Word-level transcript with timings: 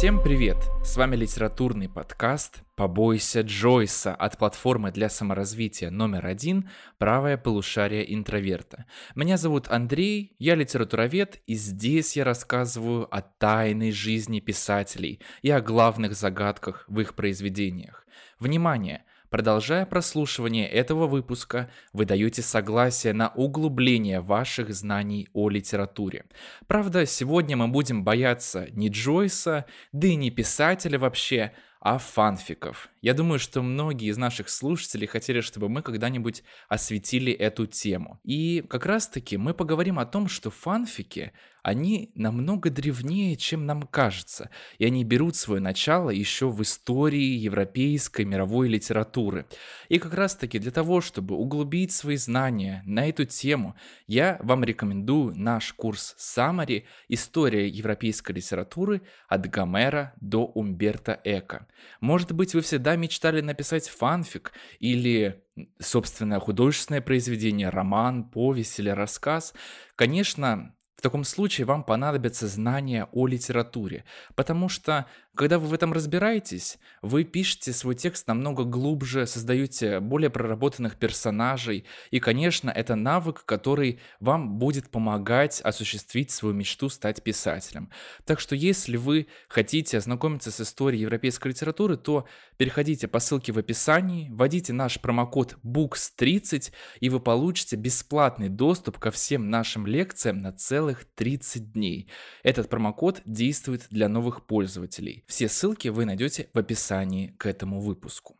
Всем 0.00 0.18
привет! 0.18 0.56
С 0.82 0.96
вами 0.96 1.14
литературный 1.14 1.86
подкаст 1.86 2.62
«Побойся 2.74 3.42
Джойса» 3.42 4.14
от 4.14 4.38
платформы 4.38 4.90
для 4.92 5.10
саморазвития 5.10 5.90
номер 5.90 6.24
один 6.24 6.70
«Правое 6.96 7.36
полушарие 7.36 8.14
интроверта». 8.14 8.86
Меня 9.14 9.36
зовут 9.36 9.68
Андрей, 9.68 10.36
я 10.38 10.54
литературовед, 10.54 11.42
и 11.46 11.54
здесь 11.54 12.16
я 12.16 12.24
рассказываю 12.24 13.14
о 13.14 13.20
тайной 13.20 13.92
жизни 13.92 14.40
писателей 14.40 15.20
и 15.42 15.50
о 15.50 15.60
главных 15.60 16.14
загадках 16.14 16.86
в 16.88 16.98
их 16.98 17.14
произведениях. 17.14 18.06
Внимание! 18.38 19.04
Продолжая 19.30 19.86
прослушивание 19.86 20.68
этого 20.68 21.06
выпуска, 21.06 21.70
вы 21.92 22.04
даете 22.04 22.42
согласие 22.42 23.12
на 23.12 23.28
углубление 23.28 24.20
ваших 24.20 24.74
знаний 24.74 25.28
о 25.32 25.48
литературе. 25.48 26.24
Правда, 26.66 27.06
сегодня 27.06 27.56
мы 27.56 27.68
будем 27.68 28.02
бояться 28.02 28.66
не 28.72 28.88
Джойса, 28.88 29.66
да 29.92 30.08
и 30.08 30.16
не 30.16 30.32
писателя 30.32 30.98
вообще, 30.98 31.52
а 31.80 31.98
фанфиков. 31.98 32.90
Я 33.00 33.14
думаю, 33.14 33.38
что 33.38 33.62
многие 33.62 34.10
из 34.10 34.18
наших 34.18 34.50
слушателей 34.50 35.06
хотели, 35.06 35.40
чтобы 35.40 35.68
мы 35.68 35.82
когда-нибудь 35.82 36.42
осветили 36.68 37.32
эту 37.32 37.66
тему. 37.66 38.20
И 38.24 38.62
как 38.68 38.84
раз-таки 38.84 39.38
мы 39.38 39.54
поговорим 39.54 39.98
о 39.98 40.04
том, 40.04 40.28
что 40.28 40.50
фанфики, 40.50 41.32
они 41.62 42.10
намного 42.14 42.70
древнее, 42.70 43.36
чем 43.36 43.66
нам 43.66 43.82
кажется, 43.82 44.50
и 44.78 44.84
они 44.84 45.04
берут 45.04 45.36
свое 45.36 45.60
начало 45.60 46.10
еще 46.10 46.48
в 46.48 46.62
истории 46.62 47.36
европейской 47.36 48.24
мировой 48.24 48.68
литературы. 48.68 49.46
И 49.88 49.98
как 49.98 50.14
раз-таки 50.14 50.58
для 50.58 50.70
того, 50.70 51.00
чтобы 51.00 51.36
углубить 51.36 51.92
свои 51.92 52.16
знания 52.16 52.82
на 52.86 53.08
эту 53.08 53.24
тему, 53.24 53.76
я 54.06 54.38
вам 54.40 54.64
рекомендую 54.64 55.34
наш 55.36 55.72
курс 55.72 56.16
Summary 56.18 56.84
«История 57.08 57.68
европейской 57.68 58.32
литературы 58.32 59.02
от 59.28 59.46
Гомера 59.48 60.14
до 60.20 60.46
Умберто 60.46 61.20
Эко». 61.24 61.66
Может 62.00 62.32
быть, 62.32 62.54
вы 62.54 62.62
всегда 62.62 62.89
мечтали 62.96 63.40
написать 63.40 63.88
фанфик 63.88 64.52
или 64.78 65.44
собственное 65.78 66.40
художественное 66.40 67.00
произведение, 67.00 67.68
роман, 67.68 68.24
повесть 68.30 68.78
или 68.78 68.90
рассказ. 68.90 69.54
Конечно, 69.96 70.74
в 71.00 71.02
таком 71.02 71.24
случае 71.24 71.64
вам 71.64 71.82
понадобятся 71.82 72.46
знания 72.46 73.08
о 73.12 73.26
литературе, 73.26 74.04
потому 74.34 74.68
что 74.68 75.06
когда 75.40 75.58
вы 75.58 75.68
в 75.68 75.72
этом 75.72 75.94
разбираетесь, 75.94 76.78
вы 77.00 77.24
пишете 77.24 77.72
свой 77.72 77.94
текст 77.94 78.28
намного 78.28 78.64
глубже, 78.64 79.26
создаете 79.26 79.98
более 79.98 80.28
проработанных 80.28 80.96
персонажей, 80.96 81.86
и, 82.10 82.20
конечно, 82.20 82.68
это 82.68 82.94
навык, 82.94 83.46
который 83.46 84.00
вам 84.20 84.58
будет 84.58 84.90
помогать 84.90 85.62
осуществить 85.62 86.30
свою 86.30 86.54
мечту 86.54 86.90
стать 86.90 87.22
писателем. 87.22 87.88
Так 88.26 88.38
что 88.38 88.54
если 88.54 88.98
вы 88.98 89.28
хотите 89.48 89.96
ознакомиться 89.96 90.50
с 90.50 90.60
историей 90.60 91.00
европейской 91.00 91.48
литературы, 91.48 91.96
то 91.96 92.28
переходите 92.58 93.08
по 93.08 93.18
ссылке 93.18 93.52
в 93.52 93.58
описании, 93.58 94.28
вводите 94.28 94.74
наш 94.74 95.00
промокод 95.00 95.56
BOOKS30, 95.64 96.70
и 97.00 97.08
вы 97.08 97.18
получите 97.18 97.76
бесплатный 97.76 98.50
доступ 98.50 98.98
ко 98.98 99.10
всем 99.10 99.48
нашим 99.48 99.86
лекциям 99.86 100.36
на 100.42 100.52
целых 100.52 101.06
30 101.14 101.72
дней. 101.72 102.10
Этот 102.42 102.68
промокод 102.68 103.22
действует 103.24 103.86
для 103.88 104.10
новых 104.10 104.46
пользователей. 104.46 105.24
Все 105.30 105.48
ссылки 105.48 105.86
вы 105.86 106.06
найдете 106.06 106.48
в 106.52 106.58
описании 106.58 107.28
к 107.38 107.46
этому 107.46 107.80
выпуску. 107.80 108.34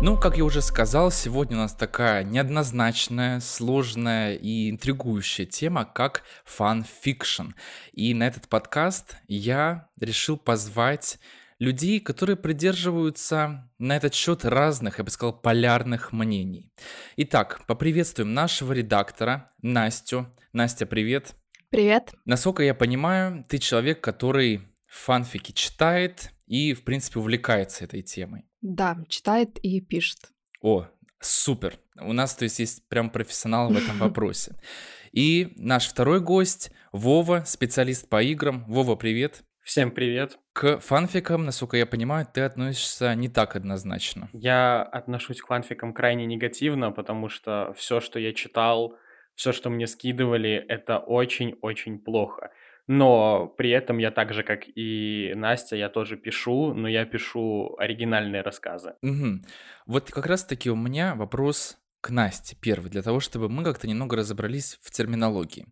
Ну, 0.00 0.18
как 0.18 0.38
я 0.38 0.44
уже 0.44 0.62
сказал, 0.62 1.10
сегодня 1.10 1.58
у 1.58 1.60
нас 1.60 1.74
такая 1.74 2.24
неоднозначная, 2.24 3.40
сложная 3.40 4.34
и 4.34 4.70
интригующая 4.70 5.44
тема, 5.44 5.84
как 5.84 6.22
фан-фикшн. 6.46 7.48
И 7.92 8.14
на 8.14 8.26
этот 8.26 8.48
подкаст 8.48 9.18
я 9.28 9.88
решил 10.00 10.38
позвать 10.38 11.18
людей, 11.58 12.00
которые 12.00 12.36
придерживаются 12.36 13.70
на 13.78 13.96
этот 13.96 14.14
счет 14.14 14.44
разных, 14.44 14.98
я 14.98 15.04
бы 15.04 15.10
сказал, 15.10 15.38
полярных 15.38 16.12
мнений. 16.12 16.72
Итак, 17.16 17.64
поприветствуем 17.66 18.34
нашего 18.34 18.72
редактора 18.72 19.52
Настю. 19.62 20.26
Настя, 20.52 20.86
привет. 20.86 21.34
Привет. 21.70 22.14
Насколько 22.24 22.62
я 22.62 22.74
понимаю, 22.74 23.44
ты 23.48 23.58
человек, 23.58 24.00
который 24.00 24.62
фанфики 24.86 25.52
читает 25.52 26.30
и, 26.46 26.74
в 26.74 26.84
принципе, 26.84 27.18
увлекается 27.18 27.84
этой 27.84 28.02
темой. 28.02 28.44
Да, 28.60 29.04
читает 29.08 29.58
и 29.62 29.80
пишет. 29.80 30.30
О, 30.62 30.86
супер. 31.20 31.78
У 32.00 32.12
нас, 32.12 32.34
то 32.34 32.44
есть, 32.44 32.58
есть 32.58 32.88
прям 32.88 33.10
профессионал 33.10 33.72
в 33.72 33.76
этом 33.76 33.98
вопросе. 33.98 34.56
И 35.12 35.52
наш 35.56 35.88
второй 35.88 36.20
гость 36.20 36.70
Вова, 36.92 37.42
специалист 37.46 38.08
по 38.08 38.22
играм. 38.22 38.64
Вова, 38.68 38.96
привет. 38.96 39.42
Всем 39.62 39.90
привет. 39.90 40.38
К 40.56 40.78
фанфикам, 40.80 41.44
насколько 41.44 41.76
я 41.76 41.84
понимаю, 41.84 42.26
ты 42.32 42.40
относишься 42.40 43.14
не 43.14 43.28
так 43.28 43.56
однозначно. 43.56 44.30
Я 44.32 44.82
отношусь 44.82 45.42
к 45.42 45.48
фанфикам 45.48 45.92
крайне 45.92 46.24
негативно, 46.24 46.90
потому 46.92 47.28
что 47.28 47.74
все, 47.76 48.00
что 48.00 48.18
я 48.18 48.32
читал, 48.32 48.96
все, 49.34 49.52
что 49.52 49.68
мне 49.68 49.86
скидывали, 49.86 50.64
это 50.66 50.98
очень-очень 50.98 51.98
плохо. 51.98 52.52
Но 52.86 53.48
при 53.58 53.68
этом 53.68 53.98
я 53.98 54.10
так 54.10 54.32
же, 54.32 54.42
как 54.42 54.62
и 54.66 55.34
Настя, 55.36 55.76
я 55.76 55.90
тоже 55.90 56.16
пишу, 56.16 56.72
но 56.72 56.88
я 56.88 57.04
пишу 57.04 57.76
оригинальные 57.76 58.40
рассказы. 58.40 58.94
Угу. 59.02 59.44
Вот 59.84 60.10
как 60.10 60.24
раз-таки 60.24 60.70
у 60.70 60.76
меня 60.76 61.14
вопрос 61.14 61.76
к 62.00 62.08
Насте 62.08 62.56
первый, 62.58 62.90
для 62.90 63.02
того, 63.02 63.20
чтобы 63.20 63.50
мы 63.50 63.62
как-то 63.62 63.86
немного 63.86 64.16
разобрались 64.16 64.78
в 64.80 64.90
терминологии. 64.90 65.66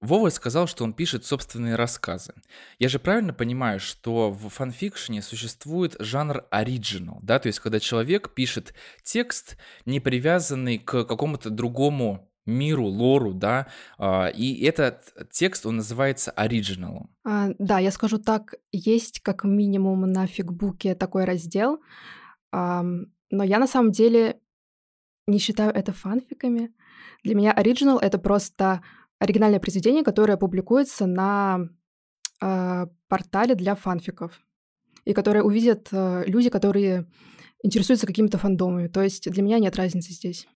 Вова 0.00 0.28
сказал, 0.28 0.66
что 0.66 0.84
он 0.84 0.92
пишет 0.92 1.24
собственные 1.24 1.76
рассказы. 1.76 2.34
Я 2.78 2.88
же 2.88 2.98
правильно 2.98 3.32
понимаю, 3.32 3.80
что 3.80 4.30
в 4.30 4.48
фанфикшене 4.48 5.22
существует 5.22 5.96
жанр 5.98 6.44
оригинал, 6.50 7.18
да, 7.22 7.38
то 7.38 7.46
есть 7.46 7.60
когда 7.60 7.80
человек 7.80 8.34
пишет 8.34 8.74
текст, 9.02 9.56
не 9.86 10.00
привязанный 10.00 10.78
к 10.78 11.04
какому-то 11.04 11.50
другому 11.50 12.30
миру, 12.44 12.84
лору, 12.84 13.32
да, 13.32 13.66
а, 13.98 14.28
и 14.28 14.62
этот 14.62 15.12
текст, 15.30 15.66
он 15.66 15.76
называется 15.76 16.30
оригиналом. 16.30 17.10
А, 17.24 17.48
да, 17.58 17.78
я 17.78 17.90
скажу 17.90 18.18
так, 18.18 18.54
есть 18.70 19.20
как 19.20 19.44
минимум 19.44 20.02
на 20.02 20.26
фигбуке 20.26 20.94
такой 20.94 21.24
раздел, 21.24 21.80
но 22.52 23.08
я 23.30 23.58
на 23.58 23.66
самом 23.66 23.90
деле 23.90 24.40
не 25.26 25.38
считаю 25.38 25.72
это 25.72 25.92
фанфиками. 25.92 26.72
Для 27.24 27.34
меня 27.34 27.52
оригинал— 27.52 27.98
это 28.00 28.18
просто 28.18 28.82
оригинальное 29.18 29.60
произведение, 29.60 30.04
которое 30.04 30.36
публикуется 30.36 31.06
на 31.06 31.68
э, 32.40 32.86
портале 33.08 33.54
для 33.54 33.74
фанфиков, 33.74 34.40
и 35.04 35.12
которое 35.12 35.42
увидят 35.42 35.88
э, 35.92 36.24
люди, 36.26 36.50
которые 36.50 37.06
интересуются 37.62 38.06
какими-то 38.06 38.38
фандомами. 38.38 38.88
То 38.88 39.02
есть 39.02 39.30
для 39.30 39.42
меня 39.42 39.58
нет 39.58 39.76
разницы 39.76 40.12
здесь. 40.12 40.46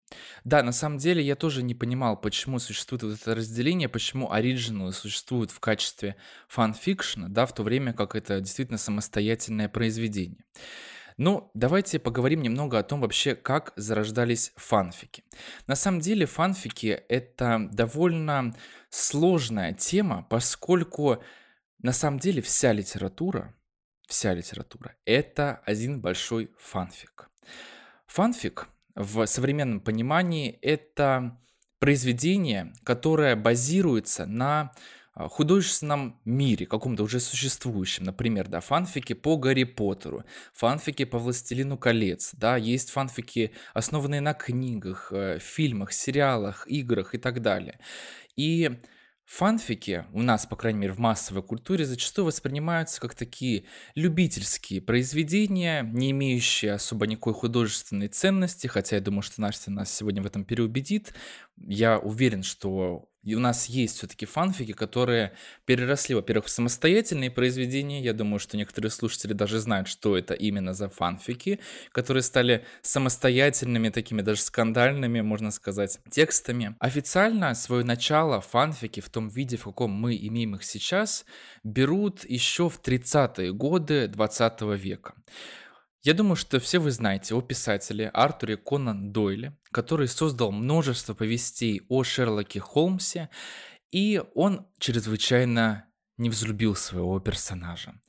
Да, 0.45 0.63
на 0.63 0.73
самом 0.73 0.99
деле 0.99 1.23
я 1.23 1.35
тоже 1.35 1.63
не 1.63 1.75
понимал, 1.75 2.21
почему 2.21 2.59
существует 2.59 3.03
вот 3.03 3.21
это 3.21 3.35
разделение, 3.35 3.89
почему 3.89 4.31
оригиналы 4.31 4.93
существуют 4.93 5.51
в 5.51 5.61
качестве 5.61 6.17
фанфикшена, 6.49 7.29
да, 7.29 7.47
в 7.47 7.55
то 7.55 7.63
время 7.63 7.93
как 7.93 8.15
это 8.15 8.41
действительно 8.41 8.79
самостоятельное 8.79 9.69
произведение. 9.69 10.45
Ну, 11.21 11.51
давайте 11.53 11.99
поговорим 11.99 12.41
немного 12.41 12.79
о 12.79 12.83
том 12.83 13.03
вообще, 13.03 13.35
как 13.35 13.75
зарождались 13.77 14.55
фанфики. 14.57 15.23
На 15.67 15.75
самом 15.77 16.01
деле 16.01 16.25
фанфики— 16.25 16.87
это 17.11 17.69
довольно 17.73 18.57
сложная 18.89 19.75
тема, 19.75 20.27
поскольку 20.31 21.23
на 21.83 21.93
самом 21.93 22.21
деле 22.21 22.41
вся 22.41 22.73
литература, 22.73 23.55
вся 24.09 24.33
литература— 24.33 24.97
это 25.05 25.61
один 25.67 26.01
большой 26.01 26.55
фанфик. 26.57 27.29
Фанфик 28.07 28.69
в 28.95 29.27
современном 29.27 29.81
понимании— 29.81 30.59
это 30.63 31.39
произведение, 31.81 32.73
которое 32.83 33.37
базируется 33.37 34.25
на 34.25 34.73
художественном 35.29 36.21
мире, 36.25 36.67
каком-то 36.67 37.03
уже 37.03 37.21
существующем, 37.21 38.05
например, 38.05 38.49
да, 38.49 38.61
фанфики 38.61 39.13
по 39.13 39.37
Гарри 39.37 39.65
Поттеру, 39.65 40.25
фанфики 40.53 41.05
по 41.05 41.19
Властелину 41.19 41.79
колец, 41.79 42.33
да, 42.35 42.57
есть 42.57 42.91
фанфики, 42.91 43.53
основанные 43.75 44.21
на 44.21 44.35
книгах, 44.35 45.13
э, 45.13 45.39
фильмах, 45.41 45.93
сериалах, 45.93 46.67
играх 46.69 47.15
и 47.15 47.19
так 47.19 47.43
далее. 47.43 47.79
И 48.37 48.81
Фанфики 49.31 50.07
у 50.13 50.23
нас, 50.23 50.45
по 50.45 50.57
крайней 50.57 50.81
мере, 50.81 50.93
в 50.93 50.99
массовой 50.99 51.45
культуре 51.45 51.85
зачастую 51.85 52.27
воспринимаются 52.27 53.01
как 53.01 53.15
такие 53.15 53.63
любительские 53.95 54.81
произведения, 54.81 55.83
не 55.83 56.11
имеющие 56.11 56.73
особо 56.73 57.07
никакой 57.07 57.35
художественной 57.35 58.09
ценности, 58.09 58.67
хотя 58.67 58.97
я 58.97 59.03
думаю, 59.03 59.23
что 59.23 59.41
Настя 59.41 59.71
нас 59.71 59.95
сегодня 59.95 60.21
в 60.21 60.27
этом 60.27 60.45
переубедит. 60.45 61.15
Я 61.57 62.01
уверен, 62.01 62.43
что 62.43 63.09
И 63.23 63.35
у 63.35 63.39
нас 63.39 63.67
есть 63.67 63.99
все-таки 63.99 64.25
фанфики, 64.25 64.73
которые 64.73 65.33
переросли, 65.67 66.15
во-первых, 66.15 66.47
в 66.47 66.51
самостоятельные 66.51 67.31
произведения. 67.31 68.03
Я 68.03 68.15
думаю, 68.15 68.39
что 68.39 68.57
некоторые 68.57 68.91
слушатели 68.91 69.35
даже 69.35 69.59
знают, 69.59 69.89
что 69.89 70.17
это 70.17 70.33
именно 70.33 70.73
за 70.73 70.89
фанфики, 70.89 71.61
которые 71.93 72.23
стали 72.23 72.65
самостоятельными, 72.81 73.91
такими 73.91 74.23
даже 74.23 74.41
скандальными, 74.41 75.21
можно 75.21 75.51
сказать, 75.51 75.99
текстами. 76.11 76.77
Официально 76.79 77.55
свое 77.55 77.85
начало 77.85 78.41
фанфики 78.41 79.01
в 79.01 79.11
том 79.11 79.29
виде, 79.29 79.59
в 79.59 79.65
каком 79.65 79.91
мы 79.91 80.17
имеем 80.17 80.55
их 80.55 80.65
сейчас, 80.65 81.27
берут 81.63 82.25
еще 82.25 82.71
в 82.71 82.81
30-е 82.81 83.53
годы 83.53 84.09
20 84.09 84.63
века. 84.79 85.15
Я 86.03 86.15
думаю, 86.15 86.37
что 86.37 86.61
все 86.61 86.79
вы 86.79 86.93
знаете 86.93 87.35
о 87.35 87.43
писателе 87.43 88.09
Артуре 88.09 88.57
Конан 88.57 89.13
Дойле, 89.13 89.59
который 89.71 90.09
создал 90.09 90.51
множество 90.51 91.13
повестей 91.13 91.83
о 91.91 92.05
Шерлоке 92.05 92.59
Холмсе, 92.59 93.29
и 93.91 94.23
он 94.35 94.67
чрезвычайно 94.79 95.85
не 96.17 96.31
взлюбил 96.31 96.75
своего 96.75 97.21
персонажа. 97.21 98.01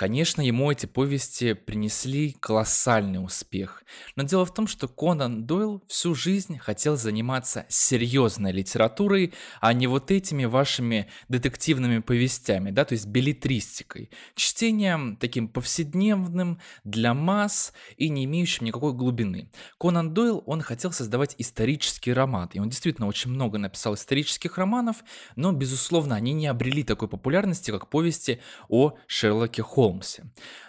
Конечно, 0.00 0.40
ему 0.40 0.72
эти 0.72 0.86
повести 0.86 1.52
принесли 1.52 2.34
колоссальный 2.40 3.22
успех. 3.22 3.84
Но 4.16 4.22
дело 4.22 4.46
в 4.46 4.54
том, 4.54 4.66
что 4.66 4.88
Конан 4.88 5.44
Дойл 5.44 5.84
всю 5.88 6.14
жизнь 6.14 6.56
хотел 6.56 6.96
заниматься 6.96 7.66
серьезной 7.68 8.52
литературой, 8.52 9.34
а 9.60 9.74
не 9.74 9.86
вот 9.86 10.10
этими 10.10 10.46
вашими 10.46 11.10
детективными 11.28 11.98
повестями, 11.98 12.70
да, 12.70 12.86
то 12.86 12.94
есть 12.94 13.08
билетристикой. 13.08 14.08
Чтением 14.34 15.18
таким 15.18 15.48
повседневным, 15.48 16.60
для 16.82 17.12
масс 17.12 17.74
и 17.98 18.08
не 18.08 18.24
имеющим 18.24 18.64
никакой 18.64 18.94
глубины. 18.94 19.50
Конан 19.78 20.14
Дойл, 20.14 20.42
он 20.46 20.62
хотел 20.62 20.92
создавать 20.92 21.34
исторический 21.36 22.14
роман, 22.14 22.48
и 22.54 22.58
он 22.58 22.70
действительно 22.70 23.06
очень 23.06 23.32
много 23.32 23.58
написал 23.58 23.92
исторических 23.96 24.56
романов, 24.56 25.04
но, 25.36 25.52
безусловно, 25.52 26.14
они 26.14 26.32
не 26.32 26.46
обрели 26.46 26.84
такой 26.84 27.08
популярности, 27.08 27.70
как 27.70 27.90
повести 27.90 28.40
о 28.70 28.94
Шерлоке 29.06 29.60
Холмсе. 29.60 29.89
Холмсе. 29.90 30.24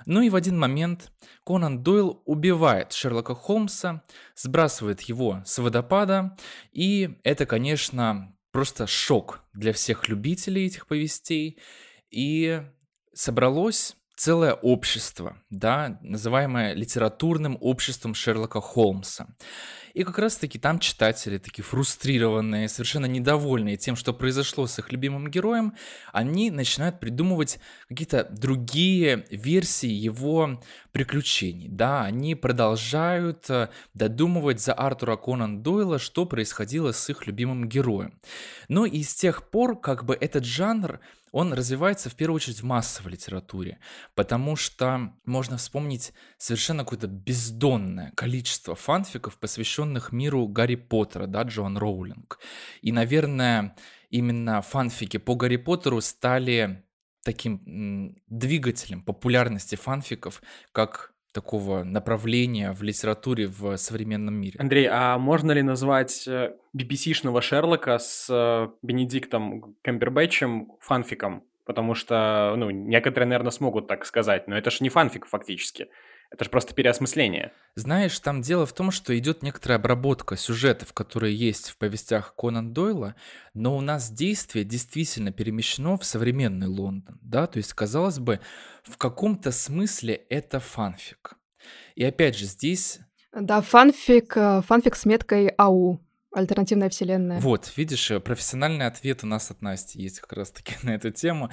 Ну 0.06 0.21
и 0.21 0.29
в 0.29 0.35
один 0.35 0.57
момент 0.57 1.12
Конан 1.45 1.83
Дойл 1.83 2.23
убивает 2.25 2.91
Шерлока 2.91 3.35
Холмса, 3.35 4.03
сбрасывает 4.35 5.01
его 5.01 5.44
с 5.45 5.59
водопада, 5.59 6.35
и 6.71 7.19
это, 7.23 7.45
конечно, 7.45 8.35
просто 8.51 8.88
шок 8.88 9.41
для 9.53 9.73
всех 9.73 10.09
любителей 10.09 10.65
этих 10.65 10.88
повестей. 10.88 11.59
И 12.09 12.63
собралось 13.13 13.95
целое 14.16 14.54
общество, 14.54 15.38
да, 15.50 16.00
называемое 16.02 16.74
литературным 16.74 17.58
обществом 17.60 18.13
Шерлока 18.13 18.62
Холмса. 18.62 19.28
И 19.94 20.04
как 20.04 20.19
раз-таки 20.19 20.58
там 20.58 20.80
читатели, 20.80 21.38
такие 21.38 21.63
фрустрированные, 21.63 22.69
совершенно 22.69 23.08
недовольные 23.08 23.78
тем, 23.78 23.96
что 23.96 24.13
произошло 24.13 24.66
с 24.68 24.80
их 24.80 24.92
любимым 24.92 25.30
героем, 25.30 25.74
они 26.13 26.50
начинают 26.50 27.00
придумывать 27.00 27.60
какие-то 27.90 28.24
другие 28.30 29.25
версии 29.30 29.90
его 29.90 30.62
приключений. 30.92 31.68
Да, 31.68 32.04
они 32.04 32.36
продолжают 32.36 33.50
э, 33.50 33.69
додумывать 33.94 34.62
за 34.62 34.74
Артура 34.74 35.18
Конан 35.18 35.62
Дойла, 35.62 36.00
что 36.00 36.25
происходило 36.25 36.92
с 36.92 37.10
их 37.10 37.28
любимым 37.28 37.68
героем. 37.68 38.19
Но 38.69 38.86
и 38.86 39.04
с 39.04 39.13
тех 39.13 39.50
пор, 39.50 39.80
как 39.80 40.06
бы 40.06 40.16
этот 40.16 40.46
жанр 40.46 41.00
он 41.31 41.54
развивается 41.54 42.10
в 42.10 42.16
первую 42.16 42.36
очередь 42.36 42.62
в 42.62 42.66
массовой 42.66 43.13
литературе, 43.13 43.80
потому 44.16 44.56
что 44.56 45.13
можно 45.25 45.57
вспомнить 45.57 46.13
совершенно 46.38 46.83
какое-то 46.83 47.07
бездонное 47.07 48.12
количество 48.16 48.75
фанфиков, 48.75 49.38
посвященных 49.38 50.12
миру 50.12 50.48
Гарри 50.48 50.75
Поттера, 50.75 51.28
да, 51.28 51.44
Джоан 51.44 51.78
Роулинг. 51.78 52.39
И, 52.81 52.92
наверное, 52.92 53.75
именно 54.10 54.62
фанфики 54.62 55.18
по 55.18 55.36
Гарри 55.36 55.57
Поттеру 55.57 56.01
стали 56.01 56.83
таким 57.24 58.18
двигателем 58.27 59.04
популярности 59.04 59.75
фанфиков, 59.75 60.42
как 60.72 61.11
такого 61.31 61.83
направления 61.83 62.74
в 62.74 62.83
литературе 62.83 63.48
в 63.48 63.78
современном 63.78 64.36
мире. 64.36 64.57
Андрей, 64.60 64.88
а 64.92 65.18
можно 65.18 65.51
ли 65.51 65.62
назвать 65.62 66.28
BBC-шного 66.75 67.39
э, 67.39 67.42
Шерлока 67.42 67.98
с 68.00 68.28
э, 68.30 68.69
Бенедиктом 68.81 69.75
Камбербэтчем 69.81 70.74
фанфиком? 70.80 71.44
Потому 71.66 71.94
что, 71.94 72.56
ну, 72.57 72.69
некоторые, 72.69 73.28
наверное, 73.30 73.51
смогут 73.51 73.88
так 73.88 74.06
сказать, 74.06 74.48
но 74.48 74.57
это 74.57 74.72
же 74.72 74.78
не 74.81 74.89
фанфик 74.89 75.25
фактически. 75.25 75.89
Это 76.31 76.45
же 76.45 76.50
просто 76.50 76.74
переосмысление. 76.74 77.51
Знаешь, 77.75 78.18
там 78.19 78.42
дело 78.42 78.66
в 78.66 78.72
том, 78.72 78.89
что 78.92 79.18
идет 79.18 79.44
некоторая 79.44 79.78
обработка 79.78 80.38
сюжетов, 80.38 80.94
которые 80.94 81.36
есть 81.36 81.69
в 81.69 81.78
повестях 81.78 82.33
Конан 82.36 82.74
Дойла, 82.74 83.16
но 83.54 83.75
у 83.75 83.81
нас 83.81 84.10
действие 84.10 84.63
действительно 84.63 85.33
перемещено 85.33 85.98
в 85.98 86.06
современный 86.06 86.68
Лондон, 86.68 87.19
да, 87.22 87.48
то 87.48 87.57
есть, 87.57 87.74
казалось 87.74 88.19
бы, 88.19 88.39
в 88.83 88.98
каком-то 88.98 89.51
смысле 89.51 90.13
это 90.30 90.62
фанфик. 90.62 91.33
И 91.95 92.04
опять 92.04 92.38
же, 92.38 92.45
здесь... 92.45 93.00
Да, 93.34 93.62
фанфик, 93.62 94.36
э, 94.36 94.62
фанфик 94.62 94.95
с 94.95 95.06
меткой 95.06 95.50
АУ. 95.57 96.00
Альтернативная 96.33 96.89
вселенная. 96.89 97.42
Вот, 97.42 97.74
видишь, 97.75 98.10
э, 98.10 98.22
профессиональный 98.22 98.86
ответ 98.86 99.22
у 99.24 99.28
нас 99.28 99.51
от 99.51 99.62
Насти 99.62 100.01
есть 100.01 100.22
как 100.22 100.31
раз-таки 100.31 100.75
на 100.83 100.92
эту 100.92 101.12
тему. 101.12 101.50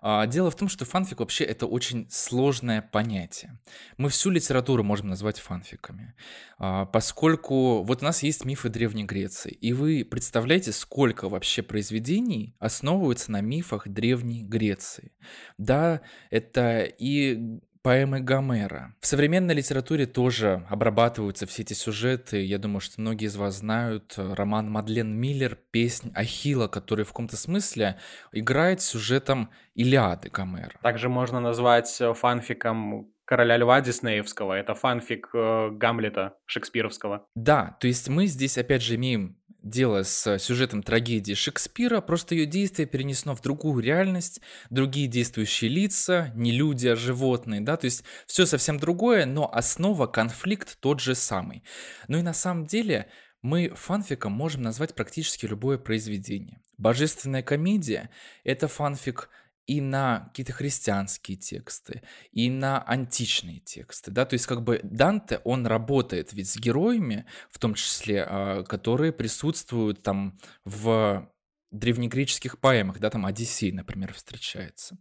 А, 0.00 0.26
дело 0.26 0.50
в 0.50 0.56
том, 0.56 0.68
что 0.68 0.84
фанфик 0.84 1.20
вообще 1.20 1.44
это 1.44 1.66
очень 1.66 2.08
сложное 2.10 2.82
понятие. 2.82 3.60
Мы 3.98 4.08
всю 4.08 4.30
литературу 4.30 4.82
можем 4.82 5.08
назвать 5.08 5.38
фанфиками, 5.38 6.14
а, 6.58 6.86
поскольку 6.86 7.84
вот 7.84 8.02
у 8.02 8.04
нас 8.04 8.24
есть 8.24 8.44
мифы 8.44 8.68
Древней 8.68 9.04
Греции, 9.04 9.52
и 9.52 9.72
вы 9.72 10.04
представляете, 10.04 10.72
сколько 10.72 11.28
вообще 11.28 11.62
произведений 11.62 12.56
основываются 12.58 13.30
на 13.30 13.40
мифах 13.40 13.86
Древней 13.86 14.42
Греции. 14.42 15.12
Да, 15.56 16.00
это 16.30 16.82
и 16.82 17.60
поэмы 17.86 18.18
Гомера. 18.18 18.96
В 19.00 19.06
современной 19.06 19.54
литературе 19.54 20.06
тоже 20.06 20.66
обрабатываются 20.68 21.46
все 21.46 21.62
эти 21.62 21.72
сюжеты. 21.72 22.44
Я 22.44 22.58
думаю, 22.58 22.80
что 22.80 23.00
многие 23.00 23.26
из 23.26 23.36
вас 23.36 23.58
знают 23.58 24.14
э, 24.16 24.34
роман 24.34 24.68
Мадлен 24.68 25.14
Миллер 25.14 25.56
«Песнь 25.70 26.10
Ахила», 26.12 26.66
который 26.66 27.04
в 27.04 27.10
каком-то 27.10 27.36
смысле 27.36 27.96
играет 28.32 28.80
сюжетом 28.80 29.50
Илиады 29.76 30.30
Гомера. 30.30 30.72
Также 30.82 31.08
можно 31.08 31.38
назвать 31.38 32.00
э, 32.00 32.12
фанфиком 32.12 33.08
короля 33.24 33.56
льва 33.56 33.80
Диснеевского. 33.80 34.54
Это 34.54 34.74
фанфик 34.74 35.30
э, 35.32 35.70
Гамлета 35.70 36.34
шекспировского. 36.44 37.24
Да, 37.36 37.76
то 37.78 37.86
есть 37.86 38.08
мы 38.08 38.26
здесь 38.26 38.58
опять 38.58 38.82
же 38.82 38.96
имеем 38.96 39.36
дело 39.68 40.02
с 40.02 40.38
сюжетом 40.38 40.82
трагедии 40.82 41.34
Шекспира, 41.34 42.00
просто 42.00 42.34
ее 42.34 42.46
действие 42.46 42.86
перенесено 42.86 43.34
в 43.34 43.42
другую 43.42 43.82
реальность, 43.82 44.40
другие 44.70 45.08
действующие 45.08 45.70
лица, 45.70 46.32
не 46.34 46.52
люди, 46.52 46.86
а 46.86 46.96
животные, 46.96 47.60
да, 47.60 47.76
то 47.76 47.86
есть 47.86 48.04
все 48.26 48.46
совсем 48.46 48.78
другое, 48.78 49.26
но 49.26 49.52
основа, 49.52 50.06
конфликт 50.06 50.78
тот 50.80 51.00
же 51.00 51.14
самый. 51.14 51.64
Ну 52.08 52.18
и 52.18 52.22
на 52.22 52.34
самом 52.34 52.66
деле 52.66 53.08
мы 53.42 53.70
фанфиком 53.74 54.32
можем 54.32 54.62
назвать 54.62 54.94
практически 54.94 55.46
любое 55.46 55.78
произведение. 55.78 56.60
Божественная 56.78 57.42
комедия– 57.42 58.10
это 58.44 58.68
фанфик 58.68 59.30
и 59.66 59.80
на 59.80 60.26
какие-то 60.28 60.52
христианские 60.52 61.36
тексты, 61.36 62.02
и 62.32 62.50
на 62.50 62.82
античные 62.82 63.60
тексты, 63.60 64.10
да, 64.10 64.24
то 64.24 64.34
есть 64.34 64.46
как 64.46 64.62
бы 64.62 64.80
Данте, 64.82 65.40
он 65.44 65.66
работает 65.66 66.32
ведь 66.32 66.48
с 66.48 66.56
героями, 66.56 67.26
в 67.50 67.58
том 67.58 67.74
числе, 67.74 68.24
а, 68.26 68.62
которые 68.64 69.12
присутствуют 69.12 70.02
там 70.02 70.38
в 70.64 71.28
древнегреческих 71.72 72.58
поэмах, 72.58 73.00
да, 73.00 73.10
там 73.10 73.26
Одиссей, 73.26 73.72
например, 73.72 74.14
встречается. 74.14 74.98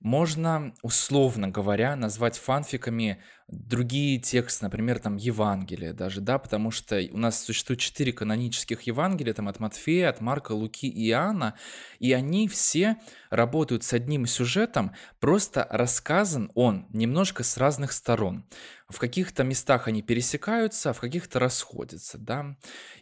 Можно, 0.00 0.74
условно 0.82 1.48
говоря, 1.48 1.96
назвать 1.96 2.36
фанфиками 2.38 3.18
другие 3.48 4.18
тексты, 4.18 4.64
например, 4.64 4.98
там 4.98 5.16
Евангелие 5.16 5.92
даже, 5.92 6.20
да, 6.20 6.38
потому 6.38 6.70
что 6.70 7.00
у 7.12 7.16
нас 7.16 7.42
существует 7.42 7.80
четыре 7.80 8.12
канонических 8.12 8.82
Евангелия, 8.82 9.34
там 9.34 9.48
от 9.48 9.60
Матфея, 9.60 10.08
от 10.08 10.20
Марка, 10.20 10.52
Луки 10.52 10.88
и 10.88 11.08
Иоанна, 11.10 11.54
и 12.00 12.12
они 12.12 12.48
все 12.48 12.96
работают 13.30 13.84
с 13.84 13.92
одним 13.92 14.26
сюжетом, 14.26 14.92
просто 15.20 15.66
рассказан 15.70 16.50
он 16.54 16.86
немножко 16.92 17.44
с 17.44 17.56
разных 17.56 17.92
сторон. 17.92 18.44
В 18.88 19.00
каких-то 19.00 19.42
местах 19.42 19.88
они 19.88 20.00
пересекаются, 20.00 20.90
а 20.90 20.92
в 20.92 21.00
каких-то 21.00 21.40
расходятся, 21.40 22.18
да. 22.18 22.56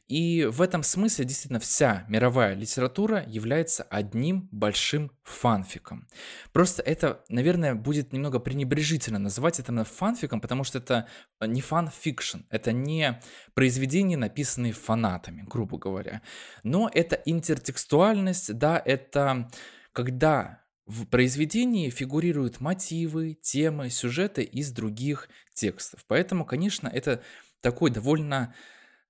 И 0.09 0.47
в 0.47 0.63
этом 0.63 0.83
смысле 0.83 1.27
действительно 1.27 1.61
вся 1.61 2.07
мировая 2.09 2.55
литература 2.55 3.23
является 3.27 3.83
одним 3.83 4.49
большим 4.51 5.13
фанфиком. 5.23 6.09
Просто 6.53 6.83
это, 6.83 7.23
наверное, 7.29 7.75
будет 7.75 8.15
немного 8.15 8.39
пренебрежительно 8.39 9.19
называть 9.19 9.61
это 9.61 9.85
фанфиком, 9.85 10.41
потому 10.41 10.65
что 10.65 10.79
это 10.79 11.07
не 11.43 11.61
фан-фикшн, 11.61 12.41
это 12.49 12.73
не 12.73 13.21
произведения, 13.53 14.17
написанные 14.17 14.73
фанатами, 14.73 15.45
грубо 15.47 15.77
говоря. 15.77 16.23
Но 16.63 16.91
это 16.93 17.17
интертекстуальность, 17.27 18.57
да, 18.57 18.81
это 18.83 19.51
когда 19.93 20.64
в 20.87 21.07
произведении 21.07 21.91
фигурируют 21.91 22.61
мотивы, 22.61 23.35
темы, 23.35 23.91
сюжеты 23.91 24.43
из 24.43 24.71
других 24.71 25.29
текстов. 25.55 26.05
Поэтому, 26.07 26.45
конечно, 26.45 26.89
это 26.89 27.23
такой 27.61 27.91
довольно 27.91 28.55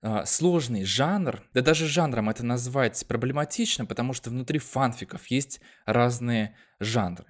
э, 0.02 0.25
сложный 0.25 0.85
жанр, 0.85 1.43
да 1.52 1.62
даже 1.62 1.88
жанром 1.88 2.31
это 2.31 2.45
назвать 2.45 3.04
проблематично, 3.07 3.87
потому 3.87 4.12
что 4.12 4.31
внутри 4.31 4.61
фанфиков 4.61 5.26
есть 5.26 5.61
разные 5.85 6.57
жанры. 6.78 7.26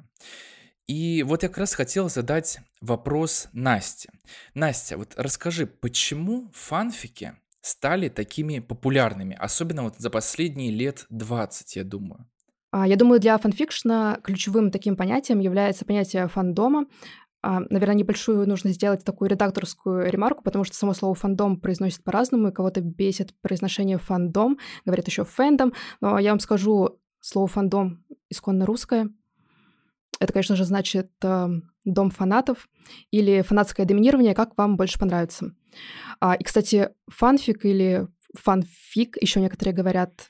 И 0.87 1.23
вот 1.23 1.43
я 1.43 1.49
как 1.49 1.59
раз 1.59 1.75
хотел 1.75 2.11
задать 2.11 2.59
вопрос 2.83 3.49
Насте. 3.55 4.11
Настя, 4.53 4.99
вот 4.99 5.15
расскажи, 5.17 5.67
почему 5.67 6.51
фанфики 6.53 7.35
стали 7.63 8.11
такими 8.11 8.59
популярными, 8.59 9.35
особенно 9.35 9.85
вот 9.85 9.97
за 9.97 10.11
последние 10.11 10.71
лет 10.71 11.07
20, 11.09 11.77
я 11.77 11.85
думаю? 11.85 12.29
А, 12.76 12.88
я 12.88 12.97
думаю, 12.97 13.21
для 13.21 13.38
фанфикшна 13.38 14.19
ключевым 14.25 14.73
таким 14.73 14.97
понятием 14.97 15.38
является 15.38 15.85
понятие 15.85 16.26
фандома. 16.26 16.87
А, 17.40 17.61
наверное, 17.71 17.95
небольшую 17.95 18.49
нужно 18.49 18.73
сделать 18.73 19.04
такую 19.04 19.31
редакторскую 19.31 20.11
ремарку, 20.11 20.43
потому 20.43 20.64
что 20.64 20.75
само 20.75 20.93
слово 20.93 21.14
фандом 21.14 21.61
произносит 21.61 22.02
по-разному, 22.02 22.49
и 22.49 22.52
кого-то 22.52 22.81
бесит 22.81 23.33
произношение 23.43 23.99
фандом, 23.99 24.59
говорят 24.85 25.07
еще 25.07 25.25
фэндом, 25.25 25.73
но 26.00 26.19
я 26.19 26.31
вам 26.31 26.40
скажу, 26.40 26.99
слово 27.21 27.47
фандом 27.47 28.04
исконно 28.28 28.66
русское— 28.66 29.09
это, 30.19 30.33
конечно 30.33 30.57
же, 30.57 30.64
значит 30.64 31.12
э, 31.23 31.49
дом 31.85 32.11
фанатов 32.11 32.69
или 33.12 33.43
фанатское 33.43 33.87
доминирование, 33.87 34.35
как 34.35 34.59
вам 34.59 34.76
больше 34.76 34.99
понравится. 34.99 35.54
А, 36.19 36.35
и, 36.35 36.43
кстати, 36.43 36.88
фанфик 37.09 37.66
или 37.66 38.09
фанфик, 38.37 39.16
еще 39.23 39.40
некоторые 39.40 39.75
говорят. 39.75 40.28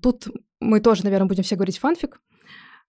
Тут 0.00 0.28
мы 0.60 0.80
тоже, 0.80 1.04
наверное, 1.04 1.28
будем 1.28 1.44
все 1.44 1.56
говорить 1.56 1.78
фанфик, 1.78 2.20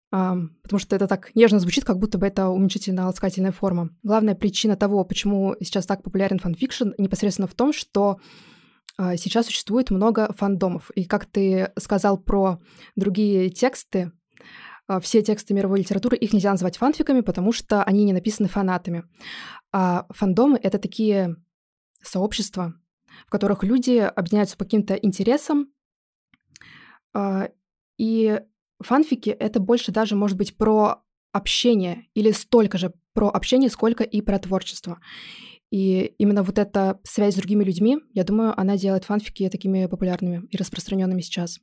потому 0.09 0.79
что 0.79 0.95
это 0.95 1.07
так 1.07 1.35
нежно 1.35 1.59
звучит, 1.59 1.85
как 1.85 1.99
будто 1.99 2.17
бы 2.17 2.25
это 2.25 2.49
уменьшительно-ласкательная 2.49 3.51
форма. 3.51 3.89
Главная 4.01 4.33
причина 4.33 4.75
того, 4.75 5.03
почему 5.03 5.55
сейчас 5.59 5.85
так 5.85 6.01
популярен 6.01 6.39
фанфикшн, 6.39 6.89
непосредственно 6.97 7.47
в 7.47 7.53
том, 7.53 7.73
что 7.73 8.19
а, 8.99 9.15
сейчас 9.15 9.45
существует 9.45 9.91
много 9.91 10.33
фандомов. 10.33 10.91
И 10.93 11.05
как 11.05 11.25
ты 11.25 11.71
сказал 11.77 12.17
про 12.17 12.59
другие 12.97 13.49
тексты, 13.49 14.11
а, 14.87 14.99
все 14.99 15.21
тексты 15.21 15.53
мировой 15.53 15.79
литературы, 15.79 16.17
их 16.17 16.33
нельзя 16.33 16.51
называть 16.51 16.77
фанфиками, 16.77 17.21
потому 17.21 17.53
что 17.53 17.81
они 17.83 18.03
не 18.03 18.11
написаны 18.11 18.49
фанатами. 18.49 19.05
А 19.71 20.05
фандомы— 20.09 20.59
это 20.63 20.79
такие 20.79 21.37
сообщества, 22.01 22.73
в 23.25 23.29
которых 23.29 23.63
люди 23.63 23.99
объединяются 23.99 24.57
по 24.57 24.65
каким-то 24.65 24.95
интересам, 24.95 25.71
а, 27.13 27.49
и 27.99 28.39
фанфики— 28.81 29.29
это 29.39 29.59
больше 29.59 29.91
даже, 29.91 30.15
может 30.15 30.37
быть, 30.37 30.55
про 30.55 31.03
общение 31.33 32.05
или 32.15 32.31
столько 32.31 32.77
же 32.77 32.93
про 33.13 33.27
общение, 33.27 33.69
сколько 33.69 34.05
и 34.05 34.21
про 34.21 34.39
творчество. 34.39 34.99
И 35.69 36.15
именно 36.17 36.41
вот 36.41 36.57
эта 36.57 36.99
связь 37.03 37.33
с 37.33 37.37
другими 37.37 37.65
людьми, 37.65 37.99
я 38.13 38.23
думаю, 38.23 38.57
она 38.57 38.77
делает 38.77 39.03
фанфики 39.03 39.49
такими 39.49 39.85
популярными 39.85 40.47
и 40.49 40.55
распространенными 40.55 41.19
сейчас. 41.19 41.59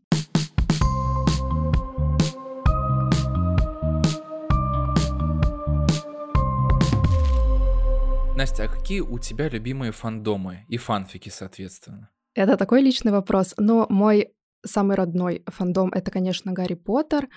Настя, 8.37 8.65
а 8.65 8.69
какие 8.69 9.01
у 9.01 9.19
тебя 9.19 9.49
любимые 9.49 9.93
фандомы 9.93 10.67
и 10.69 10.77
фанфики, 10.77 11.31
соответственно? 11.31 12.11
Это 12.35 12.59
такой 12.59 12.83
личный 12.83 13.13
вопрос, 13.13 13.55
но 13.57 13.87
мой 13.89 14.36
самый 14.67 14.97
родной 14.97 15.43
фандом— 15.47 15.91
это, 15.95 16.11
конечно, 16.11 16.53
Гарри 16.53 16.75
Поттер. 16.75 17.29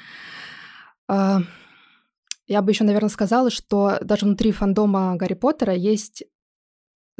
А, 1.07 1.39
я 2.47 2.61
бы 2.61 2.71
еще, 2.71 2.83
наверное, 2.83 3.09
сказала, 3.09 3.49
что 3.49 3.99
даже 4.01 4.25
внутри 4.25 4.51
фандома 4.51 5.15
Гарри 5.15 5.35
Поттера 5.35 5.73
есть 5.73 6.23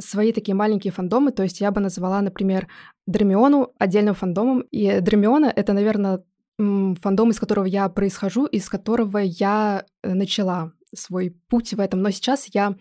свои 0.00 0.32
такие 0.32 0.54
маленькие 0.54 0.92
фандомы, 0.92 1.30
то 1.30 1.42
есть 1.42 1.60
я 1.60 1.70
бы 1.70 1.80
назвала, 1.80 2.20
например, 2.20 2.68
Дремиону 3.06 3.72
отдельным 3.78 4.14
фандомом, 4.14 4.60
и 4.70 5.00
Дремиона— 5.00 5.52
это, 5.56 5.72
наверное, 5.72 6.22
фандом, 6.58 7.30
из 7.30 7.38
которого 7.38 7.64
я 7.64 7.88
происхожу, 7.88 8.46
из 8.46 8.68
которого 8.68 9.18
я 9.18 9.84
э, 10.02 10.14
начала 10.14 10.72
свой 10.94 11.30
путь 11.48 11.72
в 11.72 11.80
этом, 11.80 12.02
но 12.02 12.10
сейчас 12.10 12.46
я 12.52 12.76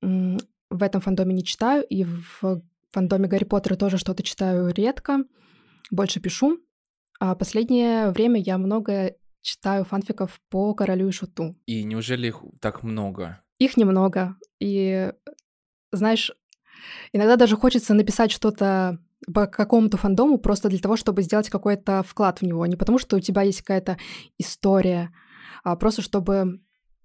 в 0.00 0.82
этом 0.82 1.00
фандоме 1.00 1.34
не 1.34 1.44
читаю, 1.44 1.84
и 1.84 2.04
в 2.04 2.62
фандоме 2.90 3.28
Гарри 3.28 3.44
Поттера 3.44 3.76
тоже 3.76 3.98
что-то 3.98 4.22
читаю 4.22 4.72
редко, 4.72 5.24
больше 5.92 6.18
пишу. 6.18 6.58
А 7.20 7.36
последнее 7.36 8.10
время 8.10 8.40
я 8.40 8.58
много 8.58 9.14
читаю 9.42 9.84
фанфиков 9.84 10.40
по 10.50 10.74
Королю 10.74 11.08
и 11.08 11.12
Шуту. 11.12 11.56
И 11.66 11.84
неужели 11.84 12.28
их 12.28 12.42
так 12.60 12.82
много? 12.82 13.42
Их 13.58 13.76
немного. 13.76 14.36
И, 14.58 15.12
знаешь, 15.92 16.32
иногда 17.12 17.36
даже 17.36 17.56
хочется 17.56 17.94
написать 17.94 18.32
что-то 18.32 18.98
по 19.32 19.46
какому-то 19.46 19.96
фандому 19.96 20.38
просто 20.38 20.68
для 20.68 20.80
того, 20.80 20.96
чтобы 20.96 21.22
сделать 21.22 21.48
какой-то 21.48 22.02
вклад 22.02 22.40
в 22.40 22.42
него. 22.42 22.66
Не 22.66 22.74
потому, 22.74 22.98
что 22.98 23.16
у 23.16 23.20
тебя 23.20 23.42
есть 23.42 23.60
какая-то 23.60 23.98
история, 24.38 25.12
а 25.62 25.76
просто 25.76 26.02
чтобы 26.02 26.60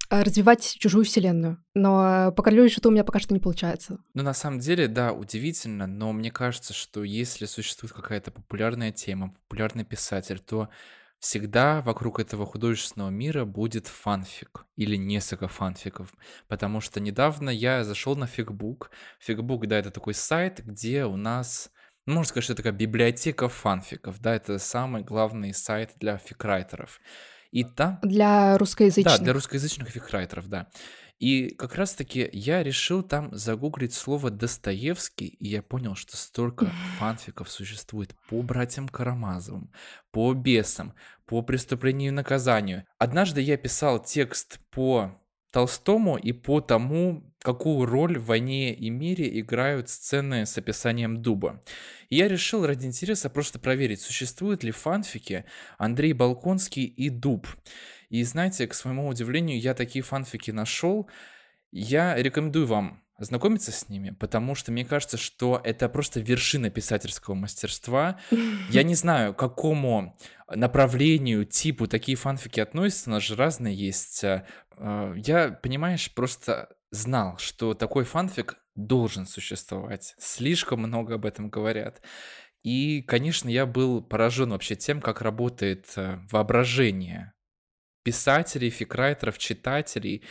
развивать 0.09 0.77
чужую 0.79 1.05
вселенную. 1.05 1.63
Но 1.73 2.31
по 2.31 2.43
королю 2.43 2.65
и 2.65 2.69
шуту 2.69 2.89
у 2.89 2.91
меня 2.91 3.03
пока 3.03 3.19
что 3.19 3.33
не 3.33 3.39
получается. 3.39 3.99
Ну, 4.13 4.23
на 4.23 4.33
самом 4.33 4.59
деле, 4.59 4.87
да, 4.87 5.13
удивительно, 5.13 5.87
но 5.87 6.13
мне 6.13 6.31
кажется, 6.31 6.73
что 6.73 7.03
если 7.03 7.45
существует 7.45 7.93
какая-то 7.93 8.31
популярная 8.31 8.91
тема, 8.91 9.33
популярный 9.47 9.83
писатель, 9.83 10.39
то 10.39 10.69
всегда 11.19 11.81
вокруг 11.81 12.19
этого 12.19 12.45
художественного 12.45 13.09
мира 13.09 13.43
будет 13.45 13.87
фанфик 13.87 14.65
или 14.75 14.95
несколько 14.95 15.47
фанфиков. 15.47 16.13
Потому 16.47 16.79
что 16.81 16.99
недавно 16.99 17.49
я 17.49 17.83
зашел 17.83 18.15
на 18.15 18.27
фигбук. 18.27 18.91
Фигбук, 19.19 19.67
да, 19.67 19.79
это 19.79 19.91
такой 19.91 20.13
сайт, 20.13 20.63
где 20.63 21.05
у 21.05 21.17
нас 21.17 21.71
ну, 22.07 22.13
можно 22.13 22.29
сказать, 22.29 22.43
что 22.45 22.53
это 22.53 22.63
такая 22.63 22.79
библиотека 22.79 23.49
фанфиков, 23.49 24.21
да, 24.21 24.33
это 24.33 24.59
самый 24.59 25.03
главный 25.03 25.53
сайт 25.53 25.91
для 25.97 26.17
фикрайтеров. 26.17 27.01
И 27.51 27.63
там... 27.63 27.99
Для 28.01 28.57
русскоязычных. 28.57 29.17
Да, 29.17 29.23
для 29.23 29.33
русскоязычных 29.33 29.89
фикрайтеров, 29.89 30.47
да. 30.47 30.67
И 31.19 31.49
как 31.55 31.75
раз-таки 31.75 32.29
я 32.31 32.61
решил 32.61 33.01
там 33.01 33.35
загуглить 33.35 33.93
слово 33.93 34.29
Достоевский, 34.29 35.25
и 35.27 35.47
я 35.47 35.63
понял, 35.63 35.95
что 35.95 36.15
столько 36.15 36.71
фанфиков 36.99 37.49
существует 37.49 38.15
по 38.29 38.41
братьям 38.41 38.87
Карамазовым, 38.87 39.71
по 40.11 40.33
бесам, 40.33 40.93
по 41.25 41.41
преступлению 41.41 42.09
и 42.09 42.15
наказанию. 42.15 42.85
Однажды 42.99 43.41
я 43.41 43.57
писал 43.57 44.03
текст 44.03 44.59
по 44.69 45.19
Толстому 45.57 46.17
и 46.17 46.33
по 46.33 46.61
тому, 46.61 47.33
какую 47.39 47.87
роль 47.87 48.19
в 48.19 48.25
«Войне 48.25 48.75
и 48.75 48.91
мире» 48.91 49.39
играют 49.39 49.89
сцены 49.89 50.45
с 50.45 50.55
описанием 50.55 51.23
дуба. 51.23 51.63
И 52.09 52.17
я 52.17 52.27
решил 52.27 52.63
ради 52.63 52.85
интереса 52.85 53.27
просто 53.27 53.57
проверить, 53.57 54.01
существуют 54.01 54.63
ли 54.63 54.69
фанфики 54.69 55.45
Андрей 55.79 56.13
Балконский 56.13 56.83
и 56.83 57.09
дуб. 57.09 57.47
И 58.09 58.21
знаете, 58.21 58.67
к 58.67 58.75
своему 58.75 59.07
удивлению, 59.07 59.59
я 59.59 59.73
такие 59.73 60.03
фанфики 60.03 60.51
нашел. 60.51 61.09
Я 61.71 62.15
рекомендую 62.15 62.67
вам 62.67 63.01
ознакомиться 63.17 63.71
с 63.71 63.89
ними, 63.89 64.11
потому 64.11 64.55
что 64.55 64.71
мне 64.71 64.85
кажется, 64.85 65.17
что 65.17 65.59
это 65.63 65.89
просто 65.89 66.19
вершина 66.19 66.69
писательского 66.69 67.33
мастерства. 67.33 68.19
Я 68.69 68.83
не 68.83 68.95
знаю, 68.95 69.33
к 69.33 69.39
какому 69.39 70.17
направлению, 70.49 71.45
типу 71.45 71.87
такие 71.87 72.15
фанфики 72.15 72.59
относятся, 72.59 73.09
у 73.09 73.13
нас 73.13 73.23
же 73.23 73.35
разные 73.35 73.75
есть. 73.75 74.23
Э, 74.23 74.45
я, 75.17 75.49
понимаешь, 75.49 76.13
просто 76.13 76.69
знал, 76.91 77.37
что 77.37 77.73
такой 77.73 78.05
фанфик 78.05 78.57
должен 78.75 79.25
существовать. 79.25 80.15
Слишком 80.19 80.79
много 80.81 81.15
об 81.15 81.25
этом 81.25 81.49
говорят. 81.49 82.01
И, 82.63 83.01
конечно, 83.01 83.49
я 83.49 83.65
был 83.65 84.01
поражен 84.01 84.51
вообще 84.51 84.75
тем, 84.75 85.01
как 85.01 85.21
работает 85.21 85.87
э, 85.95 86.19
воображение 86.31 87.33
писателей, 88.03 88.69
фикрайтеров, 88.69 89.37
читателей. 89.37 90.23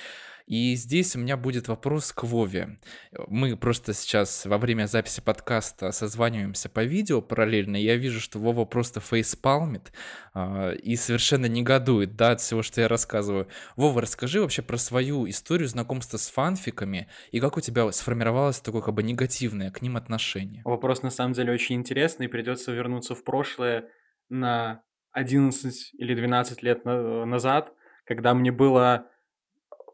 И 0.47 0.77
здесь 0.77 1.17
у 1.17 1.19
меня 1.19 1.37
будет 1.37 1.67
вопрос 1.67 2.13
к 2.13 2.23
Вове. 2.23 2.79
Мы 3.27 3.57
просто 3.57 3.93
сейчас 3.93 4.47
во 4.47 4.59
время 4.59 4.87
записи 4.87 5.21
подкаста 5.21 5.91
созваниваемся 5.91 6.69
по 6.69 6.85
видео 6.85 7.21
параллельно. 7.21 7.77
Я 7.77 7.97
вижу, 7.97 8.21
что 8.21 8.39
Вова 8.39 8.65
просто 8.65 9.01
фейспалмит 9.01 9.93
э, 10.35 10.77
и 10.77 10.95
совершенно 10.95 11.47
негодует 11.47 12.15
да, 12.15 12.31
от 12.31 12.41
всего, 12.41 12.63
что 12.63 12.81
я 12.81 12.87
рассказываю. 12.87 13.49
Вова, 13.75 14.01
расскажи 14.01 14.41
вообще 14.41 14.63
про 14.63 14.77
свою 14.77 15.29
историю 15.29 15.67
знакомства 15.67 16.17
с 16.17 16.29
фанфиками 16.29 17.09
и 17.33 17.41
как 17.41 17.57
у 17.57 17.61
тебя 17.61 17.91
сформировалось 17.91 18.61
такое 18.61 18.83
как 18.83 18.95
бы 18.95 19.03
негативное 19.03 19.73
к 19.73 19.83
ним 19.83 19.97
отношение. 19.97 20.63
Вопрос 20.65 21.03
на 21.03 21.11
самом 21.11 21.33
деле 21.33 21.53
очень 21.53 21.75
интересный. 21.75 22.29
Придется 22.29 22.71
вернуться 22.71 23.17
в 23.17 23.25
прошлое 23.25 23.89
на 24.29 24.83
11 25.11 25.95
или 25.95 26.15
12 26.15 26.63
лет 26.63 26.85
назад, 26.85 27.73
когда 28.05 28.33
мне 28.33 28.53
было 28.53 29.09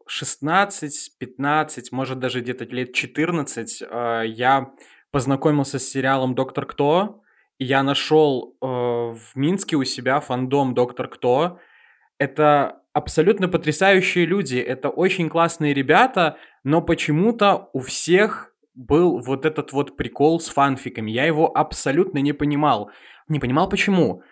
16, 0.07 1.17
15, 1.17 1.91
может 1.91 2.19
даже 2.19 2.41
где-то 2.41 2.65
лет 2.65 2.93
14 2.93 3.83
а, 3.89 4.21
я 4.21 4.71
познакомился 5.11 5.79
с 5.79 5.87
сериалом 5.87 6.35
«Доктор 6.35 6.65
Кто», 6.65 7.21
и 7.59 7.65
я 7.65 7.83
нашел 7.83 8.57
э, 8.61 8.65
в 8.65 9.35
Минске 9.35 9.75
у 9.75 9.83
себя 9.83 10.19
фандом 10.19 10.73
«Доктор 10.73 11.07
Кто». 11.07 11.59
Это 12.17 12.81
абсолютно 12.93 13.47
потрясающие 13.47 14.25
люди, 14.25 14.57
это 14.57 14.89
очень 14.89 15.29
классные 15.29 15.73
ребята, 15.73 16.37
но 16.63 16.81
почему-то 16.81 17.69
у 17.73 17.79
всех 17.79 18.53
был 18.75 19.19
вот 19.19 19.45
этот 19.45 19.71
вот 19.71 19.97
прикол 19.97 20.39
с 20.39 20.49
фанфиками. 20.49 21.11
Я 21.11 21.25
его 21.25 21.55
абсолютно 21.55 22.19
не 22.19 22.33
понимал. 22.33 22.91
Не 23.27 23.39
понимал 23.39 23.69
почему. 23.69 24.23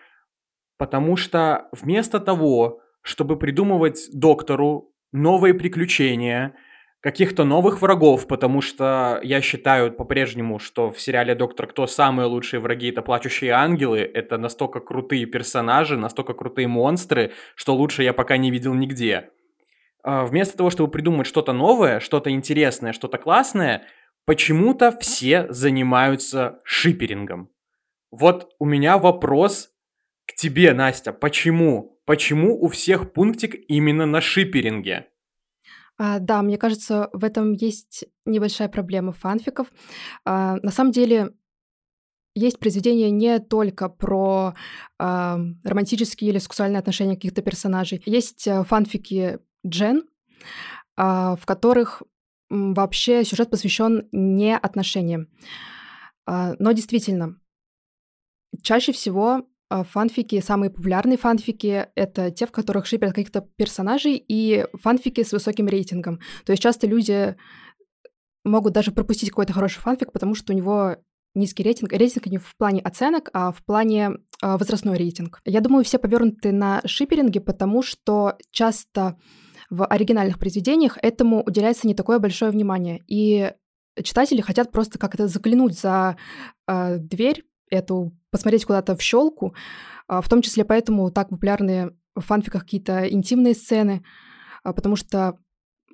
Потому 0.78 1.16
что 1.16 1.68
вместо 1.72 2.18
того, 2.18 2.80
чтобы 3.02 3.38
придумывать 3.38 4.08
доктору 4.12 4.91
новые 5.12 5.54
приключения, 5.54 6.54
каких-то 7.02 7.44
новых 7.44 7.82
врагов, 7.82 8.28
потому 8.28 8.60
что 8.60 9.20
я 9.24 9.40
считаю 9.40 9.92
по-прежнему, 9.92 10.60
что 10.60 10.90
в 10.90 11.00
сериале 11.00 11.34
«Доктор 11.34 11.66
Кто» 11.66 11.86
самые 11.88 12.26
лучшие 12.26 12.60
враги— 12.60 12.88
это 12.90 13.02
плачущие 13.02 13.50
ангелы, 13.50 13.98
это 13.98 14.38
настолько 14.38 14.78
крутые 14.78 15.26
персонажи, 15.26 15.96
настолько 15.96 16.32
крутые 16.32 16.68
монстры, 16.68 17.32
что 17.56 17.74
лучше 17.74 18.04
я 18.04 18.12
пока 18.12 18.36
не 18.36 18.52
видел 18.52 18.72
нигде. 18.74 19.30
А, 20.04 20.24
вместо 20.24 20.56
того, 20.56 20.70
чтобы 20.70 20.92
придумать 20.92 21.26
что-то 21.26 21.52
новое, 21.52 21.98
что-то 21.98 22.30
интересное, 22.30 22.92
что-то 22.92 23.18
классное, 23.18 23.82
почему-то 24.24 24.96
все 25.00 25.52
занимаются 25.52 26.60
шиперингом. 26.64 27.50
Вот 28.12 28.54
у 28.60 28.64
меня 28.64 28.98
вопрос 28.98 29.70
к 30.26 30.34
тебе, 30.34 30.72
Настя. 30.72 31.12
Почему? 31.12 31.91
Почему 32.04 32.60
у 32.60 32.68
всех 32.68 33.12
пунктик 33.12 33.54
именно 33.68 34.06
на 34.06 34.20
шиперинге? 34.20 35.08
А, 35.98 36.18
да, 36.18 36.42
мне 36.42 36.58
кажется, 36.58 37.10
в 37.12 37.22
этом 37.22 37.52
есть 37.52 38.04
небольшая 38.24 38.68
проблема 38.68 39.12
фанфиков. 39.12 39.68
А, 40.24 40.56
на 40.62 40.70
самом 40.70 40.90
деле, 40.90 41.34
есть 42.34 42.58
произведения 42.58 43.10
не 43.10 43.38
только 43.38 43.88
про 43.88 44.54
а, 44.98 45.38
романтические 45.64 46.30
или 46.30 46.38
сексуальные 46.38 46.80
отношения 46.80 47.14
каких-то 47.14 47.42
персонажей. 47.42 48.02
Есть 48.06 48.48
а, 48.48 48.64
фанфики 48.64 49.38
Джен, 49.66 50.04
а, 50.96 51.36
в 51.36 51.46
которых 51.46 52.02
вообще 52.48 53.24
сюжет 53.24 53.50
посвящен 53.50 54.08
не 54.12 54.56
отношениям. 54.56 55.28
А, 56.26 56.54
но 56.58 56.72
действительно, 56.72 57.38
чаще 58.62 58.92
всего 58.92 59.46
фанфики, 59.90 60.40
самые 60.40 60.70
популярные 60.70 61.18
фанфики— 61.18 61.86
это 61.94 62.30
те, 62.30 62.46
в 62.46 62.52
которых 62.52 62.86
шиперят 62.86 63.14
каких-то 63.14 63.46
персонажей, 63.56 64.22
и 64.26 64.66
фанфики 64.74 65.22
с 65.22 65.32
высоким 65.32 65.68
рейтингом. 65.68 66.20
То 66.44 66.52
есть 66.52 66.62
часто 66.62 66.86
люди 66.86 67.36
могут 68.44 68.72
даже 68.72 68.92
пропустить 68.92 69.30
какой-то 69.30 69.52
хороший 69.52 69.80
фанфик, 69.80 70.12
потому 70.12 70.34
что 70.34 70.52
у 70.52 70.56
него 70.56 70.96
низкий 71.34 71.62
рейтинг. 71.62 71.92
Рейтинг 71.92 72.26
не 72.26 72.38
в 72.38 72.56
плане 72.56 72.80
оценок, 72.80 73.30
а 73.32 73.52
в 73.52 73.64
плане 73.64 74.10
э, 74.42 74.56
возрастной 74.56 74.98
рейтинг. 74.98 75.40
Я 75.44 75.60
думаю, 75.60 75.84
все 75.84 75.98
повернуты 75.98 76.52
на 76.52 76.82
шиперинге, 76.84 77.40
потому 77.40 77.82
что 77.82 78.36
часто 78.50 79.18
в 79.70 79.86
оригинальных 79.86 80.38
произведениях 80.38 80.98
этому 81.00 81.42
уделяется 81.42 81.86
не 81.86 81.94
такое 81.94 82.18
большое 82.18 82.50
внимание. 82.50 83.00
И 83.06 83.52
читатели 84.02 84.40
хотят 84.40 84.70
просто 84.70 84.98
как-то 84.98 85.28
заглянуть 85.28 85.78
за 85.78 86.16
э, 86.66 86.98
дверь 86.98 87.44
эту, 87.72 88.12
посмотреть 88.30 88.64
куда-то 88.64 88.94
в 88.96 89.02
щелку. 89.02 89.54
А, 90.06 90.20
в 90.20 90.28
том 90.28 90.42
числе 90.42 90.64
поэтому 90.64 91.10
так 91.10 91.30
популярны 91.30 91.96
в 92.14 92.20
фанфиках 92.20 92.62
какие-то 92.62 93.08
интимные 93.08 93.54
сцены, 93.54 94.04
а, 94.62 94.72
потому 94.72 94.96
что 94.96 95.38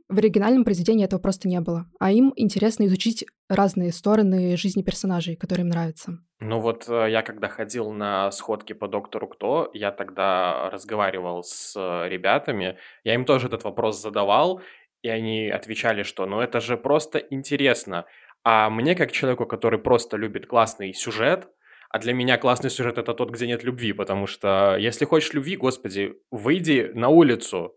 в 0.08 0.18
оригинальном 0.18 0.64
произведении 0.64 1.04
этого 1.04 1.20
просто 1.20 1.48
не 1.48 1.60
было. 1.60 1.86
А 2.00 2.10
им 2.10 2.32
интересно 2.36 2.86
изучить 2.86 3.26
разные 3.48 3.92
стороны 3.92 4.56
жизни 4.56 4.82
персонажей, 4.82 5.36
которые 5.36 5.64
им 5.64 5.70
нравятся. 5.70 6.18
Ну 6.40 6.60
вот 6.60 6.88
э, 6.88 7.10
я 7.10 7.22
когда 7.22 7.48
ходил 7.48 7.92
на 7.92 8.30
сходки 8.30 8.72
по 8.72 8.88
доктору 8.88 9.28
Кто, 9.28 9.70
я 9.74 9.92
тогда 9.92 10.70
разговаривал 10.70 11.42
с 11.42 11.74
э, 11.76 12.08
ребятами, 12.08 12.78
я 13.04 13.14
им 13.14 13.24
тоже 13.24 13.48
этот 13.48 13.64
вопрос 13.64 14.00
задавал, 14.00 14.62
и 15.02 15.08
они 15.08 15.48
отвечали, 15.48 16.04
что 16.04 16.26
ну 16.26 16.40
это 16.40 16.60
же 16.60 16.76
просто 16.76 17.18
интересно. 17.18 18.06
А 18.44 18.70
мне, 18.70 18.94
как 18.94 19.12
человеку, 19.12 19.46
который 19.46 19.78
просто 19.78 20.16
любит 20.16 20.46
классный 20.46 20.94
сюжет, 20.94 21.48
а 21.90 21.98
для 21.98 22.12
меня 22.12 22.36
классный 22.36 22.70
сюжет 22.70 22.98
это 22.98 23.14
тот, 23.14 23.30
где 23.30 23.46
нет 23.46 23.64
любви, 23.64 23.92
потому 23.92 24.26
что 24.26 24.76
если 24.78 25.04
хочешь 25.04 25.32
любви, 25.32 25.56
господи, 25.56 26.14
выйди 26.30 26.90
на 26.94 27.08
улицу, 27.08 27.74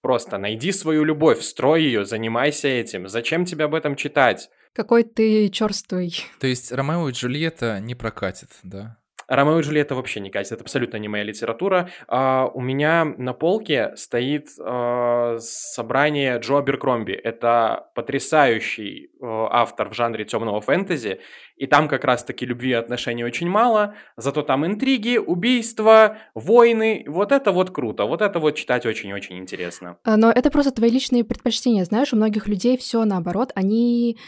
просто 0.00 0.38
найди 0.38 0.72
свою 0.72 1.04
любовь, 1.04 1.42
строй 1.42 1.82
ее, 1.82 2.04
занимайся 2.04 2.68
этим. 2.68 3.08
Зачем 3.08 3.44
тебе 3.44 3.64
об 3.64 3.74
этом 3.74 3.96
читать? 3.96 4.50
Какой 4.72 5.02
ты 5.04 5.48
черствый. 5.48 6.24
То 6.38 6.46
есть 6.46 6.72
Ромео 6.72 7.08
и 7.08 7.12
Джульетта 7.12 7.80
не 7.80 7.94
прокатит, 7.94 8.50
да? 8.62 8.99
Ромео 9.30 9.60
и 9.60 9.62
Джульетта 9.62 9.94
вообще 9.94 10.18
не 10.18 10.28
катит, 10.28 10.52
это 10.52 10.62
абсолютно 10.62 10.96
не 10.96 11.06
моя 11.06 11.22
литература. 11.22 11.88
А, 12.08 12.50
у 12.52 12.60
меня 12.60 13.04
на 13.04 13.32
полке 13.32 13.92
стоит 13.96 14.48
а, 14.58 15.36
собрание 15.38 16.38
Джо 16.40 16.58
Аберкромби. 16.58 17.12
Это 17.12 17.86
потрясающий 17.94 19.10
а, 19.22 19.48
автор 19.62 19.88
в 19.88 19.94
жанре 19.94 20.24
темного 20.24 20.60
фэнтези, 20.60 21.20
и 21.56 21.66
там 21.66 21.88
как 21.88 22.04
раз-таки 22.04 22.44
любви 22.44 22.70
и 22.70 22.72
отношений 22.72 23.22
очень 23.22 23.48
мало, 23.48 23.94
зато 24.16 24.42
там 24.42 24.66
интриги, 24.66 25.18
убийства, 25.18 26.16
войны. 26.34 27.04
Вот 27.06 27.30
это 27.30 27.52
вот 27.52 27.70
круто, 27.70 28.06
вот 28.06 28.22
это 28.22 28.40
вот 28.40 28.56
читать 28.56 28.84
очень-очень 28.84 29.38
интересно. 29.38 29.98
А, 30.02 30.16
но 30.16 30.32
это 30.32 30.50
просто 30.50 30.72
твои 30.72 30.90
личные 30.90 31.22
предпочтения. 31.22 31.84
Знаешь, 31.84 32.12
у 32.12 32.16
многих 32.16 32.48
людей 32.48 32.76
все 32.76 33.04
наоборот. 33.04 33.52
Они 33.54 34.18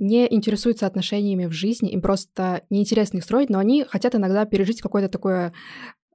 не 0.00 0.26
интересуются 0.34 0.86
отношениями 0.86 1.46
в 1.46 1.52
жизни, 1.52 1.90
им 1.90 2.00
просто 2.00 2.62
неинтересно 2.70 3.18
их 3.18 3.24
строить, 3.24 3.50
но 3.50 3.58
они 3.58 3.84
хотят 3.84 4.14
иногда 4.14 4.46
пережить 4.46 4.80
какое-то 4.80 5.08
такое 5.08 5.52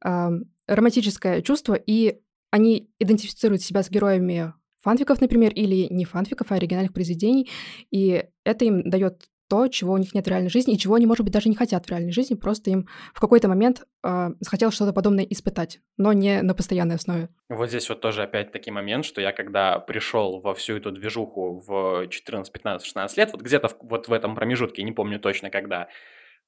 э, 0.04 0.30
романтическое 0.68 1.42
чувство, 1.42 1.76
и 1.76 2.20
они 2.52 2.90
идентифицируют 3.00 3.62
себя 3.62 3.84
с 3.84 3.90
героями 3.90 4.54
фанфиков, 4.82 5.22
например, 5.22 5.54
или 5.54 5.88
не 5.92 6.04
фанфиков, 6.04 6.52
а 6.52 6.56
оригинальных 6.56 6.94
произведений, 6.94 7.50
и 7.92 8.26
это 8.44 8.66
им 8.66 8.90
дает 8.90 9.30
то, 9.48 9.68
чего 9.68 9.94
у 9.94 9.98
них 9.98 10.14
нет 10.14 10.26
в 10.26 10.30
реальной 10.30 10.50
жизни, 10.50 10.74
и 10.74 10.78
чего 10.78 10.96
они, 10.96 11.06
может 11.06 11.24
быть, 11.24 11.34
даже 11.34 11.50
не 11.50 11.56
хотят 11.56 11.86
в 11.86 11.90
реальной 11.90 12.12
жизни, 12.12 12.36
просто 12.36 12.72
им 12.72 12.88
в 13.14 13.20
какой-то 13.20 13.48
момент 13.48 13.84
э, 14.04 14.30
захотелось 14.40 14.76
что-то 14.76 14.94
подобное 14.94 15.24
испытать, 15.24 15.80
но 15.98 16.14
не 16.14 16.42
на 16.42 16.54
постоянной 16.54 16.96
основе. 16.96 17.30
Вот 17.50 17.70
здесь 17.70 17.88
вот 17.90 18.02
тоже 18.02 18.24
опять 18.24 18.52
таки 18.52 18.72
момент, 18.72 19.06
что 19.06 19.22
я 19.22 19.32
когда 19.32 19.80
пришел 19.80 20.42
во 20.42 20.54
всю 20.54 20.78
эту 20.78 20.92
движуху 20.92 21.64
в 21.66 22.08
14, 22.08 22.52
15, 22.52 22.86
16 22.86 23.18
лет, 23.18 23.32
вот 23.32 23.42
где-то 23.42 23.68
в, 23.68 23.78
вот 23.82 24.08
в 24.08 24.14
этом 24.14 24.36
промежутке, 24.36 24.84
не 24.84 24.92
помню 24.92 25.20
точно 25.20 25.50
когда, 25.50 25.88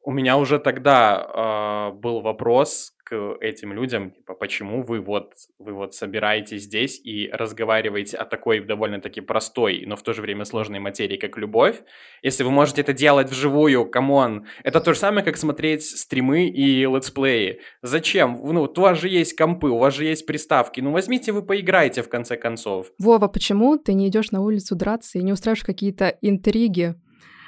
у 0.02 0.12
меня 0.12 0.38
уже 0.38 0.58
тогда 0.58 1.92
э, 1.92 1.98
был 1.98 2.22
вопрос 2.22 2.94
к 3.08 3.38
этим 3.39 3.72
людям, 3.72 4.12
типа, 4.12 4.34
почему 4.34 4.84
вы 4.84 5.00
вот, 5.00 5.32
вы 5.60 5.72
вот 5.72 5.93
собираетесь 5.93 6.63
здесь 6.63 7.00
и 7.02 7.30
разговариваете 7.32 8.17
о 8.17 8.26
такой 8.26 8.60
довольно-таки 8.60 9.22
простой, 9.22 9.86
но 9.88 9.96
в 9.96 10.04
то 10.04 10.12
же 10.12 10.22
время 10.22 10.43
сложной 10.43 10.80
материи, 10.80 11.15
как 11.15 11.38
любовь. 11.38 11.82
Если 12.22 12.43
вы 12.43 12.52
можете 12.52 12.82
это 12.82 12.91
делать 12.91 13.30
вживую, 13.30 13.89
come 13.89 14.23
on, 14.23 14.48
это 14.63 14.82
то 14.82 14.93
же 14.93 15.00
самое, 15.00 15.24
как 15.24 15.38
смотреть 15.38 15.86
стримы 15.86 16.50
и 16.50 16.82
летсплеи. 16.82 17.62
Зачем? 17.82 18.41
Ну, 18.43 18.63
у 18.63 18.82
вас 18.82 19.00
же 19.00 19.08
есть 19.08 19.38
компы, 19.38 19.70
у 19.70 19.78
вас 19.78 19.96
же 19.96 20.04
есть 20.04 20.26
приставки, 20.26 20.82
ну 20.82 20.91
возьмите 20.91 21.32
вы 21.32 21.43
поиграйте 21.43 22.02
в 22.02 22.10
конце 22.10 22.36
концов. 22.36 22.91
Вова, 23.00 23.30
почему 23.30 23.78
ты 23.78 23.93
не 23.93 24.10
идешь 24.10 24.32
на 24.32 24.41
улицу 24.41 24.76
драться 24.76 25.17
и 25.17 25.24
не 25.24 25.32
устраиваешь 25.32 25.63
какие-то 25.63 26.17
интриги? 26.22 26.96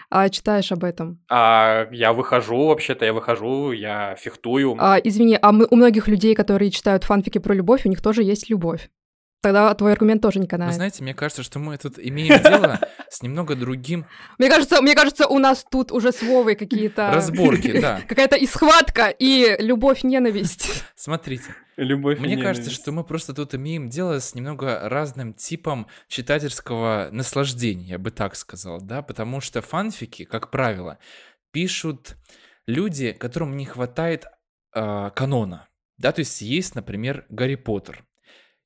А, 0.09 0.29
читаешь 0.29 0.71
об 0.71 0.83
этом? 0.83 1.19
А, 1.29 1.87
я 1.91 2.13
выхожу, 2.13 2.67
вообще-то 2.67 3.05
я 3.05 3.13
выхожу, 3.13 3.71
я 3.71 4.15
фехтую. 4.15 4.75
А, 4.79 4.97
извини, 4.97 5.37
а 5.41 5.51
мы, 5.51 5.67
у 5.69 5.75
многих 5.75 6.07
людей, 6.07 6.35
которые 6.35 6.71
читают 6.71 7.03
фанфики 7.03 7.37
про 7.37 7.53
любовь, 7.53 7.85
у 7.85 7.89
них 7.89 8.01
тоже 8.01 8.23
есть 8.23 8.49
любовь. 8.49 8.89
Тогда 9.41 9.73
твой 9.73 9.93
аргумент 9.93 10.21
тоже 10.21 10.39
не 10.39 10.47
канает. 10.47 10.71
Вы 10.71 10.75
знаете, 10.75 11.01
мне 11.01 11.13
кажется, 11.13 11.43
что 11.43 11.59
мы 11.59 11.77
тут 11.77 11.97
имеем 11.97 12.41
дело 12.43 12.79
с 13.09 13.21
немного 13.21 13.55
другим... 13.55 14.05
Мне 14.37 14.49
кажется, 14.49 14.81
мне 14.81 14.95
кажется, 14.95 15.27
у 15.27 15.39
нас 15.39 15.65
тут 15.69 15.93
уже 15.93 16.11
с 16.11 16.21
Вовой 16.21 16.55
какие-то... 16.55 17.11
Разборки, 17.13 17.79
да. 17.79 18.01
Какая-то 18.07 18.35
исхватка 18.35 19.07
и 19.07 19.55
любовь-ненависть. 19.59 20.83
Смотрите. 20.95 21.55
Любовь 21.77 22.19
Мне 22.19 22.35
кажется, 22.35 22.69
что 22.69 22.91
мы 22.91 23.05
просто 23.05 23.33
тут 23.33 23.55
имеем 23.55 23.87
дело 23.87 24.19
с 24.19 24.35
немного 24.35 24.89
разным 24.89 25.33
типом 25.33 25.87
читательского 26.09 27.07
наслаждения, 27.13 27.91
я 27.91 27.97
бы 27.97 28.11
так 28.11 28.35
сказал, 28.35 28.81
да, 28.81 29.01
потому 29.01 29.39
что 29.39 29.61
фанфики, 29.61 30.25
как 30.25 30.51
правило, 30.51 30.97
пишут 31.51 32.17
люди, 32.67 33.13
которым 33.13 33.55
не 33.55 33.65
хватает 33.65 34.25
э, 34.75 35.09
канона, 35.15 35.69
да, 35.97 36.11
то 36.11 36.19
есть 36.19 36.41
есть, 36.41 36.75
например, 36.75 37.25
Гарри 37.29 37.55
Поттер, 37.55 38.03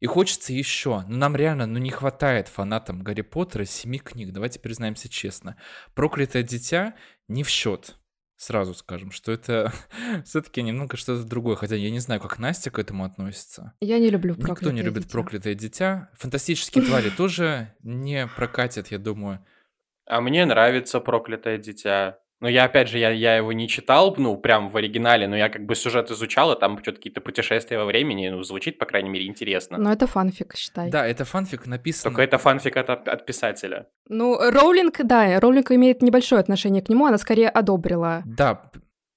и 0.03 0.05
хочется 0.05 0.51
еще. 0.51 1.05
Но 1.07 1.15
нам 1.15 1.35
реально 1.37 1.65
ну, 1.65 1.79
не 1.79 1.89
хватает 1.89 2.49
фанатам 2.49 3.03
Гарри 3.03 3.21
Поттера 3.21 3.63
семи 3.63 3.99
книг. 3.99 4.33
Давайте 4.33 4.59
признаемся 4.59 5.07
честно. 5.07 5.55
Проклятое 5.95 6.43
дитя 6.43 6.95
не 7.29 7.45
в 7.45 7.47
счет. 7.47 7.95
Сразу 8.35 8.73
скажем, 8.73 9.11
что 9.11 9.31
это 9.31 9.71
все-таки 10.25 10.61
немного 10.61 10.97
что-то 10.97 11.23
другое. 11.23 11.55
Хотя 11.55 11.77
я 11.77 11.89
не 11.89 11.99
знаю, 11.99 12.19
как 12.19 12.37
Настя 12.37 12.69
к 12.69 12.79
этому 12.79 13.05
относится. 13.05 13.75
Я 13.79 13.97
не 13.97 14.09
люблю 14.09 14.35
проклятое 14.35 14.55
Никто 14.55 14.71
не 14.71 14.81
любит 14.81 15.03
дитя. 15.03 15.11
проклятое 15.13 15.55
дитя. 15.55 16.09
Фантастические 16.15 16.83
твари 16.83 17.09
тоже 17.17 17.73
не 17.81 18.27
прокатят, 18.27 18.91
я 18.91 18.97
думаю. 18.97 19.39
А 20.05 20.19
мне 20.19 20.45
нравится 20.45 20.99
проклятое 20.99 21.57
дитя. 21.57 22.19
Но 22.43 22.49
я, 22.49 22.65
опять 22.65 22.89
же, 22.89 22.97
я, 22.99 23.09
я 23.09 23.37
его 23.37 23.53
не 23.53 23.69
читал, 23.69 24.13
ну, 24.17 24.35
прям 24.35 24.69
в 24.69 24.75
оригинале, 24.75 25.29
но 25.29 25.37
я 25.37 25.47
как 25.47 25.65
бы 25.65 25.75
сюжет 25.75 26.11
изучал, 26.11 26.51
и 26.51 26.59
там 26.59 26.77
что-то 26.79 26.97
какие-то 26.97 27.21
путешествия 27.21 27.77
во 27.77 27.85
времени, 27.85 28.27
ну, 28.27 28.43
звучит, 28.43 28.77
по 28.77 28.85
крайней 28.85 29.09
мере, 29.09 29.27
интересно. 29.27 29.77
Но 29.77 29.93
это 29.93 30.07
фанфик, 30.07 30.53
считай. 30.57 30.89
Да, 30.89 31.07
это 31.07 31.23
фанфик 31.23 31.67
написан... 31.67 32.11
Только 32.11 32.21
это 32.21 32.37
фанфик 32.37 32.75
от, 32.75 32.89
от 32.89 33.25
писателя. 33.25 33.87
Ну, 34.09 34.37
Роулинг, 34.37 35.05
да, 35.05 35.39
Роулинг 35.39 35.71
имеет 35.71 36.01
небольшое 36.01 36.41
отношение 36.41 36.81
к 36.81 36.89
нему, 36.89 37.05
она 37.05 37.17
скорее 37.17 37.47
одобрила 37.47 38.23
Да, 38.25 38.69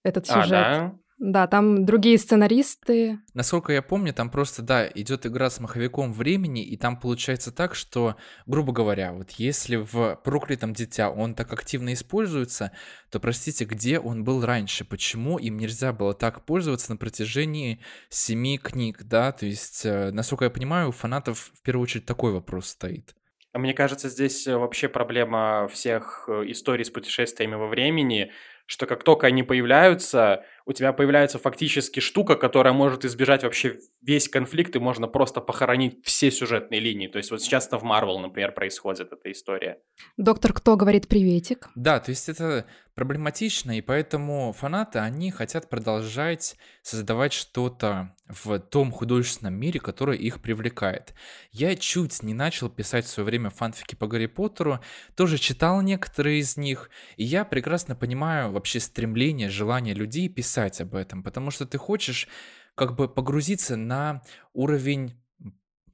этот 0.04 0.30
А, 0.30 0.34
сюжет. 0.34 0.50
да? 0.50 0.92
Да, 1.18 1.46
там 1.46 1.86
другие 1.86 2.18
сценаристы. 2.18 3.20
Насколько 3.32 3.72
я 3.72 3.80
помню, 3.80 4.12
там 4.12 4.28
просто, 4.28 4.60
да, 4.60 4.86
идет 4.86 5.24
игра 5.24 5.48
с 5.48 5.60
маховиком 5.60 6.12
времени, 6.12 6.62
и 6.62 6.76
там 6.76 7.00
получается 7.00 7.50
так, 7.50 7.74
что, 7.74 8.16
грубо 8.44 8.72
говоря, 8.72 9.14
вот 9.14 9.30
если 9.32 9.76
в 9.76 10.20
проклятом 10.24 10.74
дитя 10.74 11.10
он 11.10 11.34
так 11.34 11.52
активно 11.54 11.94
используется, 11.94 12.72
то, 13.10 13.18
простите, 13.18 13.64
где 13.64 13.98
он 13.98 14.24
был 14.24 14.44
раньше? 14.44 14.84
Почему 14.84 15.38
им 15.38 15.56
нельзя 15.56 15.94
было 15.94 16.12
так 16.12 16.44
пользоваться 16.44 16.92
на 16.92 16.98
протяжении 16.98 17.80
семи 18.10 18.58
книг, 18.58 19.04
да? 19.04 19.32
То 19.32 19.46
есть, 19.46 19.86
э, 19.86 20.10
насколько 20.10 20.44
я 20.44 20.50
понимаю, 20.50 20.90
у 20.90 20.92
фанатов 20.92 21.50
в 21.54 21.62
первую 21.62 21.84
очередь 21.84 22.04
такой 22.04 22.32
вопрос 22.32 22.68
стоит. 22.68 23.14
А 23.56 23.58
Мне 23.58 23.72
кажется, 23.72 24.10
здесь 24.10 24.46
э, 24.46 24.54
вообще 24.54 24.86
проблема 24.86 25.66
всех 25.68 26.28
э, 26.28 26.42
историй 26.50 26.84
с 26.84 26.90
путешествиями 26.90 27.54
во 27.54 27.68
времени, 27.68 28.30
что 28.66 28.84
как 28.84 29.02
только 29.02 29.28
они 29.28 29.42
появляются, 29.42 30.44
у 30.66 30.72
тебя 30.72 30.92
появляется 30.92 31.38
фактически 31.38 32.00
штука, 32.00 32.34
которая 32.34 32.74
может 32.74 33.04
избежать 33.04 33.44
вообще 33.44 33.78
весь 34.02 34.28
конфликт, 34.28 34.74
и 34.74 34.80
можно 34.80 35.06
просто 35.06 35.40
похоронить 35.40 36.04
все 36.04 36.30
сюжетные 36.30 36.80
линии. 36.80 37.06
То 37.06 37.18
есть 37.18 37.30
вот 37.30 37.40
сейчас 37.40 37.68
это 37.68 37.78
в 37.78 37.84
Марвел, 37.84 38.18
например, 38.18 38.52
происходит 38.52 39.12
эта 39.12 39.30
история. 39.30 39.78
Доктор 40.16 40.52
Кто 40.52 40.76
говорит 40.76 41.06
приветик. 41.06 41.68
Да, 41.76 42.00
то 42.00 42.10
есть 42.10 42.28
это 42.28 42.66
проблематично, 42.96 43.78
и 43.78 43.80
поэтому 43.80 44.52
фанаты, 44.52 44.98
они 44.98 45.30
хотят 45.30 45.70
продолжать 45.70 46.56
создавать 46.82 47.32
что-то 47.32 48.16
в 48.28 48.58
том 48.58 48.90
художественном 48.90 49.54
мире, 49.54 49.78
который 49.78 50.18
их 50.18 50.40
привлекает. 50.40 51.14
Я 51.52 51.76
чуть 51.76 52.22
не 52.22 52.34
начал 52.34 52.68
писать 52.68 53.04
в 53.04 53.08
свое 53.08 53.24
время 53.26 53.50
фанфики 53.50 53.94
по 53.94 54.06
Гарри 54.06 54.26
Поттеру, 54.26 54.80
тоже 55.14 55.38
читал 55.38 55.80
некоторые 55.82 56.40
из 56.40 56.56
них, 56.56 56.90
и 57.16 57.24
я 57.24 57.44
прекрасно 57.44 57.94
понимаю 57.94 58.50
вообще 58.50 58.80
стремление, 58.80 59.48
желание 59.48 59.94
людей 59.94 60.28
писать 60.28 60.80
об 60.80 60.94
этом, 60.94 61.22
потому 61.22 61.50
что 61.50 61.66
ты 61.66 61.78
хочешь 61.78 62.28
как 62.74 62.96
бы 62.96 63.08
погрузиться 63.08 63.76
на 63.76 64.22
уровень 64.52 65.14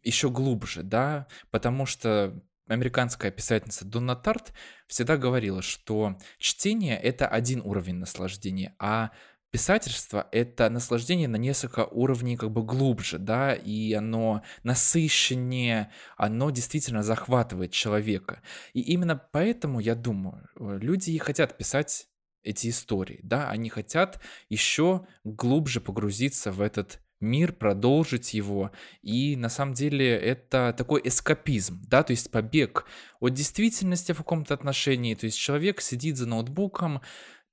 еще 0.03 0.31
глубже, 0.31 0.83
да, 0.83 1.29
потому 1.51 1.87
что 1.87 2.43
американская 2.67 3.31
писательница 3.31 3.85
Донна 3.85 4.17
Тарт 4.17 4.53
всегда 4.87 5.17
говорила, 5.17 5.63
что 5.63 6.19
чтение— 6.39 6.99
это 7.03 7.29
один 7.29 7.61
уровень 7.61 7.97
наслаждения, 7.97 8.75
а 8.79 9.11
писательство— 9.53 10.27
это 10.33 10.69
наслаждение 10.71 11.29
на 11.29 11.37
несколько 11.37 11.85
уровней 11.85 12.37
как 12.37 12.51
бы 12.51 12.65
глубже, 12.65 13.19
да, 13.19 13.55
и 13.55 13.93
оно 13.93 14.43
насыщеннее, 14.65 15.91
оно 16.17 16.51
действительно 16.51 17.03
захватывает 17.03 17.71
человека. 17.71 18.43
И 18.73 18.81
именно 18.81 19.15
поэтому, 19.31 19.79
я 19.79 19.95
думаю, 19.95 20.49
э, 20.59 20.79
люди 20.81 21.11
и 21.11 21.19
хотят 21.19 21.57
писать 21.57 22.09
эти 22.43 22.71
истории, 22.71 23.21
да, 23.23 23.51
они 23.51 23.69
хотят 23.69 24.21
еще 24.49 25.07
глубже 25.23 25.81
погрузиться 25.81 26.51
в 26.51 26.61
этот 26.61 27.01
мир, 27.21 27.53
продолжить 27.53 28.35
его. 28.35 28.73
И 29.03 29.37
на 29.37 29.49
самом 29.49 29.75
деле 29.75 30.17
это 30.17 30.75
такой 30.77 31.01
эскапизм, 31.05 31.83
да, 31.87 32.03
то 32.03 32.11
есть 32.11 32.31
побег 32.31 32.87
от 33.21 33.35
действительности 33.35 34.13
в 34.13 34.17
каком-то 34.17 34.55
отношении. 34.55 35.15
То 35.15 35.27
есть 35.27 35.39
человек 35.39 35.81
сидит 35.81 36.17
за 36.17 36.27
ноутбуком, 36.27 37.01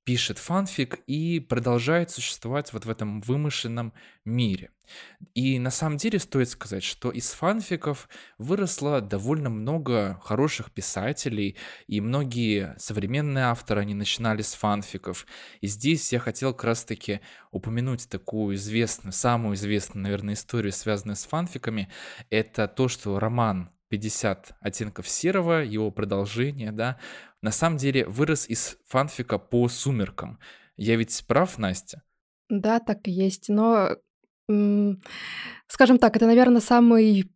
пишет 0.04 0.40
фанфик 0.40 1.00
и 1.08 1.40
продолжает 1.40 2.10
существовать 2.10 2.74
вот 2.74 2.86
в 2.86 2.90
этом 2.90 3.22
вымышленном 3.22 3.94
мире. 4.26 4.72
И 5.36 5.60
на 5.60 5.70
самом 5.70 5.98
деле 5.98 6.20
стоит 6.20 6.50
сказать, 6.50 6.84
что 6.84 7.12
из 7.12 7.32
фанфиков 7.32 8.10
выросло 8.38 9.02
довольно 9.02 9.50
много 9.50 10.20
хороших 10.24 10.72
писателей, 10.72 11.58
и 11.88 12.02
многие 12.02 12.76
современные 12.80 13.46
авторы, 13.46 13.82
они 13.82 13.94
начинали 13.94 14.42
с 14.42 14.54
фанфиков. 14.54 15.28
И 15.62 15.68
здесь 15.68 16.12
я 16.12 16.20
хотел 16.20 16.54
как 16.54 16.64
раз-таки 16.64 17.22
упомянуть 17.52 18.10
такую 18.10 18.56
известную, 18.56 19.14
самую 19.14 19.56
известную, 19.56 20.04
наверное, 20.04 20.34
историю, 20.34 20.72
связанную 20.72 21.16
с 21.16 21.26
фанфиками. 21.26 21.90
Это 22.30 22.68
то, 22.68 22.88
что 22.88 23.20
роман 23.20 23.70
50 23.89 24.56
оттенков 24.62 25.08
серого, 25.08 25.63
его 25.63 25.91
продолжение, 25.91 26.71
да, 26.71 26.97
на 27.41 27.52
самом 27.52 27.78
деле 27.78 28.06
вырос 28.06 28.47
из 28.47 28.78
фанфика 28.86 29.38
по 29.38 29.67
сумеркам. 29.67 30.39
Я 30.78 30.95
ведь 30.95 31.25
прав, 31.28 31.58
Настя? 31.58 32.04
Да, 32.49 32.80
так 32.80 33.08
и 33.08 33.12
есть. 33.12 33.49
Но, 33.49 33.97
скажем 35.67 35.97
так, 35.97 36.15
это, 36.15 36.25
наверное, 36.25 36.62
самый 36.62 37.32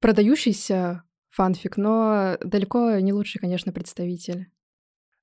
продающийся 0.00 1.02
фанфик, 1.30 1.76
но 1.76 2.36
далеко 2.40 2.98
не 3.00 3.12
лучший, 3.12 3.40
конечно, 3.40 3.72
представитель. 3.72 4.50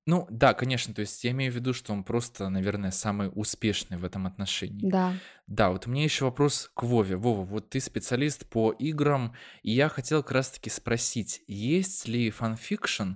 Ну, 0.04 0.26
да, 0.30 0.52
конечно, 0.52 0.92
то 0.92 1.00
есть 1.00 1.22
я 1.22 1.30
имею 1.30 1.52
в 1.52 1.54
виду, 1.54 1.72
что 1.72 1.92
он 1.92 2.02
просто, 2.02 2.48
наверное, 2.48 2.90
самый 2.90 3.30
успешный 3.32 3.96
в 3.96 4.04
этом 4.04 4.26
отношении. 4.26 4.88
Да. 4.88 5.12
Да, 5.46 5.70
вот 5.70 5.86
у 5.86 5.90
меня 5.90 6.02
еще 6.02 6.24
вопрос 6.24 6.70
к 6.74 6.82
Вове. 6.82 7.16
Вова, 7.16 7.42
вот 7.44 7.70
ты 7.70 7.78
специалист 7.78 8.48
по 8.48 8.72
играм, 8.72 9.34
и 9.62 9.70
я 9.70 9.88
хотел 9.88 10.22
как 10.22 10.32
раз-таки 10.32 10.70
спросить, 10.70 11.42
есть 11.46 12.08
ли 12.08 12.30
фанфикшн 12.30 13.12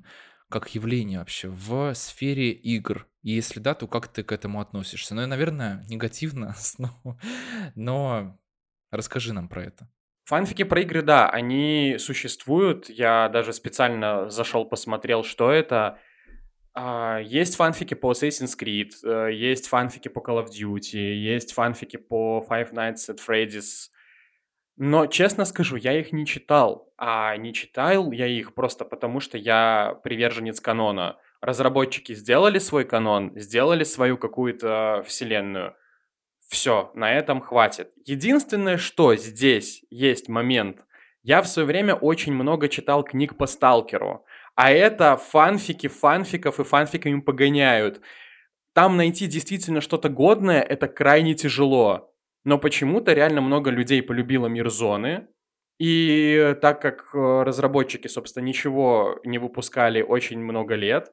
как 0.49 0.73
явление 0.77 1.19
вообще 1.19 1.49
в 1.49 1.93
сфере 1.95 2.53
игр? 2.53 3.09
И 3.23 3.33
если 3.33 3.59
да, 3.59 3.75
то 3.75 3.89
как 3.89 4.07
ты 4.07 4.23
к 4.23 4.31
этому 4.31 4.61
относишься? 4.61 5.17
Ну, 5.17 5.27
наверное, 5.27 5.85
негативно, 5.89 6.55
но, 6.79 7.19
но 7.75 8.39
расскажи 8.93 9.33
нам 9.33 9.49
про 9.49 9.65
это. 9.65 9.89
Фанфики 10.27 10.63
про 10.63 10.81
игры, 10.81 11.03
да, 11.03 11.29
они 11.29 11.97
существуют. 11.99 12.89
Я 12.89 13.29
даже 13.29 13.53
специально 13.53 14.29
зашел, 14.29 14.65
посмотрел, 14.65 15.25
что 15.25 15.51
это. 15.51 15.99
А, 16.79 17.21
Есть 17.21 17.57
фанфики 17.57 17.95
по 17.95 18.13
Assassin's 18.13 18.55
Creed, 18.55 18.91
э, 19.03 19.33
есть 19.33 19.67
фанфики 19.67 20.09
по 20.09 20.19
Call 20.19 20.45
of 20.45 20.51
Duty, 20.51 20.99
есть 20.99 21.55
фанфики 21.55 21.97
по 21.97 22.47
Five 22.47 22.75
Nights 22.75 23.09
at 23.09 23.19
Freddy's. 23.27 23.89
Но, 24.77 25.07
честно 25.07 25.47
скажу, 25.47 25.77
я 25.77 25.99
их 25.99 26.13
не 26.13 26.27
читал. 26.27 26.93
А 26.99 27.35
не 27.39 27.55
читал 27.55 28.13
я 28.13 28.27
их 28.27 28.55
просто 28.55 28.85
потому, 28.85 29.21
что 29.21 29.39
я 29.39 29.99
приверженец 30.05 30.61
канона. 30.61 31.17
Разработчики 31.41 32.15
сделали 32.15 32.59
свой 32.59 32.85
канон, 32.85 33.33
сделали 33.37 33.85
свою 33.85 34.19
какую-то 34.19 35.03
вселенную. 35.07 35.75
Все, 36.47 36.91
на 36.95 37.11
этом 37.15 37.41
хватит. 37.41 37.91
Единственное, 38.05 38.77
что 38.77 39.17
здесь 39.17 39.83
есть 39.89 40.29
момент. 40.29 40.85
Я 41.23 41.41
в 41.41 41.49
свое 41.49 41.67
время 41.67 41.95
очень 41.95 42.35
много 42.35 42.69
читал 42.69 43.03
книг 43.03 43.39
по 43.39 43.47
Сталкеру. 43.47 44.27
А 44.57 44.73
это 44.73 45.17
фанфики 45.19 45.87
фанфиков 45.87 46.59
и 46.59 46.65
фанфиками 46.65 47.21
погоняют. 47.21 48.01
Там 48.73 48.97
найти 48.97 49.27
действительно 49.27 49.81
что-то 49.81 50.09
годное, 50.09 50.63
это 50.63 50.89
крайне 50.89 51.35
тяжело. 51.35 52.13
Но 52.45 52.59
почему-то 52.59 53.13
реально 53.13 53.43
много 53.43 53.71
людей 53.71 54.03
полюбило 54.03 54.47
мир 54.47 54.71
зоны. 54.71 55.29
И 55.79 56.57
так 56.63 56.81
как 56.81 57.11
э, 57.15 57.43
разработчики, 57.43 58.09
собственно, 58.09 58.45
ничего 58.45 59.21
не 59.25 59.37
выпускали 59.39 60.01
очень 60.01 60.39
много 60.39 60.75
лет, 60.75 61.13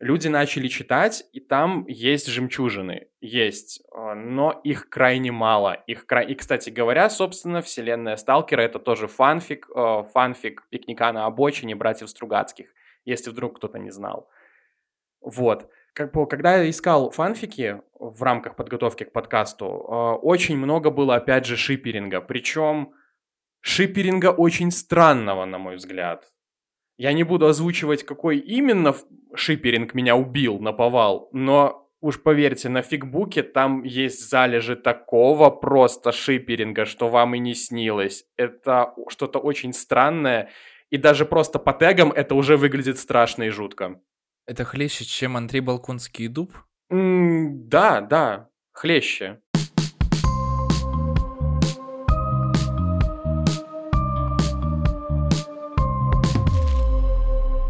люди 0.00 0.28
начали 0.28 0.68
читать, 0.68 1.24
и 1.32 1.40
там 1.40 1.86
есть 1.86 2.26
жемчужины, 2.26 3.06
есть, 3.22 3.80
э, 3.94 4.14
но 4.14 4.60
их 4.64 4.90
крайне 4.90 5.32
мало. 5.32 5.82
Их 5.86 6.04
кра... 6.04 6.20
И, 6.20 6.34
кстати 6.34 6.68
говоря, 6.68 7.08
собственно, 7.08 7.62
вселенная 7.62 8.16
Сталкера— 8.16 8.60
это 8.62 8.78
тоже 8.78 9.06
фанфик, 9.06 9.70
э, 9.74 10.04
фанфик 10.12 10.66
пикника 10.68 11.10
на 11.12 11.24
обочине 11.24 11.74
братьев 11.74 12.10
Стругацких, 12.10 12.66
если 13.04 13.30
вдруг 13.30 13.56
кто-то 13.56 13.78
не 13.78 13.90
знал. 13.90 14.28
Вот. 15.20 15.68
Как 15.94 16.12
бы, 16.12 16.26
когда 16.26 16.56
я 16.56 16.70
искал 16.70 17.10
фанфики 17.10 17.82
в 17.98 18.22
рамках 18.22 18.56
подготовки 18.56 19.04
к 19.04 19.12
подкасту, 19.12 19.66
э, 19.66 19.94
очень 20.22 20.56
много 20.56 20.90
было, 20.90 21.16
опять 21.16 21.44
же, 21.44 21.56
шиперинга. 21.56 22.20
Причем 22.20 22.94
шиперинга 23.60 24.30
очень 24.30 24.70
странного, 24.70 25.44
на 25.44 25.58
мой 25.58 25.76
взгляд. 25.76 26.32
Я 26.96 27.12
не 27.12 27.24
буду 27.24 27.46
озвучивать, 27.46 28.04
какой 28.04 28.38
именно 28.38 28.94
шиперинг 29.34 29.94
меня 29.94 30.16
убил 30.16 30.58
на 30.60 30.72
повал, 30.72 31.28
но 31.32 31.90
уж 32.00 32.22
поверьте, 32.22 32.68
на 32.68 32.82
фигбуке 32.82 33.42
там 33.42 33.82
есть 33.84 34.28
залежи 34.28 34.76
такого 34.76 35.50
просто 35.50 36.12
шиперинга, 36.12 36.84
что 36.84 37.08
вам 37.08 37.34
и 37.34 37.38
не 37.38 37.54
снилось. 37.54 38.24
Это 38.36 38.92
что-то 39.08 39.38
очень 39.38 39.72
странное, 39.72 40.50
и 40.92 40.98
даже 40.98 41.24
просто 41.24 41.58
по 41.58 41.72
тегам 41.72 42.12
это 42.12 42.34
уже 42.34 42.58
выглядит 42.58 42.98
страшно 42.98 43.44
и 43.44 43.48
жутко. 43.48 43.98
Это 44.46 44.64
хлеще, 44.64 45.06
чем 45.06 45.38
Андрей 45.38 45.60
Балконский 45.60 46.26
и 46.26 46.28
Дуб? 46.28 46.52
М, 46.90 47.66
да, 47.68 48.02
да, 48.02 48.50
хлеще. 48.72 49.40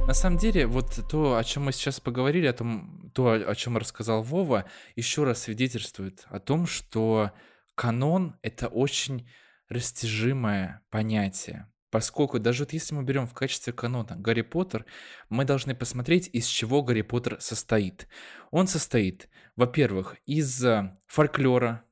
На 0.09 0.15
самом 0.15 0.37
деле, 0.37 0.67
вот 0.67 0.99
то, 1.09 1.37
о 1.37 1.45
чем 1.45 1.67
мы 1.67 1.73
сейчас 1.73 2.01
поговорили, 2.01 2.49
о 2.49 2.53
том, 2.53 3.13
то, 3.15 3.31
о 3.31 3.55
чем 3.55 3.79
рассказал 3.79 4.23
Вова, 4.23 4.65
еще 4.97 5.23
раз 5.23 5.43
свидетельствует 5.43 6.27
о 6.29 6.41
том, 6.41 6.67
что 6.67 7.31
канон— 7.77 8.35
это 8.43 8.67
очень 8.67 9.31
растяжимое 9.69 10.83
понятие. 10.91 11.72
Поскольку 11.93 12.39
даже 12.39 12.65
вот 12.65 12.73
если 12.73 12.95
мы 12.95 13.03
берем 13.03 13.27
в 13.27 13.35
качестве 13.35 13.75
канона 13.75 14.17
Гарри 14.17 14.41
Поттер, 14.41 14.87
мы 15.29 15.45
должны 15.45 15.75
посмотреть, 15.75 16.31
из 16.33 16.47
чего 16.47 16.83
Гарри 16.83 17.03
Поттер 17.03 17.37
состоит. 17.39 18.09
Он 18.51 18.67
состоит, 18.67 19.29
во-первых, 19.57 20.17
из 20.25 20.65
э, 20.65 20.97
фольклора, 21.07 21.85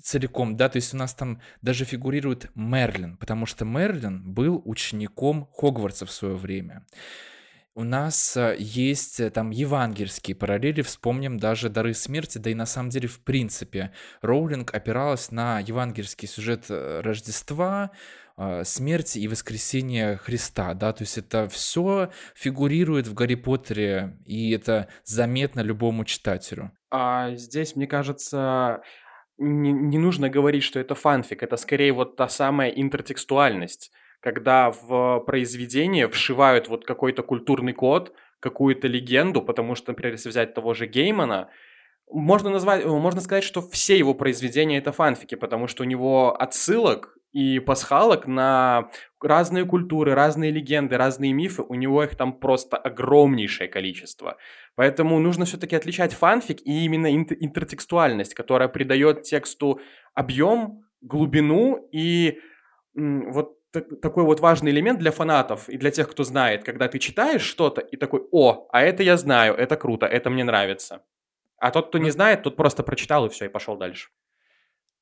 целиком, 0.00 0.56
да, 0.56 0.70
то 0.70 0.76
есть 0.76 0.94
у 0.94 0.96
нас 0.96 1.12
там 1.12 1.42
даже 1.60 1.84
фигурирует 1.84 2.50
Мерлин, 2.54 3.18
потому 3.18 3.44
что 3.44 3.66
Мерлин 3.66 4.32
был 4.32 4.62
учеником 4.64 5.50
Хогвартса 5.52 6.06
в 6.06 6.10
свое 6.10 6.36
время. 6.36 6.86
У 7.76 7.82
нас 7.82 8.36
э, 8.36 8.54
есть 8.56 9.18
э, 9.18 9.30
там 9.30 9.50
евангельские 9.50 10.36
параллели, 10.36 10.82
вспомним 10.82 11.38
даже 11.38 11.68
«Дары 11.68 11.92
смерти», 11.92 12.38
да 12.38 12.50
и 12.50 12.54
на 12.54 12.66
самом 12.66 12.90
деле, 12.90 13.08
в 13.08 13.18
принципе, 13.18 13.90
Роулинг 14.22 14.72
опиралась 14.72 15.32
на 15.32 15.58
евангельский 15.58 16.28
сюжет 16.28 16.66
э, 16.68 17.00
Рождества, 17.02 17.90
смерти 18.64 19.20
и 19.20 19.28
воскресения 19.28 20.16
Христа, 20.16 20.74
да, 20.74 20.92
то 20.92 21.02
есть 21.02 21.18
это 21.18 21.48
все 21.48 22.10
фигурирует 22.34 23.06
в 23.06 23.14
Гарри 23.14 23.36
Поттере, 23.36 24.18
и 24.26 24.50
это 24.50 24.88
заметно 25.04 25.60
любому 25.60 26.04
читателю. 26.04 26.72
А 26.90 27.36
здесь, 27.36 27.76
мне 27.76 27.86
кажется, 27.86 28.82
не, 29.38 29.70
не 29.70 29.98
нужно 29.98 30.28
говорить, 30.28 30.64
что 30.64 30.80
это 30.80 30.96
фанфик, 30.96 31.44
это 31.44 31.56
скорее 31.56 31.92
вот 31.92 32.16
та 32.16 32.28
самая 32.28 32.70
интертекстуальность 32.70 33.92
когда 34.24 34.70
в 34.70 35.20
произведение 35.26 36.08
вшивают 36.08 36.68
вот 36.68 36.86
какой-то 36.86 37.22
культурный 37.22 37.74
код, 37.74 38.14
какую-то 38.40 38.88
легенду, 38.88 39.42
потому 39.42 39.74
что, 39.74 39.90
например, 39.90 40.14
если 40.14 40.30
взять 40.30 40.54
того 40.54 40.72
же 40.72 40.86
Геймана, 40.86 41.50
можно 42.10 42.48
назвать, 42.48 42.86
можно 42.86 43.20
сказать, 43.20 43.44
что 43.44 43.60
все 43.60 43.98
его 43.98 44.14
произведения 44.14 44.78
это 44.78 44.92
фанфики, 44.92 45.34
потому 45.34 45.66
что 45.66 45.82
у 45.82 45.86
него 45.86 46.34
отсылок 46.40 47.18
и 47.32 47.58
пасхалок 47.58 48.26
на 48.26 48.88
разные 49.20 49.66
культуры, 49.66 50.14
разные 50.14 50.50
легенды, 50.50 50.96
разные 50.96 51.34
мифы, 51.34 51.60
у 51.60 51.74
него 51.74 52.02
их 52.02 52.16
там 52.16 52.32
просто 52.32 52.78
огромнейшее 52.78 53.68
количество. 53.68 54.38
Поэтому 54.74 55.18
нужно 55.18 55.44
все-таки 55.44 55.76
отличать 55.76 56.14
фанфик 56.14 56.62
и 56.62 56.86
именно 56.86 57.14
интертекстуальность, 57.14 58.32
которая 58.32 58.68
придает 58.68 59.20
тексту 59.20 59.82
объем, 60.14 60.82
глубину 61.02 61.86
и 61.92 62.38
вот 62.94 63.53
такой 63.80 64.24
вот 64.24 64.40
важный 64.40 64.70
элемент 64.70 64.98
для 64.98 65.10
фанатов 65.10 65.68
и 65.68 65.76
для 65.76 65.90
тех, 65.90 66.10
кто 66.10 66.24
знает, 66.24 66.64
когда 66.64 66.88
ты 66.88 66.98
читаешь 66.98 67.42
что-то 67.42 67.80
и 67.80 67.96
такой, 67.96 68.26
о, 68.30 68.68
а 68.70 68.82
это 68.82 69.02
я 69.02 69.16
знаю, 69.16 69.54
это 69.54 69.76
круто, 69.76 70.06
это 70.06 70.30
мне 70.30 70.44
нравится. 70.44 71.02
А 71.58 71.70
тот, 71.70 71.88
кто 71.88 71.98
не 71.98 72.10
знает, 72.10 72.42
тот 72.42 72.56
просто 72.56 72.82
прочитал 72.82 73.26
и 73.26 73.28
все, 73.28 73.46
и 73.46 73.48
пошел 73.48 73.76
дальше. 73.76 74.10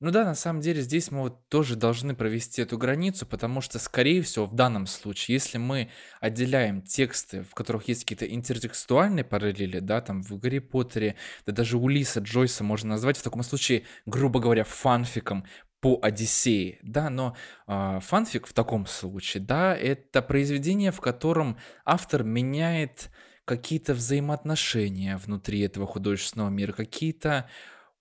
Ну 0.02 0.10
да, 0.10 0.24
на 0.24 0.34
самом 0.34 0.60
деле 0.60 0.82
здесь 0.82 1.12
мы 1.12 1.20
вот 1.20 1.48
тоже 1.48 1.76
должны 1.76 2.16
провести 2.16 2.60
эту 2.60 2.76
границу, 2.76 3.24
потому 3.24 3.60
что, 3.60 3.78
скорее 3.78 4.20
всего, 4.22 4.46
в 4.46 4.54
данном 4.54 4.88
случае, 4.88 5.36
если 5.36 5.58
мы 5.58 5.90
отделяем 6.20 6.82
тексты, 6.82 7.44
в 7.44 7.54
которых 7.54 7.86
есть 7.86 8.02
какие-то 8.02 8.26
интертекстуальные 8.26 9.22
параллели, 9.22 9.78
да, 9.78 10.00
там 10.00 10.24
в 10.24 10.36
Гарри 10.40 10.58
Поттере, 10.58 11.14
да 11.46 11.52
даже 11.52 11.78
Улиса 11.78 12.18
Джойса 12.18 12.64
можно 12.64 12.90
назвать 12.90 13.16
в 13.16 13.22
таком 13.22 13.44
случае, 13.44 13.84
грубо 14.04 14.40
говоря, 14.40 14.64
фанфиком, 14.64 15.44
по 15.82 15.98
Одиссее, 16.00 16.78
да, 16.82 17.10
но 17.10 17.36
э, 17.66 17.98
фанфик 18.00 18.46
в 18.46 18.52
таком 18.52 18.86
случае, 18.86 19.42
да, 19.42 19.76
это 19.76 20.22
произведение, 20.22 20.92
в 20.92 21.00
котором 21.00 21.58
автор 21.84 22.22
меняет 22.22 23.10
какие-то 23.44 23.92
взаимоотношения 23.92 25.16
внутри 25.16 25.58
этого 25.60 25.88
художественного 25.88 26.50
мира, 26.50 26.72
какие-то 26.72 27.50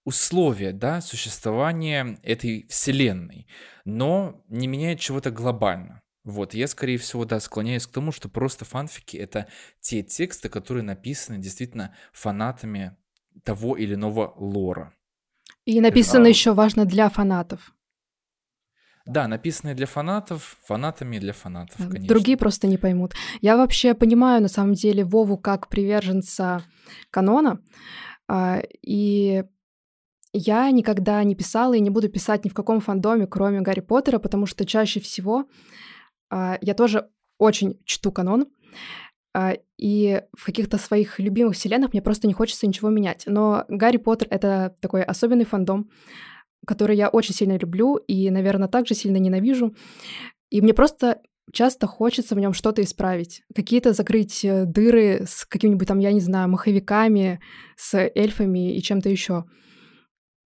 условия, 0.04 0.74
да, 0.74 1.02
существования 1.02 2.20
этой 2.22 2.67
вселенной, 2.70 3.48
но 3.84 4.46
не 4.48 4.67
меняет 4.67 5.00
чего-то 5.00 5.32
глобально. 5.32 6.04
Вот, 6.24 6.54
я, 6.54 6.67
скорее 6.67 7.00
всего, 7.00 7.26
да, 7.26 7.39
склоняюсь 7.39 7.88
к 7.88 7.91
тому, 7.91 8.12
что 8.12 8.30
просто 8.30 8.63
фанфики— 8.63 9.17
это 9.17 9.48
те 9.80 10.04
тексты, 10.04 10.50
которые 10.50 10.84
написаны 10.84 11.39
действительно 11.39 11.96
фанатами 12.13 12.96
того 13.44 13.76
или 13.76 13.96
иного 13.96 14.36
лора. 14.38 14.94
И 15.65 15.80
написано 15.82 16.26
а... 16.26 16.30
еще 16.30 16.54
важно 16.54 16.86
для 16.86 17.10
фанатов. 17.10 17.74
Да, 19.06 19.28
написанные 19.28 19.74
для 19.76 19.88
фанатов, 19.88 20.58
фанатами 20.63 21.17
для 21.17 21.34
фанатов, 21.34 21.78
конечно. 21.78 22.08
Другие 22.08 22.38
просто 22.38 22.67
не 22.67 22.78
поймут. 22.78 23.13
Я 23.41 23.58
вообще 23.58 23.93
понимаю, 23.93 24.41
на 24.41 24.47
самом 24.47 24.74
деле, 24.74 25.04
Вову 25.04 25.38
как 25.38 25.69
приверженца 25.69 26.63
канона, 27.10 27.63
а, 28.28 28.62
и 28.82 29.43
я 30.34 30.71
никогда 30.71 31.24
не 31.24 31.36
писала 31.36 31.74
и 31.74 31.80
не 31.80 31.89
буду 31.89 32.10
писать 32.10 32.45
ни 32.45 32.50
в 32.50 32.54
каком 32.54 32.80
фандоме, 32.80 33.26
кроме 33.26 33.62
Гарри 33.62 33.82
Поттера, 33.82 34.19
потому 34.19 34.45
что 34.45 34.65
чаще 34.65 35.00
всего 35.00 35.45
а, 36.30 36.58
я 36.62 36.76
тоже 36.76 37.10
очень 37.39 37.82
чту 37.86 38.12
канон, 38.12 38.47
и 39.82 40.22
в 40.38 40.46
каких-то 40.46 40.78
своих 40.78 41.20
любимых 41.20 41.56
вселенных 41.56 41.91
мне 41.91 42.04
просто 42.04 42.28
не 42.28 42.34
хочется 42.34 42.67
ничего 42.67 42.89
менять. 42.89 43.24
Но 43.26 43.65
Гарри 43.67 43.98
Поттер— 43.98 44.28
это 44.30 44.76
такой 44.80 45.02
особенный 45.04 45.44
фандом, 45.44 45.89
который 46.67 46.96
я 46.96 47.10
очень 47.10 47.34
сильно 47.34 47.58
люблю 47.58 47.96
и, 47.96 48.30
наверное, 48.30 48.67
также 48.67 48.94
сильно 48.94 49.17
ненавижу. 49.17 49.76
И 50.52 50.62
мне 50.62 50.76
просто 50.76 51.20
часто 51.52 51.88
хочется 51.88 52.36
в 52.36 52.39
нем 52.39 52.54
что-то 52.54 52.84
исправить. 52.84 53.41
Какие-то 53.56 53.94
закрыть 53.94 54.46
э, 54.46 54.65
дыры 54.65 55.26
с 55.28 55.46
какими-нибудь 55.46 55.88
там, 55.88 55.98
я 55.98 56.12
не 56.12 56.22
знаю, 56.22 56.48
маховиками, 56.48 57.41
с 57.76 57.98
эльфами 57.98 58.76
и 58.76 58.82
чем-то 58.84 59.10
еще. 59.10 59.46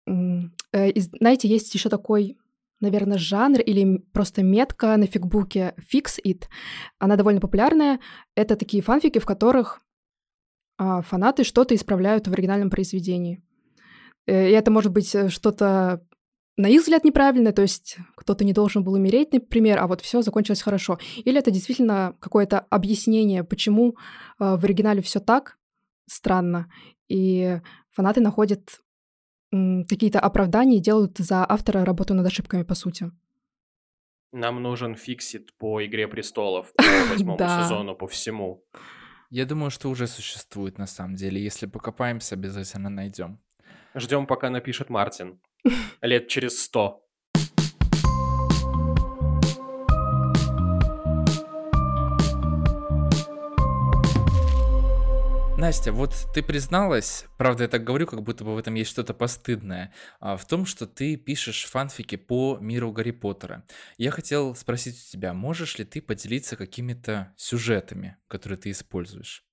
Э, 0.07 0.89
и, 0.89 0.99
знаете, 0.99 1.47
есть 1.47 1.73
еще 1.75 1.89
такой 1.89 2.35
наверное, 2.79 3.17
жанр 3.17 3.59
или 3.59 3.97
просто 4.13 4.43
метка 4.43 4.95
на 4.97 5.07
фигбуке 5.07 5.75
Fix 5.93 6.19
It. 6.25 6.43
Она 6.97 7.15
довольно 7.15 7.41
популярная. 7.41 7.99
Это 8.35 8.55
такие 8.55 8.81
фанфики, 8.83 9.19
в 9.19 9.25
которых 9.25 9.81
а, 10.77 11.01
фанаты 11.01 11.43
что-то 11.43 11.75
исправляют 11.75 12.27
в 12.27 12.33
оригинальном 12.33 12.69
произведении. 12.69 13.43
Э, 14.25 14.49
и 14.49 14.53
это 14.53 14.71
может 14.71 14.91
быть 14.91 15.13
э, 15.13 15.29
что-то 15.29 16.05
на 16.55 16.67
их 16.67 16.81
взгляд 16.81 17.05
неправильное, 17.05 17.53
то 17.53 17.61
есть 17.61 17.97
кто-то 18.15 18.43
не 18.43 18.51
должен 18.51 18.83
был 18.83 18.93
умереть, 18.93 19.31
например, 19.31 19.79
а 19.79 19.87
вот 19.87 20.01
все 20.01 20.21
закончилось 20.21 20.61
хорошо. 20.61 20.99
Или 21.17 21.39
это 21.39 21.51
действительно 21.51 22.15
какое-то 22.19 22.59
объяснение, 22.59 23.43
почему 23.43 23.95
э, 24.39 24.55
в 24.55 24.63
оригинале 24.63 25.01
все 25.01 25.19
так 25.19 25.57
странно, 26.07 26.71
и 27.07 27.61
фанаты 27.91 28.19
находят 28.21 28.81
какие-то 29.51 30.19
оправдания 30.19 30.79
делают 30.79 31.17
за 31.17 31.45
автора 31.47 31.85
работу 31.85 32.13
над 32.13 32.25
ошибками, 32.25 32.63
по 32.63 32.75
сути. 32.75 33.11
Нам 34.31 34.61
нужен 34.61 34.95
фиксит 34.95 35.53
по 35.57 35.83
«Игре 35.83 36.07
престолов», 36.07 36.71
по 36.73 36.83
восьмому 37.09 37.39
сезону, 37.39 37.95
по 37.95 38.07
всему. 38.07 38.63
Я 39.31 39.45
думаю, 39.45 39.71
что 39.71 39.89
уже 39.89 40.07
существует 40.07 40.77
на 40.77 40.87
самом 40.87 41.15
деле. 41.15 41.41
Если 41.41 41.67
покопаемся, 41.67 42.35
обязательно 42.35 42.89
найдем. 42.89 43.39
Ждем, 43.95 44.27
пока 44.27 44.49
напишет 44.49 44.89
Мартин. 44.89 45.39
Лет 46.01 46.27
через 46.27 46.61
сто. 46.61 47.05
Настя, 55.59 55.91
вот 55.91 56.13
ты 56.33 56.41
призналась, 56.41 57.25
правда, 57.37 57.63
я 57.63 57.67
так 57.67 57.83
говорю, 57.83 58.07
как 58.07 58.23
будто 58.23 58.45
бы 58.45 58.55
в 58.55 58.57
этом 58.57 58.75
есть 58.75 58.89
что-то 58.89 59.13
постыдное, 59.13 59.93
а, 60.21 60.37
в 60.37 60.47
том, 60.47 60.65
что 60.65 60.87
ты 60.87 61.17
пишешь 61.17 61.65
фанфики 61.65 62.15
по 62.15 62.57
миру 62.61 62.93
Гарри 62.93 63.11
Поттера. 63.11 63.65
Я 63.97 64.11
хотел 64.11 64.55
спросить 64.55 64.95
у 64.95 65.11
тебя, 65.11 65.33
можешь 65.33 65.77
ли 65.77 65.83
ты 65.83 66.01
поделиться 66.01 66.55
какими-то 66.55 67.33
сюжетами, 67.35 68.15
которые 68.29 68.57
ты 68.57 68.71
используешь? 68.71 69.43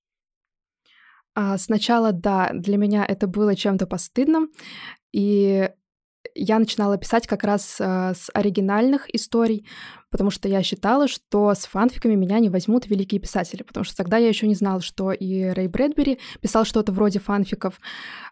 А, 1.35 1.57
сначала, 1.57 2.13
да, 2.13 2.51
для 2.53 2.77
меня 2.77 3.03
это 3.05 3.27
было 3.27 3.53
чем-то 3.53 3.85
постыдным, 3.85 4.53
и 5.11 5.69
я 6.35 6.59
начинала 6.59 6.97
писать 6.97 7.27
как 7.27 7.43
раз 7.43 7.77
э, 7.79 8.13
с 8.13 8.29
оригинальных 8.33 9.13
историй, 9.13 9.65
потому 10.09 10.29
что 10.29 10.47
я 10.47 10.63
считала, 10.63 11.07
что 11.07 11.53
с 11.53 11.65
фанфиками 11.65 12.15
меня 12.15 12.39
не 12.39 12.49
возьмут 12.49 12.87
великие 12.87 13.19
писатели, 13.19 13.63
потому 13.63 13.83
что 13.83 13.95
тогда 13.95 14.17
я 14.17 14.27
еще 14.27 14.47
не 14.47 14.55
знала, 14.55 14.81
что 14.81 15.11
и 15.11 15.43
Рэй 15.45 15.67
Брэдбери 15.67 16.19
писал 16.41 16.65
что-то 16.65 16.91
вроде 16.91 17.19
фанфиков, 17.19 17.79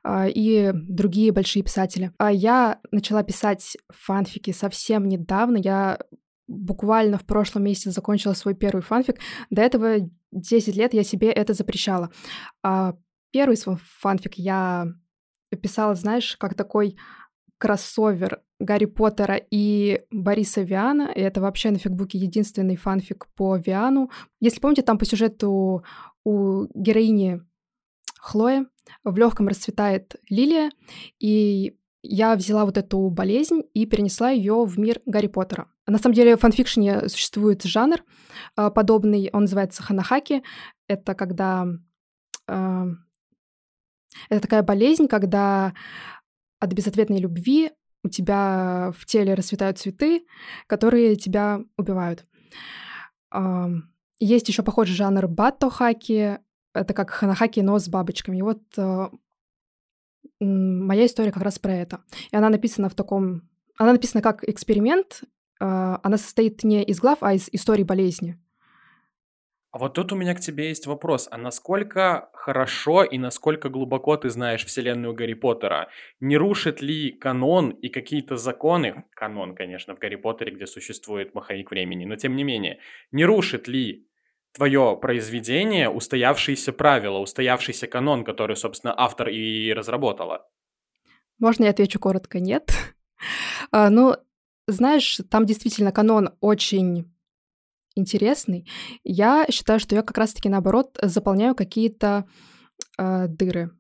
э, 0.04 0.30
и 0.30 0.72
другие 0.74 1.32
большие 1.32 1.64
писатели. 1.64 2.12
А 2.18 2.32
я 2.32 2.80
начала 2.92 3.24
писать 3.24 3.78
фанфики 3.90 4.52
совсем 4.52 5.08
недавно. 5.08 5.58
Я 5.58 6.00
буквально 6.48 7.18
в 7.18 7.26
прошлом 7.26 7.64
месяце 7.64 7.92
закончила 7.92 8.34
свой 8.34 8.54
первый 8.54 8.82
фанфик. 8.82 9.20
До 9.50 9.62
этого 9.62 9.98
10 10.32 10.76
лет 10.76 10.94
я 10.94 11.04
себе 11.04 11.32
это 11.32 11.54
запрещала. 11.54 12.12
А 12.64 12.96
первый 13.32 13.58
свой 13.58 13.78
фанфик 14.00 14.36
я 14.36 14.88
писала, 15.62 15.96
знаешь, 15.96 16.36
как 16.38 16.54
такой 16.56 16.98
кроссовер 17.58 18.42
Гарри 18.60 18.86
Поттера 18.86 19.40
и 19.52 20.02
Бориса 20.12 20.62
Виана. 20.62 21.12
И 21.14 21.20
это 21.20 21.42
вообще 21.42 21.72
на 21.72 21.78
фигбуке 21.78 22.18
единственный 22.18 22.76
фанфик 22.76 23.28
по 23.36 23.58
Виану. 23.58 24.10
Если 24.40 24.60
помните, 24.60 24.82
там 24.82 24.98
по 24.98 25.06
сюжету 25.06 25.84
у 26.24 26.66
героини 26.74 27.42
Хлоя. 28.20 28.66
В 29.04 29.18
легком 29.18 29.48
расцветает 29.48 30.16
лилия, 30.30 30.72
и 31.20 31.76
я 32.02 32.36
взяла 32.36 32.66
вот 32.66 32.78
эту 32.78 33.10
болезнь 33.10 33.62
и 33.74 33.86
перенесла 33.86 34.30
ее 34.30 34.64
в 34.64 34.78
мир 34.80 35.02
Гарри 35.06 35.28
Поттера. 35.28 35.68
На 35.88 35.98
самом 35.98 36.16
деле 36.16 36.36
в 36.36 36.40
фанфикшене 36.40 37.10
существует 37.10 37.64
жанр 37.64 37.98
э, 38.58 38.72
подобный, 38.72 39.30
он 39.34 39.42
называется 39.42 39.84
ханахаки. 39.84 40.44
Это 40.88 41.14
когда... 41.16 41.68
Э, 42.48 42.86
это 44.30 44.42
такая 44.42 44.64
болезнь, 44.64 45.08
когда 45.08 45.74
от 46.66 46.74
безответной 46.74 47.20
любви 47.20 47.72
у 48.04 48.10
тебя 48.10 48.94
в 48.98 49.06
теле 49.06 49.34
расцветают 49.34 49.80
цветы, 49.80 50.26
которые 50.68 51.16
тебя 51.16 51.62
убивают. 51.78 52.26
Есть 54.20 54.48
еще 54.48 54.64
похожий 54.64 54.96
жанр 54.96 55.28
баттохаки. 55.28 56.40
Это 56.74 56.94
как 56.94 57.10
ханахаки, 57.10 57.62
но 57.62 57.80
с 57.80 57.88
бабочками. 57.88 58.38
И 58.38 58.42
вот 58.42 58.62
э, 58.78 59.10
моя 60.40 61.06
история 61.06 61.32
как 61.32 61.44
раз 61.44 61.58
про 61.58 61.74
это. 61.74 62.02
И 62.32 62.36
она 62.36 62.50
написана 62.50 62.90
в 62.90 62.96
таком... 62.96 63.50
Она 63.78 63.94
написана 63.94 64.22
как 64.22 64.48
эксперимент. 64.48 65.24
Э, 65.60 65.98
она 66.04 66.18
состоит 66.18 66.64
не 66.64 66.84
из 66.84 67.00
глав, 67.00 67.20
а 67.22 67.34
из 67.34 67.50
истории 67.52 67.84
болезни. 67.84 68.40
А 69.76 69.78
вот 69.78 69.94
тут 69.94 70.14
у 70.14 70.16
меня 70.16 70.34
к 70.34 70.40
тебе 70.40 70.70
есть 70.70 70.88
вопрос. 70.88 71.28
А 71.32 71.38
насколько 71.38 72.30
хорошо 72.32 73.04
и 73.04 73.18
насколько 73.18 73.68
глубоко 73.68 74.16
ты 74.16 74.30
знаешь 74.30 74.64
вселенную 74.64 75.14
Гарри 75.14 75.34
Поттера? 75.34 75.90
Не 76.22 76.38
рушит 76.38 76.82
ли 76.82 77.12
канон 77.12 77.72
и 77.72 77.90
какие-то 77.90 78.38
законы, 78.38 79.04
канон, 79.14 79.54
конечно, 79.54 79.94
в 79.94 80.00
Гарри 80.00 80.16
Поттере, 80.16 80.54
где 80.54 80.66
существует 80.66 81.36
маховик 81.36 81.72
времени, 81.72 82.06
но 82.06 82.16
тем 82.16 82.38
не 82.38 82.46
менее, 82.46 82.80
не 83.12 83.26
рушит 83.26 83.68
ли 83.68 84.08
твое 84.54 84.98
произведение 85.02 85.90
устоявшиеся 85.90 86.72
правила, 86.72 87.18
устоявшийся 87.18 87.88
канон, 87.88 88.24
который, 88.24 88.56
собственно, 88.56 88.94
автор 88.98 89.28
и 89.28 89.74
разработала? 89.74 90.48
Можно 91.38 91.66
я 91.66 91.72
отвечу 91.72 92.00
коротко? 92.00 92.40
Нет. 92.40 92.72
а, 93.72 93.90
ну, 93.90 94.16
знаешь, 94.68 95.20
там 95.30 95.46
действительно 95.46 95.92
канон 95.92 96.30
очень 96.40 97.14
интересный. 97.96 98.68
Я 99.04 99.46
считаю, 99.50 99.80
что 99.80 99.96
я 99.96 100.02
как 100.02 100.18
раз-таки 100.18 100.50
наоборот 100.50 100.98
заполняю 101.02 101.56
какие-то 101.56 102.26
э, 102.98 103.28
дыры. 103.28 103.72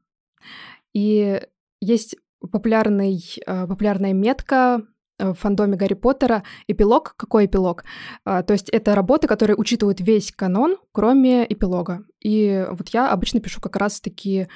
И 0.93 1.41
есть 1.81 2.15
популярный, 2.39 3.21
э, 3.45 3.67
популярная 3.67 4.13
метка 4.13 4.81
в 5.17 5.33
фандоме 5.33 5.77
Гарри 5.77 5.93
Поттера 5.93 6.43
эпилог. 6.67 7.15
Какой 7.17 7.45
эпилог? 7.45 7.85
А, 8.25 8.43
то 8.43 8.53
есть 8.53 8.69
это 8.69 8.95
работы, 8.95 9.27
которые 9.27 9.55
учитывают 9.55 10.01
весь 10.01 10.31
канон, 10.31 10.77
кроме 10.91 11.45
эпилога. 11.45 12.03
И 12.19 12.65
вот 12.71 12.89
я 12.89 13.11
обычно 13.11 13.39
пишу 13.39 13.61
как 13.61 13.75
раз-таки 13.77 14.47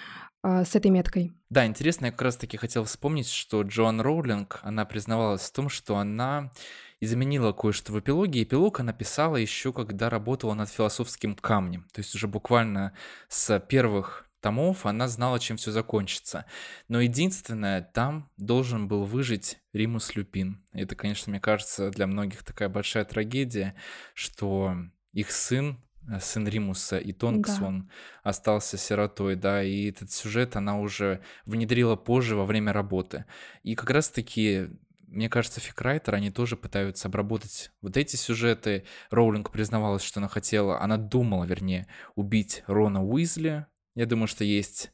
а, 0.42 0.66
с 0.66 0.76
этой 0.76 0.92
меткой. 0.92 1.34
Да, 1.50 1.66
интересно, 1.66 2.08
я 2.08 2.12
как 2.12 2.22
раз-таки 2.22 2.58
хотел 2.58 2.84
вспомнить, 2.84 3.30
что 3.30 3.62
Джоан 3.62 4.02
Роулинг, 4.02 4.60
она 4.64 4.86
признавалась 4.86 5.42
в 5.42 5.54
том, 5.54 5.70
что 5.70 5.98
она 5.98 6.52
изменила 7.02 7.52
кое-что 7.52 7.94
в 7.94 8.00
эпилоге. 8.00 8.44
Эпилог 8.44 8.80
она 8.80 8.94
писала 8.94 9.38
еще, 9.38 9.72
когда 9.74 10.10
работала 10.10 10.54
над 10.54 10.70
философским 10.70 11.36
камнем. 11.36 11.88
То 11.94 12.00
есть 12.00 12.14
уже 12.16 12.28
буквально 12.28 12.94
с 13.28 13.60
первых 13.60 14.30
томов 14.42 14.86
она 14.86 15.08
знала, 15.08 15.40
чем 15.40 15.58
все 15.58 15.72
закончится. 15.72 16.46
Но 16.88 17.02
единственное, 17.02 17.82
там 17.82 18.30
должен 18.38 18.88
был 18.88 19.06
выжить 19.06 19.60
Римус 19.74 20.16
Люпин. 20.16 20.64
Это, 20.74 20.96
конечно, 20.96 21.30
мне 21.30 21.40
кажется, 21.40 21.90
для 21.90 22.08
многих 22.08 22.44
такая 22.44 22.70
большая 22.70 23.06
трагедия, 23.06 23.76
что 24.14 24.76
их 25.12 25.32
сын, 25.32 25.82
э, 26.08 26.20
сын 26.20 26.48
Римуса 26.48 26.98
и 26.98 27.12
Тонкс, 27.12 27.58
да. 27.58 27.66
он 27.66 27.92
остался 28.24 28.78
сиротой, 28.78 29.36
да, 29.36 29.64
и 29.64 29.90
этот 29.90 30.12
сюжет 30.12 30.56
она 30.56 30.80
уже 30.80 31.22
внедрила 31.46 31.96
позже 31.96 32.36
во 32.36 32.46
время 32.46 32.74
работы. 32.74 33.26
И 33.64 33.76
как 33.76 33.90
раз-таки 33.90 34.70
мне 35.12 35.30
кажется, 35.30 35.60
фикрайтер, 35.60 36.16
они 36.16 36.32
тоже 36.32 36.56
пытаются 36.56 37.08
обработать 37.08 37.72
вот 37.82 37.98
эти 37.98 38.16
сюжеты. 38.16 38.86
Роулинг 39.10 39.52
признавалась, 39.52 40.04
что 40.04 40.20
она 40.20 40.28
хотела, 40.28 40.82
она 40.82 40.98
думала, 40.98 41.46
вернее, 41.46 41.88
убить 42.16 42.64
Рона 42.68 43.04
Уизли, 43.04 43.66
я 43.96 44.06
думаю, 44.06 44.28
что 44.28 44.44
есть 44.44 44.92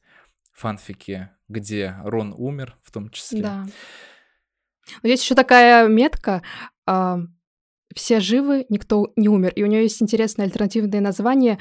фанфики, 0.54 1.30
где 1.48 1.96
Рон 2.04 2.34
умер 2.36 2.78
в 2.82 2.92
том 2.92 3.10
числе. 3.10 3.42
Да. 3.42 3.66
Но 5.04 5.10
есть 5.10 5.24
еще 5.24 5.36
такая 5.36 5.88
метка 5.88 6.42
э, 6.88 7.18
«Все 7.94 8.20
живы, 8.20 8.66
никто 8.70 9.12
не 9.16 9.30
умер». 9.30 9.52
И 9.56 9.64
у 9.64 9.68
нее 9.68 9.84
есть 9.84 10.02
интересное 10.02 10.46
альтернативное 10.46 11.02
название 11.02 11.60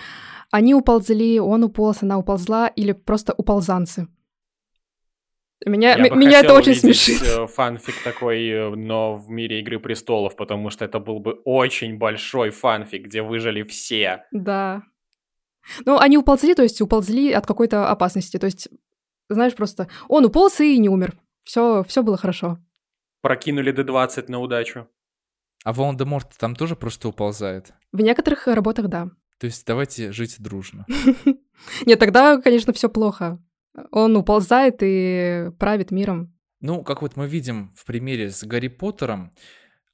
«Они 0.50 0.74
уползли, 0.74 1.40
он 1.40 1.64
уполз, 1.64 2.02
она 2.02 2.18
уползла» 2.18 2.68
или 2.68 2.92
просто 2.92 3.34
«Уползанцы». 3.36 4.08
Меня, 5.66 5.96
Я 5.96 6.14
меня 6.14 6.40
это 6.40 6.54
очень 6.54 6.74
смешит. 6.74 7.22
Э, 7.22 7.46
фанфик 7.46 8.02
такой, 8.02 8.46
э, 8.48 8.70
но 8.70 9.16
в 9.16 9.30
мире 9.30 9.60
Игры 9.60 9.78
Престолов, 9.78 10.36
потому 10.36 10.70
что 10.70 10.84
это 10.84 10.98
был 10.98 11.20
бы 11.20 11.40
очень 11.44 11.98
большой 11.98 12.50
фанфик, 12.50 13.04
где 13.04 13.22
выжили 13.22 13.62
все. 13.62 14.24
Да. 14.30 14.82
Ну, 15.86 15.98
они 15.98 16.18
уползли, 16.18 16.54
то 16.54 16.62
есть 16.62 16.80
уползли 16.80 17.32
от 17.32 17.46
какой-то 17.46 17.88
опасности. 17.88 18.38
То 18.38 18.46
есть, 18.46 18.68
знаешь, 19.28 19.54
просто 19.54 19.88
он 20.08 20.24
уполз 20.24 20.60
и 20.60 20.78
не 20.78 20.88
умер. 20.88 21.16
Все, 21.42 21.84
все 21.84 22.02
было 22.02 22.16
хорошо. 22.16 22.58
Прокинули 23.22 23.72
D20 23.72 24.24
на 24.28 24.40
удачу. 24.40 24.88
А 25.64 25.72
Волан-де-Морт 25.72 26.36
там 26.38 26.54
тоже 26.54 26.76
просто 26.76 27.08
уползает? 27.08 27.72
В 27.92 28.00
некоторых 28.00 28.46
работах, 28.46 28.88
да. 28.88 29.10
То 29.38 29.46
есть 29.46 29.66
давайте 29.66 30.12
жить 30.12 30.36
дружно. 30.38 30.86
Нет, 31.86 31.98
тогда, 31.98 32.40
конечно, 32.40 32.72
все 32.72 32.88
плохо. 32.88 33.38
Он 33.90 34.16
уползает 34.16 34.76
и 34.80 35.50
правит 35.58 35.90
миром. 35.90 36.32
Ну, 36.60 36.82
как 36.82 37.02
вот 37.02 37.16
мы 37.16 37.26
видим 37.26 37.72
в 37.76 37.84
примере 37.84 38.30
с 38.30 38.44
Гарри 38.44 38.68
Поттером, 38.68 39.32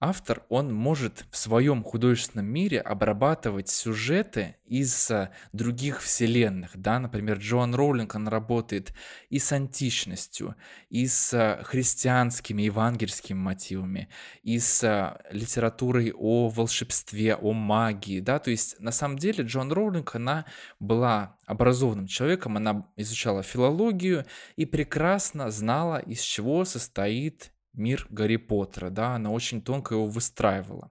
автор, 0.01 0.45
он 0.49 0.73
может 0.73 1.27
в 1.31 1.37
своем 1.37 1.85
художественном 1.85 2.47
мире 2.47 2.81
обрабатывать 2.81 3.69
сюжеты 3.69 4.57
из 4.65 5.11
э, 5.11 5.31
других 5.53 6.01
вселенных, 6.01 6.71
да, 6.75 6.99
например, 6.99 7.37
Джоан 7.37 7.75
Роулинг, 7.75 8.15
он 8.15 8.27
работает 8.27 8.95
и 9.29 9.39
с 9.39 9.53
античностью, 9.53 10.57
и 10.89 11.07
с 11.07 11.35
э, 11.35 11.63
христианскими, 11.65 12.63
евангельскими 12.63 13.37
мотивами, 13.37 14.09
и 14.43 14.59
с 14.59 14.83
э, 14.83 15.21
литературой 15.31 16.13
о 16.13 16.49
волшебстве, 16.49 17.35
о 17.35 17.53
магии, 17.53 18.21
да, 18.21 18.39
то 18.39 18.51
есть 18.51 18.81
на 18.81 18.93
самом 18.93 19.19
деле 19.19 19.45
Джоан 19.45 19.71
Роулинг, 19.71 20.15
она 20.15 20.47
была 20.79 21.37
образованным 21.45 22.07
человеком, 22.07 22.57
она 22.57 22.87
изучала 22.97 23.43
филологию 23.43 24.25
и 24.57 24.65
прекрасно 24.65 25.51
знала, 25.51 25.99
из 25.99 26.21
чего 26.21 26.65
состоит 26.65 27.53
мир 27.73 28.07
Гарри 28.11 28.37
Поттера, 28.37 28.91
да, 28.91 29.15
она 29.15 29.31
очень 29.31 29.63
тонко 29.63 29.95
его 29.95 30.07
выстраивала. 30.07 30.91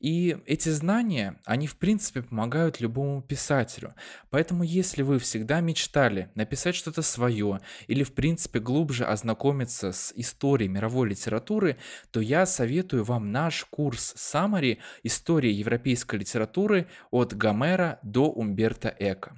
И 0.00 0.38
эти 0.46 0.70
знания, 0.70 1.38
они 1.44 1.66
в 1.66 1.76
принципе 1.76 2.22
помогают 2.22 2.80
любому 2.80 3.20
писателю. 3.20 3.94
Поэтому 4.30 4.62
если 4.62 5.02
вы 5.02 5.18
всегда 5.18 5.60
мечтали 5.60 6.30
написать 6.34 6.74
что-то 6.74 7.02
свое 7.02 7.60
или 7.86 8.02
в 8.02 8.14
принципе 8.14 8.60
глубже 8.60 9.04
ознакомиться 9.04 9.92
с 9.92 10.10
историей 10.16 10.70
мировой 10.70 11.10
литературы, 11.10 11.76
то 12.10 12.20
я 12.20 12.46
советую 12.46 13.04
вам 13.04 13.30
наш 13.30 13.66
курс 13.66 14.14
Summary 14.16 14.78
«История 15.02 15.52
европейской 15.52 16.16
литературы 16.16 16.86
от 17.10 17.34
Гомера 17.34 17.98
до 18.02 18.30
Умберто 18.30 18.94
Эко». 18.98 19.36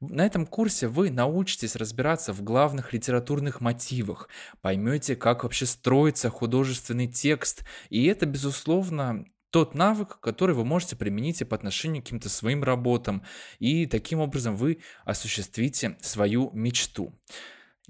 На 0.00 0.26
этом 0.26 0.46
курсе 0.46 0.88
вы 0.88 1.10
научитесь 1.10 1.76
разбираться 1.76 2.34
в 2.34 2.42
главных 2.42 2.92
литературных 2.92 3.60
мотивах, 3.60 4.28
поймете, 4.60 5.16
как 5.16 5.44
вообще 5.44 5.64
строится 5.64 6.28
художественный 6.28 7.06
текст, 7.06 7.64
и 7.88 8.06
это, 8.06 8.26
безусловно, 8.26 9.24
тот 9.52 9.74
навык, 9.74 10.18
который 10.20 10.54
вы 10.54 10.64
можете 10.64 10.96
применить 10.96 11.46
по 11.46 11.54
отношению 11.54 12.02
к 12.02 12.06
каким-то 12.06 12.30
своим 12.30 12.64
работам, 12.64 13.22
и 13.58 13.86
таким 13.86 14.18
образом 14.18 14.56
вы 14.56 14.78
осуществите 15.04 15.98
свою 16.00 16.50
мечту. 16.54 17.14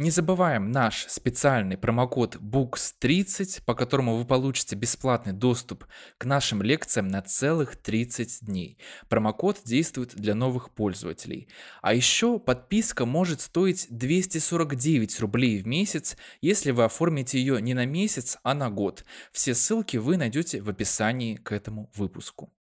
Не 0.03 0.11
забываем 0.11 0.73
наш 0.73 1.07
специальный 1.09 1.79
промокод 1.79 2.35
BOOKS30, 2.35 3.63
по 3.65 3.77
которому 3.77 4.17
вы 4.17 4.25
получите 4.25 4.75
бесплатный 4.75 5.33
доступ 5.33 5.87
к 6.19 6.25
нашим 6.25 6.61
лекциям 6.61 7.07
на 7.07 7.23
целых 7.23 7.77
30 7.77 8.45
дней. 8.45 8.79
Промокод 9.09 9.61
действует 9.65 10.17
для 10.17 10.35
новых 10.35 10.71
пользователей. 10.71 11.47
А 11.83 11.95
еще 11.95 12.41
подписка 12.41 13.07
может 13.07 13.43
стоить 13.43 13.87
249 13.91 15.21
рублей 15.21 15.63
в 15.63 15.69
месяц, 15.69 16.17
если 16.41 16.73
вы 16.73 16.83
оформите 16.83 17.39
ее 17.39 17.63
не 17.63 17.73
на 17.73 17.87
месяц, 17.87 18.39
а 18.43 18.55
на 18.55 18.71
год. 18.71 19.05
Все 19.31 19.55
ссылки 19.55 19.99
вы 19.99 20.17
найдете 20.17 20.63
в 20.63 20.69
описании 20.69 21.37
к 21.37 21.53
этому 21.53 21.93
выпуску. 21.95 22.53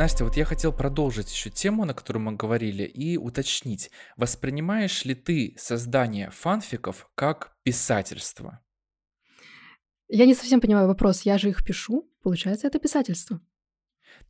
Настя, 0.00 0.24
вот 0.24 0.34
я 0.34 0.46
хотел 0.46 0.72
продолжить 0.72 1.30
еще 1.30 1.50
тему, 1.50 1.84
на 1.84 1.92
которую 1.92 2.22
мы 2.22 2.32
говорили, 2.32 2.84
и 2.84 3.18
уточнить, 3.18 3.90
воспринимаешь 4.16 5.04
ли 5.04 5.14
ты 5.14 5.54
создание 5.58 6.30
фанфиков 6.30 7.10
как 7.14 7.54
писательство? 7.64 8.64
Я 10.08 10.24
не 10.24 10.34
совсем 10.34 10.62
понимаю 10.62 10.88
вопрос. 10.88 11.20
Я 11.26 11.36
же 11.36 11.50
их 11.50 11.62
пишу. 11.62 12.10
Получается, 12.22 12.66
это 12.66 12.78
писательство. 12.78 13.42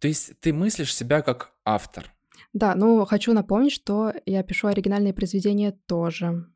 То 0.00 0.08
есть 0.08 0.40
ты 0.40 0.52
мыслишь 0.52 0.92
себя 0.92 1.22
как 1.22 1.54
автор? 1.64 2.12
Да, 2.52 2.74
ну 2.74 3.04
хочу 3.04 3.32
напомнить, 3.32 3.70
что 3.70 4.12
я 4.26 4.42
пишу 4.42 4.66
оригинальные 4.66 5.14
произведения 5.14 5.70
тоже. 5.70 6.46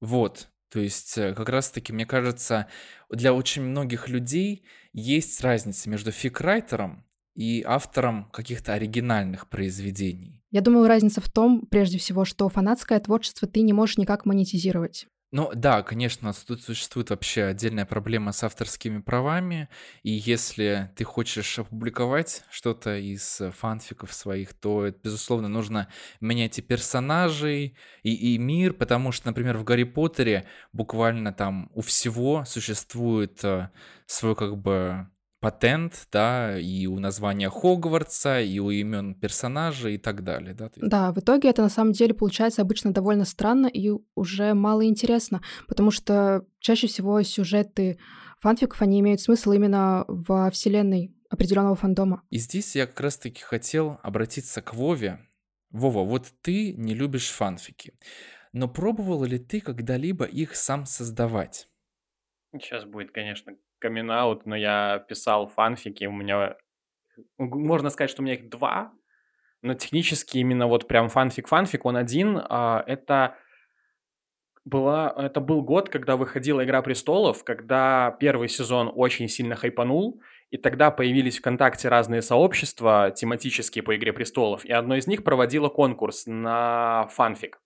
Вот, 0.00 0.48
то 0.70 0.80
есть 0.80 1.18
э, 1.18 1.34
как 1.34 1.50
раз-таки, 1.50 1.92
мне 1.92 2.06
кажется, 2.06 2.68
для 3.10 3.34
очень 3.34 3.60
многих 3.60 4.08
людей 4.08 4.64
есть 4.94 5.42
разница 5.42 5.90
между 5.90 6.10
фикрайтером 6.10 7.04
и 7.40 7.62
автором 7.66 8.24
каких-то 8.32 8.74
оригинальных 8.74 9.48
произведений. 9.48 10.42
Я 10.50 10.60
думаю, 10.60 10.86
разница 10.86 11.22
в 11.22 11.30
том, 11.30 11.66
прежде 11.70 11.96
всего, 11.96 12.26
что 12.26 12.46
фанатское 12.50 13.00
творчество 13.00 13.48
ты 13.48 13.62
не 13.62 13.72
можешь 13.72 13.96
никак 13.96 14.26
монетизировать. 14.26 15.06
Ну 15.32 15.50
да, 15.54 15.82
конечно, 15.82 16.34
тут 16.46 16.60
существует 16.62 17.08
вообще 17.08 17.44
отдельная 17.44 17.86
проблема 17.86 18.32
с 18.32 18.44
авторскими 18.44 19.00
правами, 19.00 19.70
и 20.02 20.10
если 20.10 20.90
ты 20.96 21.04
хочешь 21.04 21.58
опубликовать 21.58 22.42
что-то 22.50 22.98
из 22.98 23.40
фанфиков 23.56 24.12
своих, 24.12 24.52
то, 24.52 24.92
безусловно, 25.02 25.48
нужно 25.48 25.88
менять 26.20 26.58
и 26.58 26.62
персонажей, 26.62 27.74
и, 28.02 28.34
и 28.34 28.36
мир, 28.36 28.74
потому 28.74 29.12
что, 29.12 29.28
например, 29.28 29.56
в 29.56 29.64
Гарри 29.64 29.84
Поттере 29.84 30.46
буквально 30.74 31.32
там 31.32 31.70
у 31.72 31.80
всего 31.80 32.44
существует 32.44 33.42
э, 33.44 33.70
свой 34.06 34.36
как 34.36 34.58
бы 34.58 35.06
патент, 35.40 36.06
да, 36.12 36.58
и 36.58 36.86
у 36.86 36.98
названия 36.98 37.48
Хогвартса, 37.48 38.40
и 38.40 38.58
у 38.58 38.70
имен 38.70 39.14
персонажей 39.14 39.94
и 39.94 39.98
так 39.98 40.22
далее, 40.22 40.54
да. 40.54 40.70
Да, 40.76 41.12
в 41.12 41.18
итоге 41.18 41.48
это 41.48 41.62
на 41.62 41.70
самом 41.70 41.92
деле 41.92 42.14
получается 42.14 42.62
обычно 42.62 42.92
довольно 42.92 43.24
странно 43.24 43.66
и 43.66 43.90
уже 44.14 44.54
мало 44.54 44.84
интересно, 44.86 45.40
потому 45.66 45.90
что 45.90 46.44
чаще 46.60 46.86
всего 46.86 47.22
сюжеты 47.22 47.98
фанфиков, 48.40 48.80
они 48.82 49.00
имеют 49.00 49.20
смысл 49.20 49.52
именно 49.52 50.04
во 50.08 50.50
вселенной 50.50 51.14
определенного 51.30 51.76
фандома. 51.76 52.22
И 52.30 52.38
здесь 52.38 52.76
я 52.76 52.86
как 52.86 53.00
раз-таки 53.00 53.42
хотел 53.42 53.98
обратиться 54.02 54.60
к 54.62 54.74
Вове. 54.74 55.26
Вова, 55.70 56.04
вот 56.04 56.26
ты 56.42 56.72
не 56.72 56.94
любишь 56.94 57.30
фанфики, 57.30 57.94
но 58.52 58.68
пробовал 58.68 59.24
ли 59.24 59.38
ты 59.38 59.60
когда-либо 59.60 60.24
их 60.24 60.56
сам 60.56 60.84
создавать? 60.84 61.68
Сейчас 62.52 62.84
будет, 62.84 63.12
конечно, 63.12 63.52
каминг-аут, 63.80 64.06
но 64.06 64.56
я 64.56 65.04
писал 65.08 65.48
фанфики, 65.48 66.04
у 66.04 66.12
меня... 66.12 66.56
Можно 67.38 67.90
сказать, 67.90 68.10
что 68.10 68.22
у 68.22 68.24
меня 68.24 68.34
их 68.34 68.48
два, 68.48 68.92
но 69.62 69.74
технически 69.74 70.38
именно 70.38 70.66
вот 70.66 70.88
прям 70.88 71.08
фанфик-фанфик, 71.08 71.84
он 71.84 71.96
один. 71.96 72.40
А, 72.42 72.82
это 72.86 73.36
была, 74.64 75.12
это 75.16 75.40
был 75.40 75.62
год, 75.62 75.88
когда 75.88 76.16
выходила 76.16 76.64
«Игра 76.64 76.82
престолов», 76.82 77.44
когда 77.44 78.16
первый 78.20 78.48
сезон 78.48 78.90
очень 78.94 79.28
сильно 79.28 79.56
хайпанул, 79.56 80.20
и 80.50 80.56
тогда 80.56 80.90
появились 80.90 81.38
ВКонтакте 81.38 81.88
разные 81.88 82.22
сообщества 82.22 83.10
тематические 83.14 83.82
по 83.82 83.96
«Игре 83.96 84.12
престолов», 84.12 84.64
и 84.64 84.72
одно 84.72 84.96
из 84.96 85.06
них 85.06 85.24
проводило 85.24 85.68
конкурс 85.68 86.24
на 86.26 87.06
фанфик. 87.08 87.59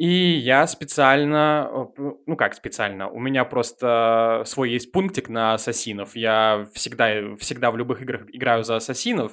И 0.00 0.38
я 0.38 0.66
специально, 0.66 1.68
э, 1.70 2.02
ну 2.24 2.34
как 2.34 2.54
специально, 2.54 3.10
у 3.10 3.20
меня 3.20 3.44
просто 3.44 4.44
свой 4.46 4.70
есть 4.70 4.92
пунктик 4.92 5.28
на 5.28 5.52
ассасинов. 5.52 6.16
Я 6.16 6.66
всегда, 6.72 7.36
всегда 7.36 7.70
в 7.70 7.76
любых 7.76 8.00
играх 8.00 8.22
играю 8.32 8.64
за 8.64 8.76
ассасинов, 8.76 9.32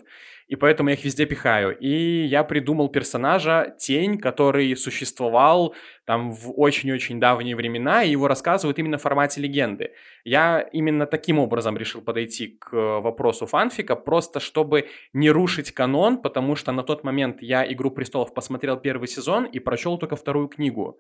и 0.50 0.58
поэтому 0.58 0.90
я 0.90 0.96
их 0.96 1.06
везде 1.06 1.26
пихаю. 1.26 1.78
И 1.78 2.26
я 2.26 2.44
придумал 2.44 2.90
персонажа 2.90 3.78
Тень, 3.80 4.20
который 4.20 4.76
существовал 4.76 5.74
там 6.08 6.32
в 6.32 6.54
очень-очень 6.58 7.20
давние 7.20 7.54
времена, 7.54 8.02
и 8.02 8.12
его 8.12 8.30
рассказывают 8.30 8.80
именно 8.80 8.98
в 8.98 9.02
формате 9.02 9.42
легенды. 9.42 9.92
Я 10.24 10.62
именно 10.62 11.06
таким 11.06 11.38
образом 11.38 11.78
решил 11.78 12.02
подойти 12.02 12.48
к 12.48 12.72
вопросу 13.02 13.46
фанфика, 13.46 13.98
просто 13.98 14.40
чтобы 14.40 14.88
не 15.12 15.30
рушить 15.30 15.74
канон, 15.74 16.22
потому 16.22 16.56
что 16.56 16.72
на 16.72 16.84
тот 16.84 17.04
момент 17.04 17.42
я 17.42 17.70
«Игру 17.74 17.92
престолов» 17.92 18.34
посмотрел 18.34 18.78
первый 18.78 19.10
сезон 19.10 19.44
и 19.44 19.60
прочел 19.60 19.98
только 19.98 20.16
вторую 20.16 20.48
книгу. 20.48 20.98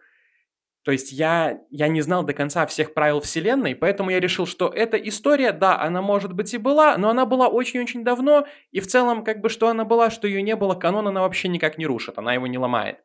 То 0.84 0.92
есть 0.92 1.14
я, 1.14 1.62
я 1.70 1.88
не 1.88 2.02
знал 2.02 2.24
до 2.24 2.34
конца 2.34 2.66
всех 2.66 2.94
правил 2.94 3.22
вселенной, 3.22 3.76
поэтому 3.76 4.10
я 4.10 4.20
решил, 4.20 4.46
что 4.46 4.68
эта 4.68 4.98
история, 4.98 5.54
да, 5.54 5.80
она 5.80 6.02
может 6.02 6.34
быть 6.34 6.54
и 6.54 6.58
была, 6.58 6.98
но 6.98 7.10
она 7.10 7.26
была 7.26 7.48
очень-очень 7.48 8.04
давно, 8.04 8.46
и 8.74 8.82
в 8.82 8.88
целом, 8.88 9.24
как 9.24 9.40
бы, 9.40 9.48
что 9.48 9.70
она 9.70 9.86
была, 9.86 10.10
что 10.10 10.28
ее 10.28 10.42
не 10.42 10.58
было, 10.58 10.76
канон 10.76 11.08
она 11.08 11.22
вообще 11.22 11.48
никак 11.48 11.78
не 11.78 11.86
рушит, 11.86 12.18
она 12.18 12.34
его 12.34 12.48
не 12.48 12.58
ломает. 12.58 12.98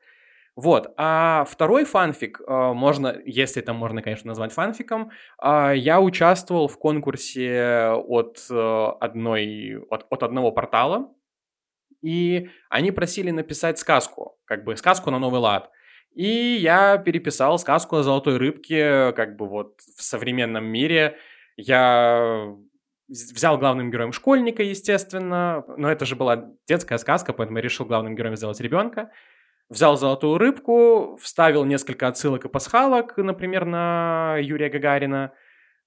Вот, 0.55 0.93
а 0.99 1.45
второй 1.49 1.85
фанфик, 1.85 2.41
э, 2.41 2.73
можно, 2.73 3.17
если 3.25 3.63
это 3.63 3.73
можно, 3.73 4.03
конечно, 4.03 4.29
назвать 4.29 4.53
фанфиком, 4.53 5.11
э, 5.43 5.73
я 5.77 6.01
участвовал 6.01 6.69
в 6.69 6.79
конкурсе 6.79 7.93
от, 7.95 8.47
э, 8.51 8.87
одной, 9.01 9.83
от, 9.89 10.07
от 10.11 10.23
одного 10.23 10.53
портала, 10.53 11.09
и 12.03 12.51
они 12.69 12.91
просили 12.91 13.31
написать 13.31 13.79
сказку, 13.79 14.39
как 14.45 14.65
бы 14.65 14.77
сказку 14.77 15.11
на 15.11 15.19
новый 15.19 15.41
лад– 15.41 15.71
и 16.15 16.59
я 16.61 16.99
переписал 16.99 17.59
сказку 17.59 17.97
о 17.97 18.03
золотой 18.03 18.37
рыбке, 18.37 19.13
как 19.13 19.37
бы 19.37 19.49
вот 19.49 19.81
в 19.81 20.03
современном 20.03 20.67
мире. 20.67 21.17
Я 21.57 22.55
взял 23.09 23.59
главным 23.59 23.91
героем 23.91 24.13
школьника, 24.13 24.63
естественно, 24.63 25.65
но 25.77 25.91
это 25.91 26.05
же 26.05 26.17
была 26.17 26.51
детская 26.69 26.99
сказка, 26.99 27.33
поэтому 27.33 27.59
я 27.59 27.63
решил 27.63 27.87
главным 27.87 28.15
героем 28.15 28.37
сделать 28.37 28.61
ребенка. 28.61 29.11
Взял 29.73 29.97
золотую 29.97 30.37
рыбку, 30.37 31.17
вставил 31.17 31.65
несколько 31.65 32.07
отсылок 32.07 32.45
и 32.45 32.49
пасхалок, 32.49 33.17
например, 33.17 33.65
на 33.65 34.37
Юрия 34.39 34.69
Гагарина, 34.69 35.33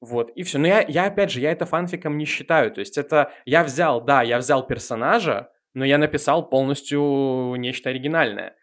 вот, 0.02 0.32
и 0.32 0.42
все. 0.42 0.58
Но 0.58 0.66
я, 0.66 0.82
я, 0.88 1.06
опять 1.06 1.30
же, 1.30 1.40
я 1.40 1.52
это 1.52 1.68
фанфиком 1.68 2.18
не 2.18 2.26
считаю. 2.26 2.72
То 2.72 2.80
есть 2.80 2.98
это 2.98 3.32
я 3.46 3.64
взял, 3.64 4.02
да, 4.02 4.24
я 4.24 4.40
взял 4.40 4.66
персонажа, 4.66 5.52
но 5.76 5.86
я 5.86 6.00
написал 6.00 6.50
полностью 6.50 7.54
нечто 7.58 7.92
оригинальное. 7.92 8.56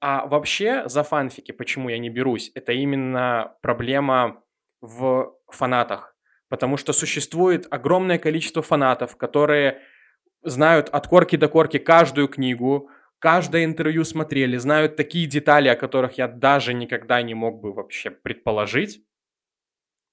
А 0.00 0.26
вообще 0.26 0.88
за 0.88 1.02
фанфики, 1.02 1.50
почему 1.50 1.88
я 1.88 1.98
не 1.98 2.08
берусь, 2.08 2.52
это 2.54 2.70
именно 2.70 3.56
проблема 3.62 4.44
в 4.80 5.34
фанатах. 5.48 6.14
Потому 6.48 6.76
что 6.76 6.92
существует 6.92 7.66
огромное 7.68 8.18
количество 8.18 8.62
фанатов, 8.62 9.16
которые 9.16 9.80
знают 10.44 10.88
от 10.90 11.08
корки 11.08 11.34
до 11.34 11.48
корки 11.48 11.78
каждую 11.78 12.28
книгу, 12.28 12.90
каждое 13.18 13.64
интервью 13.64 14.04
смотрели, 14.04 14.56
знают 14.56 14.96
такие 14.96 15.26
детали, 15.26 15.68
о 15.68 15.76
которых 15.76 16.18
я 16.18 16.28
даже 16.28 16.74
никогда 16.74 17.22
не 17.22 17.34
мог 17.34 17.60
бы 17.60 17.72
вообще 17.72 18.10
предположить. 18.10 19.02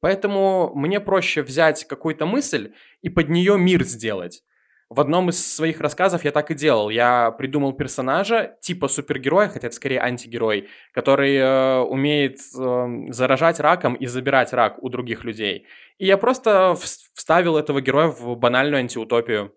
Поэтому 0.01 0.71
мне 0.75 0.99
проще 0.99 1.41
взять 1.41 1.85
какую-то 1.85 2.25
мысль 2.25 2.73
и 3.01 3.09
под 3.09 3.29
нее 3.29 3.57
мир 3.57 3.83
сделать. 3.83 4.43
В 4.87 4.99
одном 4.99 5.29
из 5.29 5.55
своих 5.55 5.81
рассказов 5.81 6.25
я 6.25 6.31
так 6.31 6.51
и 6.51 6.53
делал. 6.53 6.91
Я 6.91 7.31
придумал 7.31 7.73
персонажа 7.73 8.55
типа 8.61 8.87
супергероя, 8.87 9.47
хотя 9.47 9.67
это 9.67 9.75
скорее 9.75 9.99
антигерой, 9.99 10.69
который 10.93 11.35
э, 11.37 11.79
умеет 11.79 12.37
э, 12.37 12.87
заражать 13.09 13.59
раком 13.59 13.95
и 13.95 14.05
забирать 14.05 14.53
рак 14.53 14.81
у 14.83 14.89
других 14.89 15.23
людей. 15.23 15.65
И 15.97 16.05
я 16.05 16.17
просто 16.17 16.75
вставил 16.75 17.57
этого 17.57 17.81
героя 17.81 18.09
в 18.09 18.35
банальную 18.35 18.81
антиутопию. 18.81 19.55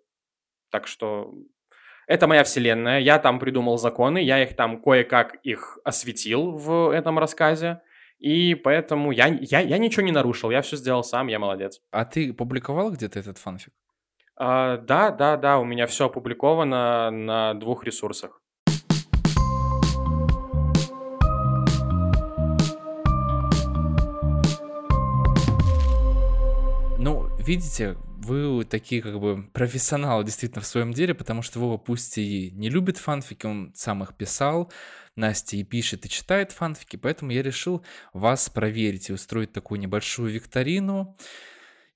Так 0.70 0.86
что 0.86 1.34
это 2.08 2.26
моя 2.26 2.42
вселенная, 2.42 3.00
я 3.00 3.18
там 3.18 3.38
придумал 3.38 3.76
законы, 3.76 4.18
я 4.18 4.42
их 4.42 4.56
там 4.56 4.80
кое-как 4.80 5.34
их 5.44 5.78
осветил 5.84 6.52
в 6.52 6.90
этом 6.90 7.18
рассказе. 7.18 7.82
И 8.18 8.54
поэтому 8.54 9.12
я, 9.12 9.26
я, 9.26 9.60
я 9.60 9.78
ничего 9.78 10.04
не 10.04 10.10
нарушил, 10.10 10.50
я 10.50 10.62
все 10.62 10.76
сделал 10.76 11.04
сам, 11.04 11.28
я 11.28 11.38
молодец. 11.38 11.80
А 11.92 12.06
ты 12.06 12.32
публиковал 12.32 12.90
где-то 12.90 13.18
этот 13.18 13.36
фанфик? 13.36 13.74
А, 14.36 14.78
да, 14.78 15.10
да, 15.10 15.36
да, 15.36 15.58
у 15.58 15.64
меня 15.64 15.86
все 15.86 16.06
опубликовано 16.06 17.10
на 17.10 17.54
двух 17.54 17.84
ресурсах. 17.84 18.40
Ну, 26.98 27.28
видите, 27.38 27.96
вы 28.28 28.64
такие 28.64 29.02
как 29.02 29.18
бы 29.18 29.48
профессионалы 29.52 30.24
действительно 30.24 30.62
в 30.62 30.66
своем 30.66 30.92
деле, 30.92 31.14
потому 31.14 31.42
что 31.42 31.58
Вова 31.58 31.78
пусть 31.78 32.18
и 32.18 32.50
не 32.52 32.68
любит 32.68 32.98
фанфики, 32.98 33.46
он 33.46 33.72
сам 33.74 34.02
их 34.02 34.14
писал, 34.14 34.70
Настя 35.16 35.56
и 35.56 35.64
пишет, 35.64 36.06
и 36.06 36.08
читает 36.08 36.52
фанфики, 36.52 36.96
поэтому 36.96 37.32
я 37.32 37.42
решил 37.42 37.84
вас 38.12 38.48
проверить 38.50 39.08
и 39.08 39.12
устроить 39.12 39.52
такую 39.52 39.80
небольшую 39.80 40.30
викторину. 40.30 41.16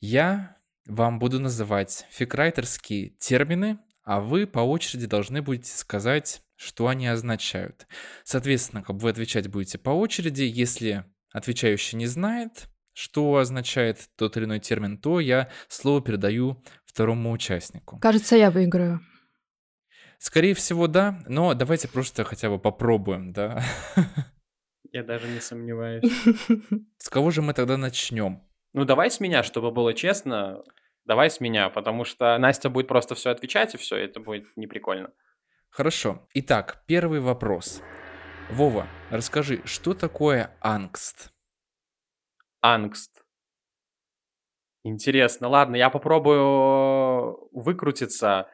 Я 0.01 0.57
вам 0.87 1.19
буду 1.19 1.39
называть 1.39 2.07
фикрайтерские 2.11 3.11
термины, 3.11 3.79
а 4.03 4.21
вы 4.21 4.47
по 4.47 4.61
очереди 4.61 5.07
должны 5.07 5.43
будете 5.43 5.77
сказать, 5.77 6.43
что 6.57 6.89
они 6.89 7.07
означают. 7.07 7.87
Соответственно, 8.25 8.83
как 8.83 8.97
вы 8.97 9.11
отвечать 9.11 9.49
будете 9.49 9.79
по 9.79 9.91
очереди. 9.91 10.43
Если 10.43 11.05
отвечающий 11.33 11.99
не 11.99 12.07
знает, 12.07 12.69
что 12.93 13.37
означает 13.37 14.09
тот 14.17 14.37
или 14.37 14.45
иной 14.45 14.61
термин, 14.61 14.99
то 14.99 15.21
я 15.21 15.49
слово 15.69 16.03
передаю 16.03 16.63
второму 16.85 17.31
участнику. 17.33 17.99
Кажется, 18.01 18.37
я 18.37 18.51
выиграю. 18.51 19.01
Скорее 20.19 20.55
всего, 20.55 20.87
да, 20.87 21.21
но 21.27 21.55
давайте 21.55 21.89
просто 21.89 22.23
хотя 22.25 22.49
бы 22.49 22.59
попробуем, 22.59 23.33
да. 23.33 23.63
Я 24.93 25.03
даже 25.03 25.27
не 25.27 25.41
сомневаюсь. 25.41 26.05
С 26.99 27.09
кого 27.09 27.31
же 27.31 27.43
мы 27.43 27.55
тогда 27.55 27.77
начнем? 27.77 28.43
Ну, 28.75 28.85
давай 28.85 29.11
с 29.11 29.21
меня, 29.21 29.43
чтобы 29.43 29.71
было 29.71 29.95
честно. 29.95 30.63
Давай 31.05 31.31
с 31.31 31.41
меня, 31.41 31.69
потому 31.71 32.05
что 32.05 32.39
Настя 32.39 32.71
будет 32.71 32.89
просто 32.89 33.15
все 33.15 33.31
отвечать, 33.31 33.75
и 33.75 33.79
все, 33.79 33.97
это 33.97 34.21
будет 34.21 34.47
неприкольно. 34.57 35.11
Хорошо. 35.71 36.29
Итак, 36.35 36.85
первый 36.87 37.21
вопрос. 37.21 37.83
Вова, 38.51 38.87
расскажи, 39.11 39.63
что 39.65 39.95
такое 39.95 40.55
ангст? 40.61 41.32
Ангст. 42.63 43.23
Интересно. 44.85 45.49
Ладно, 45.49 45.77
я 45.77 45.91
попробую 45.91 47.49
выкрутиться. 47.53 48.49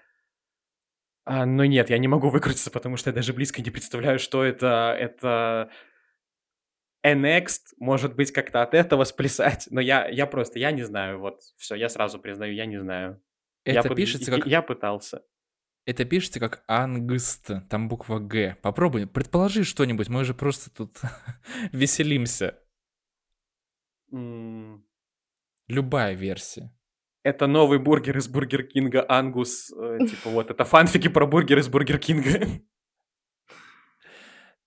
А, 1.25 1.47
но 1.47 1.65
нет, 1.65 1.91
я 1.91 1.99
не 1.99 2.09
могу 2.09 2.29
выкрутиться, 2.31 2.71
потому 2.71 2.97
что 2.97 3.11
я 3.11 3.15
даже 3.15 3.33
близко 3.33 3.63
не 3.63 3.71
представляю, 3.71 4.19
что 4.19 4.43
это. 4.45 4.97
Это 4.99 5.71
Next, 7.05 7.75
может 7.79 8.17
быть, 8.17 8.33
как-то 8.33 8.63
от 8.63 8.75
этого 8.75 9.05
сплясать, 9.05 9.69
но 9.71 9.81
я, 9.81 10.09
я 10.09 10.27
просто, 10.27 10.59
я 10.59 10.73
не 10.73 10.83
знаю, 10.83 11.21
вот, 11.21 11.41
все, 11.57 11.75
я 11.75 11.89
сразу 11.89 12.19
признаю, 12.19 12.53
я 12.53 12.67
не 12.67 12.79
знаю. 12.79 13.23
Это 13.65 13.89
я, 13.89 13.95
пишется 13.95 14.31
как... 14.31 14.47
Я 14.47 14.63
пытался. 14.63 15.23
Это 15.87 16.05
пишется 16.05 16.41
как 16.41 16.65
ангст, 16.67 17.51
там 17.71 17.89
буква 17.89 18.19
Г. 18.19 18.57
Попробуй, 18.63 19.07
предположи 19.07 19.65
что-нибудь, 19.65 20.09
мы 20.09 20.25
же 20.25 20.35
просто 20.35 20.71
тут 20.71 20.99
веселимся. 21.73 22.59
Любая 25.69 26.15
версия. 26.15 26.73
Это 27.23 27.47
новый 27.47 27.79
бургер 27.79 28.17
из 28.17 28.29
Бургер 28.29 28.63
Кинга, 28.63 29.05
Ангус. 29.09 29.71
Э, 29.73 29.99
типа 29.99 30.31
вот, 30.31 30.51
это 30.51 30.65
фанфики 30.65 31.09
про 31.09 31.27
бургер 31.27 31.59
из 31.59 31.69
Бургер 31.69 31.99
Кинга. 31.99 32.47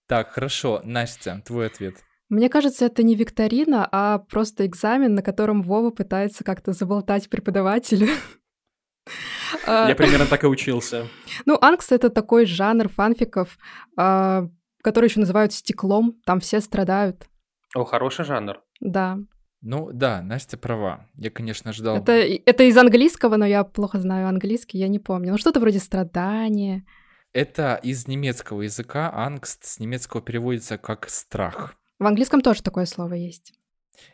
Так, 0.06 0.30
хорошо. 0.32 0.82
Настя, 0.84 1.42
твой 1.46 1.68
ответ. 1.68 1.96
Мне 2.30 2.50
кажется, 2.50 2.86
это 2.86 3.04
не 3.04 3.16
викторина, 3.16 3.88
а 3.92 4.20
просто 4.20 4.66
экзамен, 4.66 5.16
на 5.16 5.22
котором 5.22 5.62
Вова 5.62 5.90
пытается 5.90 6.44
как-то 6.44 6.72
заболтать 6.72 7.30
преподавателя. 7.30 8.08
Я 9.68 9.96
примерно 9.96 10.26
так 10.26 10.44
и 10.44 10.48
учился. 10.48 11.08
Ну, 11.46 11.58
Ангст— 11.60 11.92
это 11.94 12.10
такой 12.10 12.46
жанр 12.46 12.88
фанфиков, 12.90 13.58
а, 13.98 14.48
который 14.84 15.08
еще 15.08 15.20
называют 15.20 15.54
стеклом. 15.54 16.22
Там 16.26 16.40
все 16.40 16.62
страдают. 16.62 17.28
О, 17.74 17.84
хороший 17.84 18.26
жанр. 18.26 18.62
Да. 18.82 19.20
Ну 19.62 19.92
да, 19.94 20.22
Настя 20.22 20.58
права. 20.58 21.08
Я, 21.16 21.30
конечно, 21.30 21.72
ждал... 21.72 21.98
Это, 21.98 22.14
это 22.14 22.64
из 22.64 22.76
английского, 22.78 23.38
но 23.38 23.46
я 23.46 23.64
плохо 23.64 24.00
знаю 24.00 24.28
английский, 24.28 24.80
я 24.80 24.88
не 24.88 25.00
помню. 25.00 25.32
Ну 25.32 25.38
что-то 25.38 25.60
вроде 25.60 25.80
страдания. 25.80 26.84
Это 27.32 27.80
из 27.82 28.08
немецкого 28.08 28.64
языка. 28.64 29.12
Ангст 29.14 29.64
с 29.66 29.80
немецкого 29.80 30.22
переводится 30.22 30.78
как 30.78 31.08
страх. 31.10 31.76
В 32.00 32.06
английском 32.06 32.42
тоже 32.42 32.64
такое 32.64 32.86
слово 32.86 33.14
есть. 33.14 33.54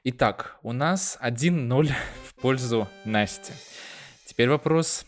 Итак, 0.04 0.60
у 0.64 0.74
нас 0.74 1.18
1-0 1.24 1.92
в 2.26 2.36
пользу 2.36 2.90
Насти. 3.06 3.54
Теперь 4.26 4.50
вопрос 4.50 5.06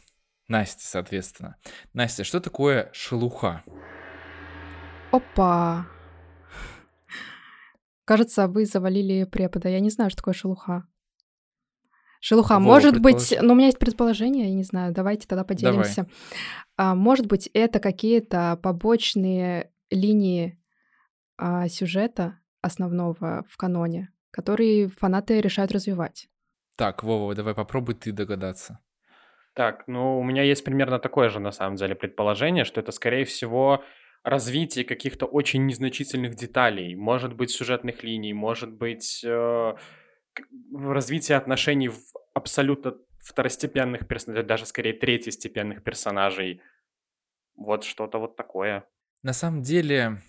Насти, 0.48 0.86
соответственно. 0.86 1.58
Настя, 1.94 2.24
что 2.24 2.40
такое 2.40 2.90
шелуха? 2.94 3.62
Опа! 5.12 5.86
Кажется, 8.10 8.48
вы 8.48 8.66
завалили 8.66 9.26
препода. 9.26 9.70
Я 9.70 9.80
не 9.80 9.92
знаю, 9.92 10.10
что 10.10 10.18
такое 10.18 10.34
шелуха. 10.34 10.84
Шелуха, 12.20 12.56
Вова, 12.56 12.64
может 12.64 13.00
быть, 13.00 13.36
но 13.40 13.44
ну, 13.44 13.54
у 13.54 13.56
меня 13.56 13.68
есть 13.68 13.78
предположение, 13.78 14.48
я 14.50 14.56
не 14.56 14.64
знаю, 14.64 14.92
давайте 14.92 15.28
тогда 15.28 15.44
поделимся. 15.44 15.96
Давай. 15.96 16.12
А, 16.76 16.96
может 16.96 17.28
быть, 17.28 17.52
это 17.54 17.80
какие-то 17.80 18.60
побочные 18.64 19.72
линии 19.92 20.60
а, 21.38 21.68
сюжета, 21.68 22.40
основного 22.62 23.46
в 23.48 23.58
каноне, 23.58 24.10
который 24.32 24.88
фанаты 24.88 25.40
решают 25.40 25.72
развивать. 25.72 26.30
Так, 26.78 27.04
Вова, 27.04 27.36
давай 27.36 27.54
попробуй 27.54 27.94
ты 27.94 28.12
догадаться. 28.12 28.80
Так, 29.54 29.84
ну 29.88 30.20
у 30.20 30.24
меня 30.24 30.42
есть 30.42 30.64
примерно 30.64 30.98
такое 30.98 31.30
же 31.30 31.40
на 31.40 31.52
самом 31.52 31.76
деле 31.76 31.94
предположение, 31.94 32.66
что 32.66 32.82
это 32.82 32.92
скорее 32.92 33.26
всего 33.26 33.84
развитие 34.24 34.86
каких-то 34.86 35.26
очень 35.26 35.66
незначительных 35.66 36.36
деталей, 36.36 36.96
может 36.96 37.34
быть 37.34 37.52
сюжетных 37.52 38.04
линий, 38.04 38.34
может 38.34 38.72
быть 38.72 39.24
э, 39.24 39.76
развитие 40.74 41.38
отношений 41.38 41.90
в 41.90 42.00
абсолютно 42.34 42.96
второстепенных 43.20 44.08
персонажей, 44.08 44.46
даже 44.46 44.66
скорее 44.66 44.94
третьестепенных 44.94 45.84
персонажей. 45.84 46.62
Вот 47.56 47.84
что-то 47.84 48.18
вот 48.20 48.36
такое. 48.36 48.86
На 49.22 49.34
самом 49.34 49.62
деле 49.62 50.22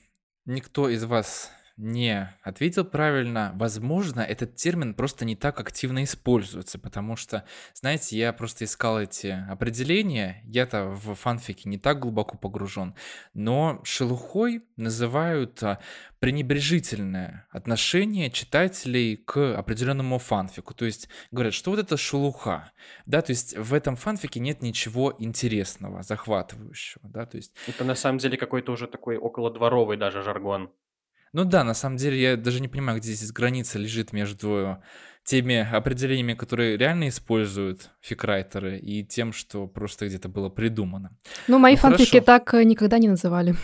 никто 0.45 0.88
из 0.88 1.05
вас 1.05 1.53
не 1.81 2.28
ответил 2.43 2.85
правильно. 2.85 3.53
Возможно, 3.55 4.20
этот 4.20 4.55
термин 4.55 4.95
просто 4.95 5.24
не 5.24 5.35
так 5.35 5.59
активно 5.61 6.05
используется, 6.05 6.78
потому 6.78 7.16
что, 7.16 7.45
знаете, 7.72 8.18
я 8.18 8.33
просто 8.33 8.64
искал 8.64 9.01
эти 9.01 9.28
определения, 9.49 10.43
я-то 10.45 10.89
в 10.91 11.14
фанфике 11.14 11.68
не 11.68 11.78
так 11.78 11.99
глубоко 11.99 12.37
погружен, 12.37 12.95
но 13.33 13.81
шелухой 13.83 14.62
называют 14.76 15.62
а, 15.62 15.78
пренебрежительное 16.18 17.47
отношение 17.51 18.31
читателей 18.31 19.16
к 19.16 19.57
определенному 19.57 20.18
фанфику. 20.18 20.74
То 20.74 20.85
есть 20.85 21.09
говорят, 21.31 21.55
что 21.55 21.70
вот 21.70 21.81
это 21.81 21.97
шелуха, 21.97 22.72
да, 23.07 23.22
то 23.22 23.31
есть 23.31 23.57
в 23.57 23.72
этом 23.72 23.97
фанфике 23.97 24.39
нет 24.39 24.61
ничего 24.61 25.14
интересного, 25.18 26.03
захватывающего, 26.03 27.09
да, 27.09 27.24
то 27.24 27.39
есть... 27.39 27.55
Это 27.66 27.85
на 27.85 27.95
самом 27.95 28.18
деле 28.18 28.37
какой-то 28.37 28.72
уже 28.72 28.87
такой 28.87 29.16
околодворовый 29.16 29.97
даже 29.97 30.22
жаргон. 30.22 30.70
Ну 31.33 31.45
да, 31.45 31.64
на 31.64 31.74
самом 31.74 31.97
деле 31.97 32.20
я 32.20 32.37
даже 32.37 32.61
не 32.61 32.68
понимаю, 32.68 32.99
где 32.99 33.12
здесь 33.12 33.33
граница 33.33 33.78
лежит 33.78 34.12
между 34.12 34.83
теми 35.24 35.57
определениями, 35.57 36.35
которые 36.35 36.76
реально 36.76 37.09
используют 37.09 37.91
фикрайтеры, 38.01 38.78
и 38.78 39.05
тем, 39.05 39.33
что 39.33 39.66
просто 39.66 40.07
где-то 40.07 40.28
было 40.28 40.49
придумано. 40.49 41.16
Ну, 41.47 41.59
мои 41.59 41.74
ну, 41.74 41.78
фанфики 41.78 42.11
хорошо. 42.11 42.26
так 42.26 42.55
э, 42.55 42.64
никогда 42.64 42.99
не 42.99 43.09
называли. 43.09 43.55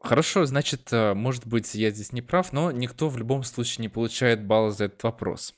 Хорошо, 0.00 0.44
значит, 0.44 0.92
э, 0.92 1.14
может 1.14 1.46
быть, 1.46 1.74
я 1.74 1.90
здесь 1.90 2.12
не 2.12 2.22
прав, 2.22 2.52
но 2.52 2.70
никто 2.70 3.08
в 3.08 3.16
любом 3.16 3.42
случае 3.42 3.82
не 3.82 3.88
получает 3.88 4.46
балла 4.46 4.70
за 4.70 4.84
этот 4.84 5.02
вопрос. 5.02 5.54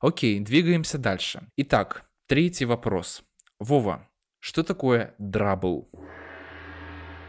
Окей, 0.00 0.40
двигаемся 0.40 0.98
дальше. 0.98 1.48
Итак, 1.56 2.04
третий 2.28 2.64
вопрос. 2.64 3.22
Вова, 3.58 4.08
что 4.38 4.62
такое 4.62 5.14
драбл? 5.18 5.90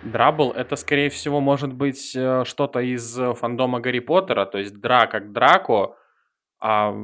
Драбл— 0.05 0.51
это, 0.55 0.75
скорее 0.75 1.09
всего, 1.09 1.39
может 1.39 1.73
быть 1.73 2.15
э, 2.15 2.43
что-то 2.45 2.79
из 2.79 3.17
э, 3.17 3.33
фандома 3.33 3.79
Гарри 3.79 3.99
Поттера, 3.99 4.45
то 4.45 4.57
есть 4.57 4.79
Дра 4.79 5.07
как 5.07 5.31
Драко, 5.31 5.95
а 6.59 6.95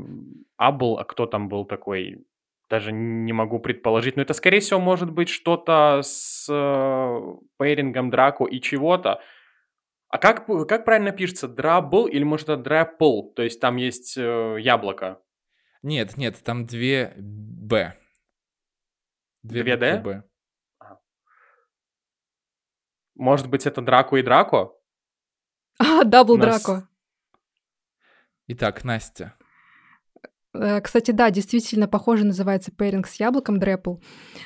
Абл, 0.57 0.97
а 0.97 1.05
кто 1.05 1.25
там 1.25 1.49
был 1.49 1.65
такой, 1.65 2.25
даже 2.69 2.91
не 2.91 3.33
могу 3.33 3.59
предположить, 3.59 4.15
но 4.15 4.21
это, 4.21 4.33
скорее 4.33 4.59
всего, 4.59 4.79
может 4.79 5.11
быть 5.11 5.29
что-то 5.29 6.01
с 6.03 6.47
э, 6.49 7.35
пейрингом 7.57 8.09
Драко 8.09 8.45
и 8.45 8.61
чего-то. 8.61 9.21
А 10.09 10.17
как, 10.17 10.45
как 10.67 10.85
правильно 10.85 11.11
пишется? 11.11 11.47
Драбл 11.47 12.07
или, 12.07 12.23
может, 12.23 12.49
это 12.49 12.61
Драпл? 12.61 13.31
То 13.33 13.43
есть 13.43 13.59
там 13.59 13.77
есть 13.77 14.17
э, 14.17 14.57
яблоко? 14.59 15.21
Нет, 15.83 16.17
нет, 16.17 16.41
там 16.43 16.65
две 16.65 17.13
Б. 17.17 17.93
Две, 19.43 19.63
две 19.63 19.77
Д? 19.77 20.01
Б. 20.03 20.23
Может 23.19 23.49
быть, 23.49 23.65
это 23.65 23.81
Драко 23.81 24.15
и 24.15 24.23
Драко? 24.23 24.71
А, 25.77 26.05
double 26.05 26.37
нас... 26.37 26.63
Драко. 26.63 26.87
Итак, 28.47 28.85
Настя. 28.85 29.35
Э, 30.53 30.79
кстати, 30.79 31.11
да, 31.11 31.29
действительно 31.29 31.89
похоже 31.89 32.25
называется 32.25 32.71
пейринг 32.71 33.07
с 33.07 33.15
яблоком 33.15 33.59
дрепл. 33.59 33.97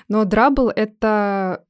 Но 0.07 0.25
драбл— 0.25 0.69
это 0.75 1.65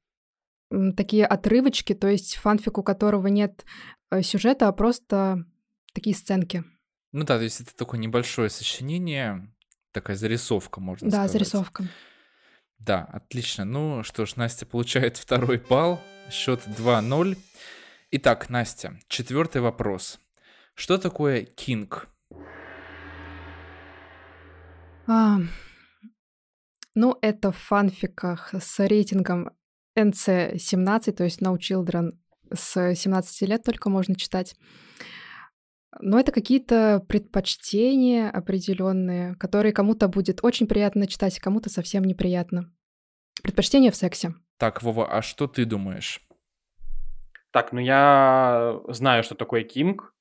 такие 0.95 1.25
отрывочки, 1.25 1.93
то 1.93 2.07
есть 2.07 2.37
фанфик, 2.37 2.77
у 2.77 2.83
которого 2.83 3.27
нет 3.27 3.65
э, 4.09 4.21
сюжета, 4.21 4.69
а 4.69 4.71
просто 4.71 5.45
такие 5.93 6.15
сценки. 6.15 6.63
Ну 7.11 7.25
да, 7.25 7.37
то 7.37 7.43
есть 7.43 7.59
это 7.59 7.75
такое 7.75 7.99
небольшое 7.99 8.49
сочинение, 8.49 9.53
такая 9.91 10.15
зарисовка, 10.15 10.79
можно 10.79 11.09
да, 11.09 11.17
сказать. 11.17 11.27
Да, 11.27 11.33
зарисовка. 11.33 11.83
Да, 12.85 13.07
отлично. 13.13 13.63
Ну 13.63 14.03
что 14.03 14.25
ж, 14.25 14.35
Настя 14.35 14.65
получает 14.65 15.17
второй 15.17 15.57
балл. 15.57 16.01
Счет 16.29 16.61
2-0. 16.67 17.37
Итак, 18.11 18.49
Настя, 18.49 18.99
четвертый 19.07 19.61
вопрос. 19.61 20.19
Что 20.75 20.97
такое 20.97 21.45
кинг? 21.45 22.07
А, 25.07 25.39
ну, 26.95 27.17
это 27.21 27.51
в 27.51 27.57
фанфиках 27.57 28.53
с 28.53 28.79
рейтингом 28.79 29.51
NC17, 29.97 31.11
то 31.11 31.23
есть 31.23 31.41
No 31.41 31.57
Children 31.57 32.17
с 32.53 32.95
17 32.95 33.41
лет 33.49 33.63
только 33.63 33.89
можно 33.89 34.15
читать. 34.15 34.55
Но 35.99 36.19
это 36.19 36.31
какие-то 36.31 37.03
предпочтения 37.07 38.29
определенные, 38.29 39.35
которые 39.35 39.73
кому-то 39.73 40.07
будет 40.07 40.39
очень 40.43 40.67
приятно 40.67 41.07
читать, 41.07 41.37
а 41.37 41.41
кому-то 41.41 41.69
совсем 41.69 42.03
неприятно. 42.03 42.72
Предпочтения 43.43 43.91
в 43.91 43.95
сексе. 43.95 44.33
Так, 44.57 44.81
Вова, 44.81 45.05
а 45.11 45.21
что 45.21 45.47
ты 45.47 45.65
думаешь? 45.65 46.21
Так, 47.51 47.73
ну 47.73 47.79
я 47.79 48.79
знаю, 48.87 49.21
что 49.23 49.35
такое 49.35 49.63
кинг, 49.63 50.15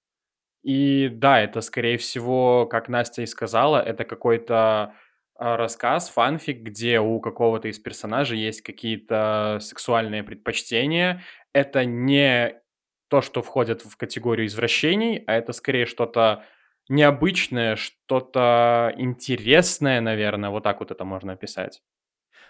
И 0.62 1.08
да, 1.08 1.40
это, 1.40 1.60
скорее 1.60 1.96
всего, 1.96 2.66
как 2.66 2.88
Настя 2.88 3.22
и 3.22 3.26
сказала, 3.26 3.80
это 3.80 4.04
какой-то 4.04 4.94
а, 5.34 5.56
рассказ, 5.56 6.08
фанфик, 6.10 6.62
где 6.62 7.00
у 7.00 7.20
какого-то 7.20 7.68
из 7.68 7.78
персонажей 7.78 8.38
есть 8.38 8.62
какие-то 8.62 9.58
сексуальные 9.60 10.22
предпочтения. 10.24 11.22
Это 11.52 11.84
не 11.84 12.60
то, 13.08 13.22
что 13.22 13.42
входит 13.42 13.82
в 13.82 13.96
категорию 13.96 14.46
извращений, 14.46 15.24
а 15.26 15.34
это 15.34 15.52
скорее 15.52 15.86
что-то 15.86 16.44
необычное, 16.88 17.76
что-то 17.76 18.92
интересное, 18.96 20.00
наверное, 20.00 20.50
вот 20.50 20.64
так 20.64 20.80
вот 20.80 20.90
это 20.90 21.04
можно 21.04 21.32
описать. 21.32 21.82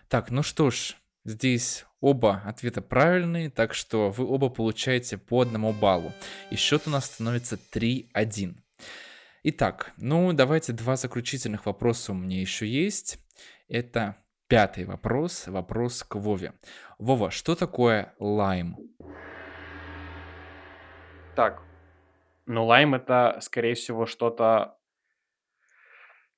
Так, 0.09 0.31
ну 0.31 0.43
что 0.43 0.71
ж, 0.71 0.97
здесь 1.25 1.87
оба 2.01 2.43
ответа 2.45 2.83
правильные, 2.83 3.49
так 3.49 3.75
что 3.75 4.11
вы 4.11 4.27
оба 4.27 4.51
получаете 4.51 5.17
по 5.17 5.41
одному 5.41 5.73
баллу. 5.73 6.13
И 6.51 6.57
счет 6.57 6.87
у 6.87 6.91
нас 6.91 7.07
становится 7.07 7.59
3-1. 7.73 8.57
Итак, 9.45 9.93
ну 9.97 10.33
давайте 10.33 10.73
два 10.73 10.97
заключительных 10.97 11.67
вопроса 11.67 12.13
у 12.13 12.15
меня 12.15 12.41
еще 12.41 12.67
есть. 12.67 13.19
Это 13.69 14.17
пятый 14.49 14.85
вопрос, 14.85 15.47
вопрос 15.47 16.05
к 16.05 16.17
Вове. 16.17 16.53
Вова, 16.99 17.31
что 17.31 17.55
такое 17.55 18.15
лайм? 18.19 18.77
Так, 21.35 21.63
ну 22.47 22.67
лайм 22.67 22.95
это, 22.95 23.39
скорее 23.41 23.75
всего, 23.75 24.07
что-то 24.07 24.77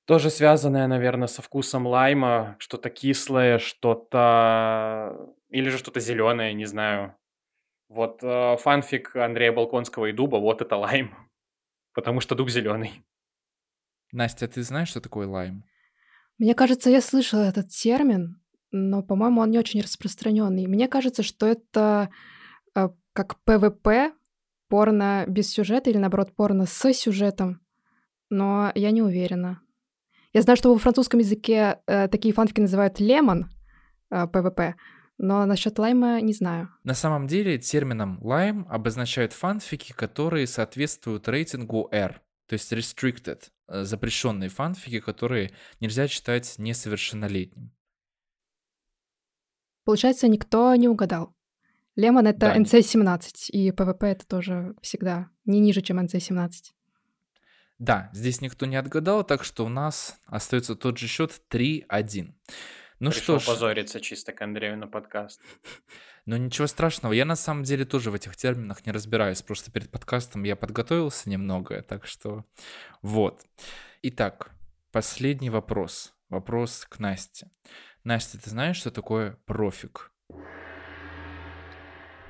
тоже 0.05 0.29
связанное, 0.29 0.87
наверное, 0.87 1.27
со 1.27 1.41
вкусом 1.41 1.87
лайма, 1.87 2.55
что-то 2.59 2.89
кислое, 2.89 3.59
что-то... 3.59 5.33
Или 5.49 5.69
же 5.69 5.77
что-то 5.77 5.99
зеленое, 5.99 6.53
не 6.53 6.65
знаю. 6.65 7.15
Вот 7.89 8.23
э, 8.23 8.57
фанфик 8.57 9.15
Андрея 9.15 9.51
Балконского 9.51 10.07
и 10.07 10.11
Дуба, 10.11 10.37
вот 10.37 10.61
это 10.61 10.75
лайм. 10.75 11.15
Потому 11.93 12.19
что 12.19 12.35
дуб 12.35 12.49
зеленый. 12.49 13.03
Настя, 14.11 14.47
ты 14.47 14.63
знаешь, 14.63 14.89
что 14.89 15.01
такое 15.01 15.27
лайм? 15.27 15.63
Мне 16.37 16.53
кажется, 16.53 16.89
я 16.89 17.01
слышала 17.01 17.43
этот 17.43 17.69
термин, 17.69 18.41
но, 18.71 19.01
по-моему, 19.01 19.41
он 19.41 19.51
не 19.51 19.59
очень 19.59 19.81
распространенный. 19.81 20.67
Мне 20.67 20.87
кажется, 20.87 21.23
что 21.23 21.45
это 21.47 22.09
э, 22.75 22.89
как 23.13 23.39
ПВП, 23.43 24.13
порно 24.67 25.25
без 25.27 25.49
сюжета 25.51 25.89
или, 25.89 25.97
наоборот, 25.97 26.35
порно 26.35 26.65
с 26.65 26.93
сюжетом. 26.93 27.61
Но 28.29 28.71
я 28.75 28.91
не 28.91 29.01
уверена. 29.01 29.61
Я 30.35 30.41
знаю, 30.41 30.57
что 30.57 30.73
во 30.73 30.77
французском 30.77 31.21
языке 31.21 31.79
э, 31.87 32.09
такие 32.09 32.33
фанфики 32.33 32.59
называют 32.59 32.99
лемон, 32.99 33.49
э, 34.11 34.27
ПВП, 34.27 34.75
но 35.17 35.45
насчет 35.45 35.79
лайма 35.79 36.19
не 36.19 36.33
знаю. 36.33 36.67
На 36.83 36.93
самом 36.93 37.25
деле 37.25 37.57
термином 37.57 38.19
лайм 38.21 38.67
обозначают 38.69 39.31
фанфики, 39.31 39.93
которые 39.93 40.45
соответствуют 40.45 41.29
рейтингу 41.29 41.87
R, 41.89 42.21
то 42.49 42.53
есть 42.53 42.73
restricted, 42.73 43.43
э, 43.69 43.85
запрещенные 43.85 44.49
фанфики, 44.49 44.99
которые 44.99 45.51
нельзя 45.79 46.09
читать 46.09 46.55
несовершеннолетним. 46.57 47.71
Получается, 49.85 50.27
никто 50.27 50.75
не 50.75 50.89
угадал. 50.89 51.33
Лемон— 51.95 52.27
это 52.27 52.39
да. 52.39 52.57
NC-17, 52.57 53.51
и 53.51 53.71
PvP— 53.71 53.97
это 54.01 54.27
тоже 54.27 54.75
всегда 54.81 55.29
не 55.45 55.61
ниже, 55.61 55.81
чем 55.81 55.97
NC-17. 55.97 56.74
Да, 57.77 58.09
здесь 58.13 58.41
никто 58.41 58.65
не 58.65 58.77
отгадал, 58.77 59.23
так 59.23 59.43
что 59.43 59.65
у 59.65 59.69
нас 59.69 60.19
остается 60.27 60.75
тот 60.75 60.97
же 60.97 61.07
счет 61.07 61.41
3-1. 61.49 62.33
Ну 62.99 63.11
Пришел 63.11 63.39
что 63.39 63.39
ж... 63.39 63.45
позориться 63.45 63.99
чисто 63.99 64.31
к 64.31 64.41
Андрею 64.41 64.77
на 64.77 64.87
подкаст. 64.87 65.41
Ну 66.27 66.37
ничего 66.37 66.65
страшного, 66.65 67.13
я 67.13 67.23
на 67.23 67.35
самом 67.35 67.61
деле 67.61 67.85
тоже 67.85 68.09
в 68.09 68.15
этих 68.15 68.35
терминах 68.35 68.83
не 68.87 68.91
разбираюсь, 68.91 69.43
просто 69.43 69.69
перед 69.69 69.91
подкастом 69.91 70.41
я 70.41 70.55
подготовился 70.55 71.29
немного, 71.29 71.83
так 71.83 72.07
что 72.07 72.43
вот. 73.03 73.43
Итак, 74.01 74.49
последний 74.91 75.51
вопрос. 75.51 76.15
Вопрос 76.29 76.87
к 76.89 76.97
Насте. 76.97 77.51
Настя, 78.03 78.41
ты 78.41 78.49
знаешь, 78.49 78.77
что 78.77 78.89
такое 78.89 79.37
профик? 79.45 80.11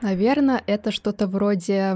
Наверное, 0.02 0.62
это 0.68 0.92
что-то 0.92 1.26
вроде 1.26 1.96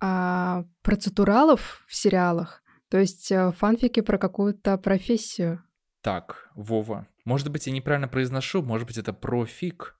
а, 0.00 0.64
процедуралов 0.82 1.84
в 1.86 1.94
сериалах, 1.94 2.62
то 2.88 2.98
есть 2.98 3.30
а, 3.32 3.52
фанфики 3.52 4.00
про 4.00 4.18
какую-то 4.18 4.78
профессию. 4.78 5.62
Так, 6.02 6.50
Вова, 6.54 7.06
может 7.24 7.50
быть, 7.50 7.66
я 7.66 7.72
неправильно 7.72 8.08
произношу, 8.08 8.62
может 8.62 8.86
быть, 8.86 8.98
это 8.98 9.12
профик. 9.12 9.98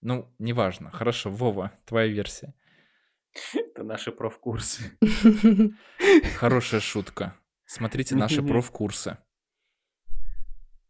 Ну, 0.00 0.34
неважно. 0.38 0.90
Хорошо, 0.90 1.30
Вова, 1.30 1.72
твоя 1.84 2.08
версия. 2.08 2.54
Это 3.54 3.84
наши 3.84 4.12
профкурсы. 4.12 4.98
Хорошая 6.38 6.80
шутка. 6.80 7.36
Смотрите 7.66 8.14
наши 8.16 8.42
профкурсы. 8.42 9.16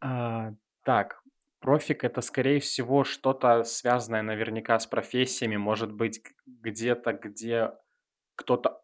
А, 0.01 0.55
так, 0.85 1.23
профик 1.61 2.03
это, 2.03 2.21
скорее 2.23 2.59
всего, 2.59 3.05
что-то 3.05 3.63
связанное 3.63 4.23
наверняка 4.23 4.79
с 4.79 4.87
профессиями. 4.87 5.57
Может 5.57 5.93
быть, 5.93 6.23
где-то, 6.47 7.13
где 7.13 7.71
кто-то 8.43 8.83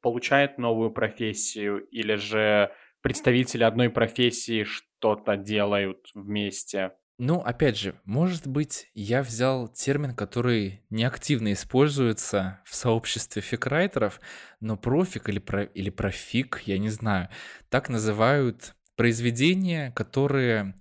получает 0.00 0.58
новую 0.58 0.90
профессию, 0.90 1.84
или 1.86 2.14
же 2.14 2.70
представители 3.00 3.64
одной 3.64 3.90
профессии 3.90 4.64
что-то 4.64 5.36
делают 5.36 6.08
вместе. 6.14 6.92
Ну, 7.20 7.40
опять 7.40 7.76
же, 7.76 8.00
может 8.04 8.46
быть, 8.46 8.90
я 8.94 9.22
взял 9.24 9.66
термин, 9.66 10.14
который 10.14 10.84
неактивно 10.88 11.52
используется 11.52 12.60
в 12.64 12.76
сообществе 12.76 13.42
фикрайтеров, 13.42 14.20
но 14.60 14.76
профик 14.76 15.28
или, 15.28 15.40
про, 15.40 15.64
или 15.64 15.90
профик, 15.90 16.62
я 16.64 16.78
не 16.78 16.90
знаю, 16.90 17.28
так 17.70 17.88
называют 17.88 18.76
произведения, 18.94 19.90
которые 19.96 20.76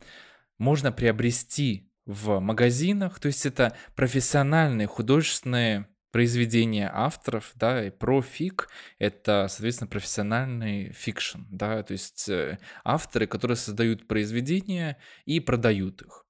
можно 0.60 0.92
приобрести 0.92 1.92
в 2.06 2.40
магазинах, 2.40 3.20
то 3.20 3.28
есть 3.28 3.46
это 3.48 3.76
профессиональные 3.96 4.88
художественные 4.88 5.88
произведения 6.18 6.90
авторов, 6.92 7.52
да, 7.54 7.86
и 7.86 7.92
профик— 7.92 8.70
это, 8.98 9.46
соответственно, 9.50 9.88
профессиональный 9.88 10.92
fiction, 10.92 11.42
да, 11.52 11.84
то 11.84 11.92
есть 11.92 12.28
э, 12.28 12.58
авторы, 12.84 13.28
которые 13.28 13.56
создают 13.56 14.08
произведения 14.08 14.98
и 15.26 15.40
продают 15.40 16.02
их. 16.02 16.26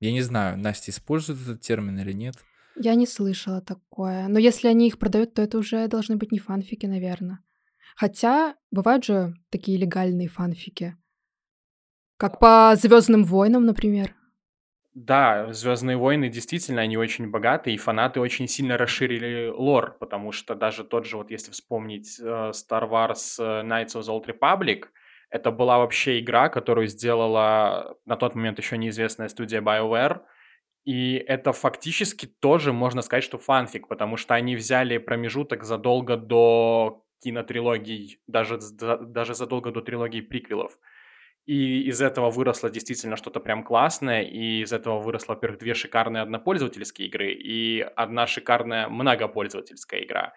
Я 0.00 0.10
не 0.10 0.22
знаю, 0.22 0.56
Настя 0.56 0.90
использует 0.90 1.38
этот 1.42 1.60
термин 1.60 1.98
или 1.98 2.12
нет. 2.12 2.36
Я 2.76 2.94
не 2.94 3.06
слышала 3.06 3.60
такое. 3.60 4.26
Но 4.28 4.38
если 4.38 4.68
они 4.68 4.86
их 4.86 4.98
продают, 4.98 5.34
то 5.34 5.42
это 5.42 5.58
уже 5.58 5.86
должны 5.86 6.16
быть 6.16 6.32
не 6.32 6.38
фанфики, 6.38 6.86
наверное. 6.86 7.40
Хотя 7.96 8.54
бывают 8.70 9.04
же 9.04 9.34
такие 9.50 9.76
легальные 9.76 10.28
фанфики. 10.28 10.96
Как 12.16 12.38
по 12.38 12.74
Звездным 12.74 13.24
войнам, 13.24 13.66
например. 13.66 14.16
Да, 14.94 15.52
Звездные 15.52 15.96
войны 15.96 16.28
действительно 16.28 16.80
они 16.80 16.96
очень 16.96 17.28
богаты, 17.28 17.72
и 17.72 17.76
фанаты 17.76 18.20
очень 18.20 18.46
сильно 18.46 18.78
расширили 18.78 19.48
лор, 19.48 19.96
потому 19.98 20.30
что 20.30 20.54
даже 20.54 20.84
тот 20.84 21.04
же, 21.04 21.16
вот 21.16 21.32
если 21.32 21.50
вспомнить 21.50 22.20
uh, 22.20 22.52
Star 22.52 22.88
Wars 22.88 23.40
uh, 23.40 23.64
Knights 23.64 23.96
of 23.96 24.02
the 24.02 24.22
Old 24.22 24.26
Republic, 24.26 24.84
это 25.30 25.50
была 25.50 25.78
вообще 25.78 26.20
игра, 26.20 26.48
которую 26.48 26.86
сделала 26.86 27.96
на 28.04 28.16
тот 28.16 28.36
момент 28.36 28.58
еще 28.58 28.78
неизвестная 28.78 29.26
студия 29.26 29.60
BioWare, 29.60 30.20
и 30.84 31.14
это 31.16 31.52
фактически 31.52 32.26
тоже 32.26 32.72
можно 32.72 33.02
сказать, 33.02 33.24
что 33.24 33.36
фанфик, 33.36 33.88
потому 33.88 34.16
что 34.16 34.34
они 34.34 34.54
взяли 34.54 34.98
промежуток 34.98 35.64
задолго 35.64 36.16
до 36.16 37.04
кинотрилогий, 37.20 38.20
даже, 38.28 38.60
даже 38.78 39.34
задолго 39.34 39.72
до 39.72 39.80
трилогии 39.80 40.20
приквелов. 40.20 40.78
И 41.46 41.82
из 41.82 42.00
этого 42.00 42.30
выросло 42.30 42.70
действительно 42.70 43.16
что-то 43.16 43.38
прям 43.38 43.64
классное, 43.64 44.22
и 44.22 44.62
из 44.62 44.72
этого 44.72 44.98
выросло, 45.00 45.34
во-первых, 45.34 45.58
две 45.58 45.74
шикарные 45.74 46.22
однопользовательские 46.22 47.08
игры 47.08 47.32
и 47.32 47.80
одна 47.80 48.26
шикарная 48.26 48.88
многопользовательская 48.88 50.04
игра. 50.04 50.32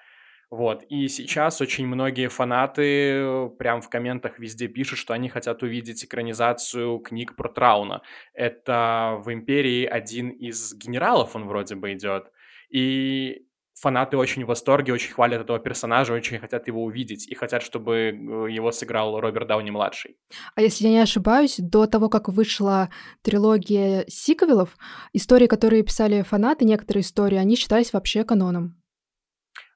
Вот, 0.49 0.83
и 0.87 1.09
сейчас 1.09 1.59
очень 1.59 1.85
многие 1.87 2.29
фанаты 2.29 3.49
прям 3.57 3.81
в 3.81 3.89
комментах 3.89 4.39
везде 4.39 4.69
пишут, 4.69 4.97
что 4.97 5.13
они 5.13 5.27
хотят 5.27 5.61
увидеть 5.61 6.05
экранизацию 6.05 6.99
книг 6.99 7.35
про 7.35 7.49
Трауна. 7.49 8.01
Это 8.33 9.17
в 9.19 9.33
Империи 9.33 9.85
один 9.85 10.29
из 10.29 10.73
генералов, 10.73 11.35
он 11.35 11.47
вроде 11.47 11.75
бы 11.75 11.93
идет. 11.93 12.31
И 12.69 13.46
фанаты 13.80 14.17
очень 14.17 14.43
в 14.43 14.47
восторге, 14.47 14.93
очень 14.93 15.13
хвалят 15.13 15.41
этого 15.41 15.59
персонажа, 15.59 16.13
очень 16.13 16.39
хотят 16.39 16.67
его 16.67 16.84
увидеть 16.84 17.28
и 17.28 17.36
хотят, 17.36 17.61
чтобы 17.61 17.93
э, 17.95 18.11
его 18.51 18.71
сыграл 18.71 19.19
Роберт 19.19 19.47
Дауни-младший. 19.47 20.17
А 20.55 20.61
если 20.61 20.86
я 20.86 20.91
не 20.91 20.99
ошибаюсь, 20.99 21.55
до 21.59 21.86
того, 21.86 22.09
как 22.09 22.28
вышла 22.30 22.89
трилогия 23.21 24.05
сиквелов, 24.07 24.78
истории, 25.13 25.47
которые 25.47 25.84
писали 25.84 26.23
фанаты, 26.23 26.65
некоторые 26.65 27.01
истории, 27.01 27.38
они 27.38 27.55
считались 27.55 27.93
вообще 27.93 28.23
каноном. 28.23 28.82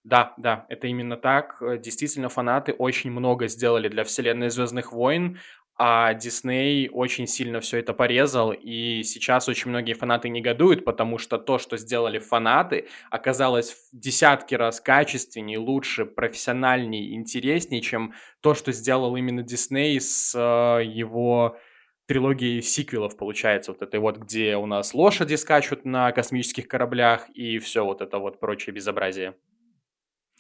Да, 0.04 0.34
да, 0.38 0.66
это 0.70 0.88
именно 0.88 1.16
так. 1.16 1.62
Действительно, 1.80 2.28
фанаты 2.28 2.74
очень 2.74 3.12
много 3.12 3.48
сделали 3.48 3.88
для 3.88 4.04
вселенной 4.04 4.50
Звездных 4.50 4.92
войн, 4.92 5.38
а 5.84 6.14
Дисней 6.14 6.92
очень 6.94 7.26
сильно 7.26 7.60
все 7.60 7.80
это 7.80 7.96
порезал, 7.96 8.52
и 8.52 9.02
сейчас 9.02 9.50
очень 9.50 9.72
многие 9.72 9.94
фанаты 9.94 10.30
негодуют, 10.30 10.86
потому 10.86 11.18
что 11.18 11.40
то, 11.40 11.58
что 11.58 11.76
сделали 11.76 12.20
фанаты, 12.20 12.88
оказалось 13.10 13.72
в 13.72 13.98
десятки 13.98 14.54
раз 14.54 14.80
качественнее, 14.80 15.58
лучше, 15.58 16.06
профессиональнее, 16.06 17.16
интереснее, 17.16 17.82
чем 17.82 18.14
то, 18.42 18.54
что 18.54 18.72
сделал 18.72 19.16
именно 19.16 19.42
Дисней 19.42 20.00
с 20.00 20.36
э, 20.36 20.86
его 20.86 21.58
трилогией 22.06 22.62
сиквелов, 22.62 23.18
получается, 23.18 23.72
вот 23.72 23.82
этой 23.82 24.00
вот, 24.00 24.18
где 24.18 24.58
у 24.58 24.68
нас 24.68 24.94
лошади 24.94 25.34
скачут 25.34 25.84
на 25.84 26.12
космических 26.12 26.68
кораблях 26.68 27.28
и 27.32 27.58
все 27.58 27.84
вот 27.84 28.02
это 28.02 28.20
вот 28.20 28.40
прочее 28.40 28.76
безобразие. 28.76 29.34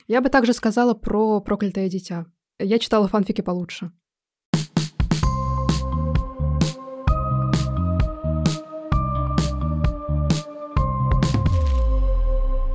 Я 0.07 0.21
бы 0.21 0.29
также 0.29 0.53
сказала 0.53 0.93
про 0.93 1.41
«Проклятое 1.41 1.89
дитя». 1.89 2.27
Я 2.59 2.77
читала 2.77 3.07
фанфики 3.07 3.41
получше. 3.41 3.91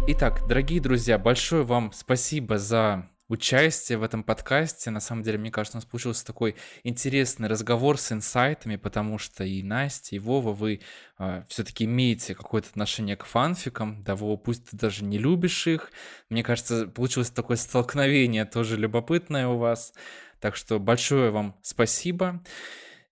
Итак, 0.09 0.47
дорогие 0.47 0.81
друзья, 0.81 1.19
большое 1.19 1.65
вам 1.65 1.91
спасибо 1.93 2.59
за 2.59 3.11
участие 3.27 3.99
в 3.99 4.05
этом 4.05 4.23
подкасте. 4.23 4.91
На 4.91 5.01
самом 5.01 5.25
деле, 5.25 5.37
мне 5.37 5.51
кажется, 5.51 5.79
у 5.79 5.81
нас 5.81 5.85
получился 5.85 6.25
такой 6.25 6.55
интересный 6.85 7.49
разговор 7.49 7.99
с 7.99 8.13
инсайтами, 8.13 8.77
потому 8.77 9.19
что 9.19 9.43
и 9.43 9.65
Настя, 9.65 10.15
и 10.15 10.21
Вова, 10.21 10.53
вы 10.53 10.75
э, 10.75 10.79
а, 11.19 11.45
все-таки 11.49 11.87
имеете 11.87 12.37
какое-то 12.37 12.69
отношение 12.69 13.17
к 13.17 13.25
фанфикам, 13.25 14.05
да, 14.05 14.15
Вова, 14.15 14.37
пусть 14.37 14.71
ты 14.71 14.77
даже 14.77 15.03
не 15.03 15.19
любишь 15.19 15.67
их. 15.67 15.91
Мне 16.31 16.45
кажется, 16.45 16.87
получилось 16.87 17.31
такое 17.31 17.57
столкновение 17.57 18.45
тоже 18.45 18.77
любопытное 18.77 19.49
у 19.49 19.59
вас. 19.59 19.93
Так 20.39 20.55
что 20.55 20.79
большое 20.79 21.33
вам 21.33 21.59
спасибо. 21.63 22.45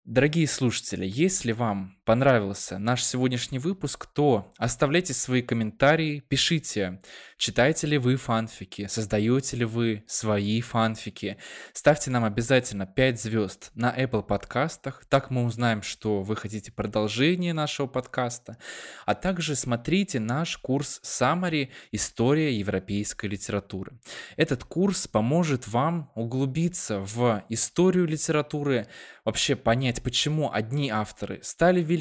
Дорогие 0.04 0.46
слушатели, 0.46 1.04
если 1.04 1.50
вам 1.50 1.93
понравился 2.04 2.78
наш 2.78 3.02
сегодняшний 3.02 3.58
выпуск, 3.58 4.06
то 4.06 4.52
оставляйте 4.58 5.14
свои 5.14 5.42
комментарии, 5.42 6.20
пишите, 6.20 7.00
читаете 7.38 7.86
ли 7.86 7.98
вы 7.98 8.16
фанфики, 8.16 8.86
создаете 8.88 9.56
ли 9.56 9.64
вы 9.64 10.04
свои 10.06 10.60
фанфики. 10.60 11.38
Ставьте 11.72 12.10
нам 12.10 12.24
обязательно 12.24 12.86
5 12.86 13.20
звезд 13.20 13.70
на 13.74 13.94
Apple 13.96 14.22
подкастах, 14.22 15.04
так 15.08 15.30
мы 15.30 15.44
узнаем, 15.44 15.82
что 15.82 16.22
вы 16.22 16.36
хотите 16.36 16.72
продолжение 16.72 17.52
нашего 17.52 17.86
подкаста. 17.86 18.58
А 19.06 19.14
также 19.14 19.56
смотрите 19.56 20.20
наш 20.20 20.58
курс 20.58 21.00
Summary 21.02 21.70
«История 21.90 22.56
европейской 22.56 23.26
литературы». 23.26 23.98
Этот 24.36 24.64
курс 24.64 25.08
поможет 25.08 25.68
вам 25.68 26.10
углубиться 26.14 27.00
в 27.00 27.44
историю 27.48 28.06
литературы, 28.06 28.86
вообще 29.24 29.56
понять, 29.56 30.02
почему 30.02 30.52
одни 30.52 30.90
авторы 30.90 31.40
стали 31.42 31.80
великими, 31.80 31.93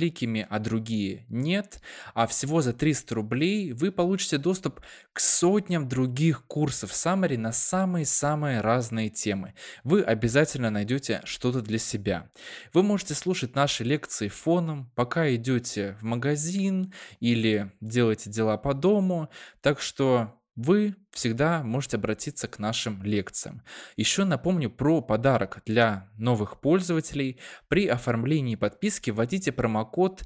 а 0.49 0.59
другие 0.59 1.25
нет, 1.29 1.81
а 2.13 2.27
всего 2.27 2.61
за 2.61 2.73
300 2.73 3.15
рублей 3.15 3.73
вы 3.73 3.91
получите 3.91 4.37
доступ 4.37 4.81
к 5.13 5.19
сотням 5.19 5.87
других 5.87 6.45
курсов 6.45 6.91
Summary 6.91 7.37
на 7.37 7.51
самые-самые 7.51 8.61
разные 8.61 9.09
темы. 9.09 9.53
Вы 9.83 10.01
обязательно 10.01 10.69
найдете 10.69 11.21
что-то 11.25 11.61
для 11.61 11.79
себя. 11.79 12.29
Вы 12.73 12.83
можете 12.83 13.13
слушать 13.13 13.55
наши 13.55 13.83
лекции 13.83 14.27
фоном, 14.27 14.91
пока 14.95 15.33
идете 15.33 15.97
в 15.99 16.03
магазин 16.03 16.93
или 17.19 17.71
делаете 17.81 18.29
дела 18.29 18.57
по 18.57 18.73
дому, 18.73 19.29
так 19.61 19.79
что 19.79 20.39
вы 20.55 20.95
всегда 21.11 21.63
можете 21.63 21.97
обратиться 21.97 22.47
к 22.47 22.59
нашим 22.59 23.01
лекциям. 23.03 23.63
Еще 23.97 24.23
напомню 24.23 24.69
про 24.69 25.01
подарок 25.01 25.61
для 25.65 26.09
новых 26.17 26.61
пользователей. 26.61 27.39
При 27.67 27.87
оформлении 27.87 28.55
подписки 28.55 29.09
вводите 29.09 29.51
промокод 29.51 30.23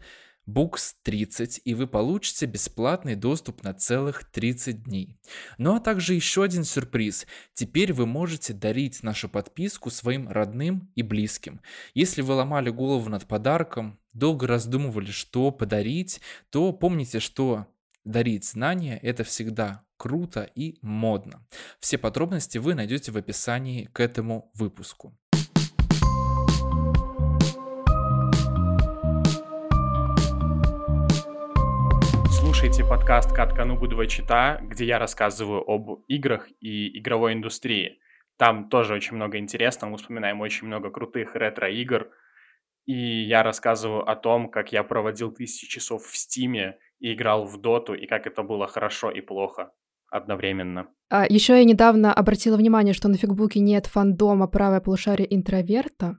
Books30, 0.50 1.62
и 1.66 1.74
вы 1.74 1.88
получите 1.88 2.46
бесплатный 2.46 3.16
доступ 3.16 3.64
на 3.64 3.74
целых 3.74 4.24
30 4.32 4.84
дней. 4.84 5.18
Ну 5.58 5.76
а 5.76 5.80
также 5.80 6.14
еще 6.14 6.44
один 6.44 6.64
сюрприз. 6.64 7.28
Теперь 7.54 7.92
вы 7.92 8.06
можете 8.06 8.54
дарить 8.54 9.04
нашу 9.04 9.28
подписку 9.28 9.90
своим 9.90 10.30
родным 10.30 10.90
и 10.96 11.04
близким. 11.04 11.62
Если 11.94 12.22
вы 12.22 12.34
ломали 12.34 12.70
голову 12.70 13.10
над 13.10 13.28
подарком, 13.28 14.00
долго 14.14 14.48
раздумывали, 14.48 15.12
что 15.12 15.52
подарить, 15.52 16.22
то 16.50 16.72
помните, 16.72 17.20
что 17.20 17.68
дарить 18.06 18.46
знания– 18.46 19.00
это 19.04 19.26
всегда 19.26 19.84
круто 19.98 20.50
и 20.56 20.78
модно. 20.82 21.46
Все 21.80 21.98
подробности 21.98 22.60
вы 22.60 22.76
найдете 22.76 23.12
в 23.12 23.18
описании 23.18 23.90
к 23.92 24.00
этому 24.00 24.52
выпуску. 24.54 25.14
Слушайте 32.30 32.86
подкаст 32.86 33.34
«Катка 33.34 33.66
Нубудова 33.66 34.08
чита», 34.08 34.60
где 34.62 34.86
я 34.86 35.00
рассказываю 35.00 35.62
об 35.68 36.04
играх 36.08 36.48
и 36.60 36.98
игровой 37.00 37.34
индустрии. 37.34 38.00
Там 38.38 38.70
тоже 38.70 38.94
очень 38.94 39.16
много 39.16 39.38
интересного, 39.38 39.92
мы 39.92 39.98
вспоминаем 39.98 40.42
очень 40.42 40.68
много 40.68 40.92
крутых 40.92 41.36
ретро-игр. 41.36 42.10
И 42.86 43.24
я 43.24 43.44
рассказываю 43.44 44.10
о 44.10 44.16
том, 44.16 44.50
как 44.50 44.72
я 44.72 44.84
проводил 44.84 45.32
тысячи 45.32 45.68
часов 45.68 46.06
в 46.06 46.16
Стиме 46.16 46.78
и 47.00 47.14
играл 47.14 47.46
в 47.46 47.60
Доту, 47.60 47.94
и 47.94 48.06
как 48.06 48.28
это 48.28 48.44
было 48.44 48.68
хорошо 48.68 49.12
и 49.12 49.22
плохо 49.22 49.72
одновременно. 50.10 50.88
А, 51.10 51.26
еще 51.28 51.58
я 51.58 51.64
недавно 51.64 52.14
обратила 52.14 52.58
внимание, 52.58 52.94
что 52.94 53.08
на 53.08 53.18
фигбуке 53.18 53.60
нет 53.60 53.86
фандома 53.86 54.48
«Правое 54.48 54.82
полушарие 54.82 55.34
интроверта». 55.34 56.18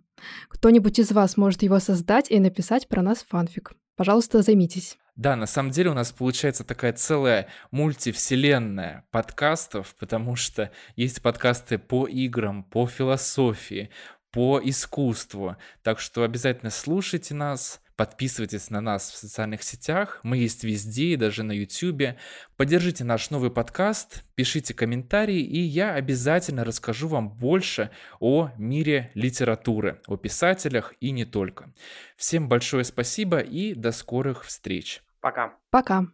Кто-нибудь 0.48 0.98
из 0.98 1.12
вас 1.12 1.36
может 1.36 1.62
его 1.62 1.78
создать 1.78 2.30
и 2.30 2.40
написать 2.40 2.88
про 2.88 3.02
нас 3.02 3.24
фанфик. 3.28 3.72
Пожалуйста, 3.96 4.42
займитесь. 4.42 4.96
Да, 5.16 5.34
на 5.34 5.46
самом 5.46 5.72
деле 5.72 5.90
у 5.90 5.94
нас 5.94 6.12
получается 6.12 6.62
такая 6.62 6.92
целая 6.92 7.48
мультивселенная 7.72 9.04
подкастов, 9.10 9.96
потому 9.98 10.36
что 10.36 10.70
есть 10.94 11.20
подкасты 11.22 11.78
по 11.78 12.06
играм, 12.06 12.62
по 12.62 12.86
философии, 12.86 13.90
по 14.30 14.60
искусству. 14.62 15.56
Так 15.82 15.98
что 15.98 16.22
обязательно 16.22 16.70
слушайте 16.70 17.34
нас, 17.34 17.80
Подписывайтесь 17.98 18.70
на 18.70 18.80
нас 18.80 19.10
в 19.10 19.16
социальных 19.16 19.64
сетях, 19.64 20.20
мы 20.22 20.36
есть 20.36 20.62
везде, 20.62 21.16
даже 21.16 21.42
на 21.42 21.50
YouTube. 21.50 22.16
Поддержите 22.56 23.02
наш 23.02 23.30
новый 23.30 23.50
подкаст, 23.50 24.22
пишите 24.36 24.72
комментарии, 24.72 25.40
и 25.40 25.58
я 25.58 25.94
обязательно 25.94 26.64
расскажу 26.64 27.08
вам 27.08 27.28
больше 27.28 27.90
о 28.20 28.50
мире 28.56 29.10
литературы, 29.14 30.00
о 30.06 30.16
писателях 30.16 30.94
и 31.00 31.10
не 31.10 31.24
только. 31.24 31.74
Всем 32.16 32.48
большое 32.48 32.84
спасибо 32.84 33.40
и 33.40 33.74
до 33.74 33.90
скорых 33.90 34.44
встреч. 34.44 35.02
Пока. 35.20 35.54
Пока. 35.70 36.06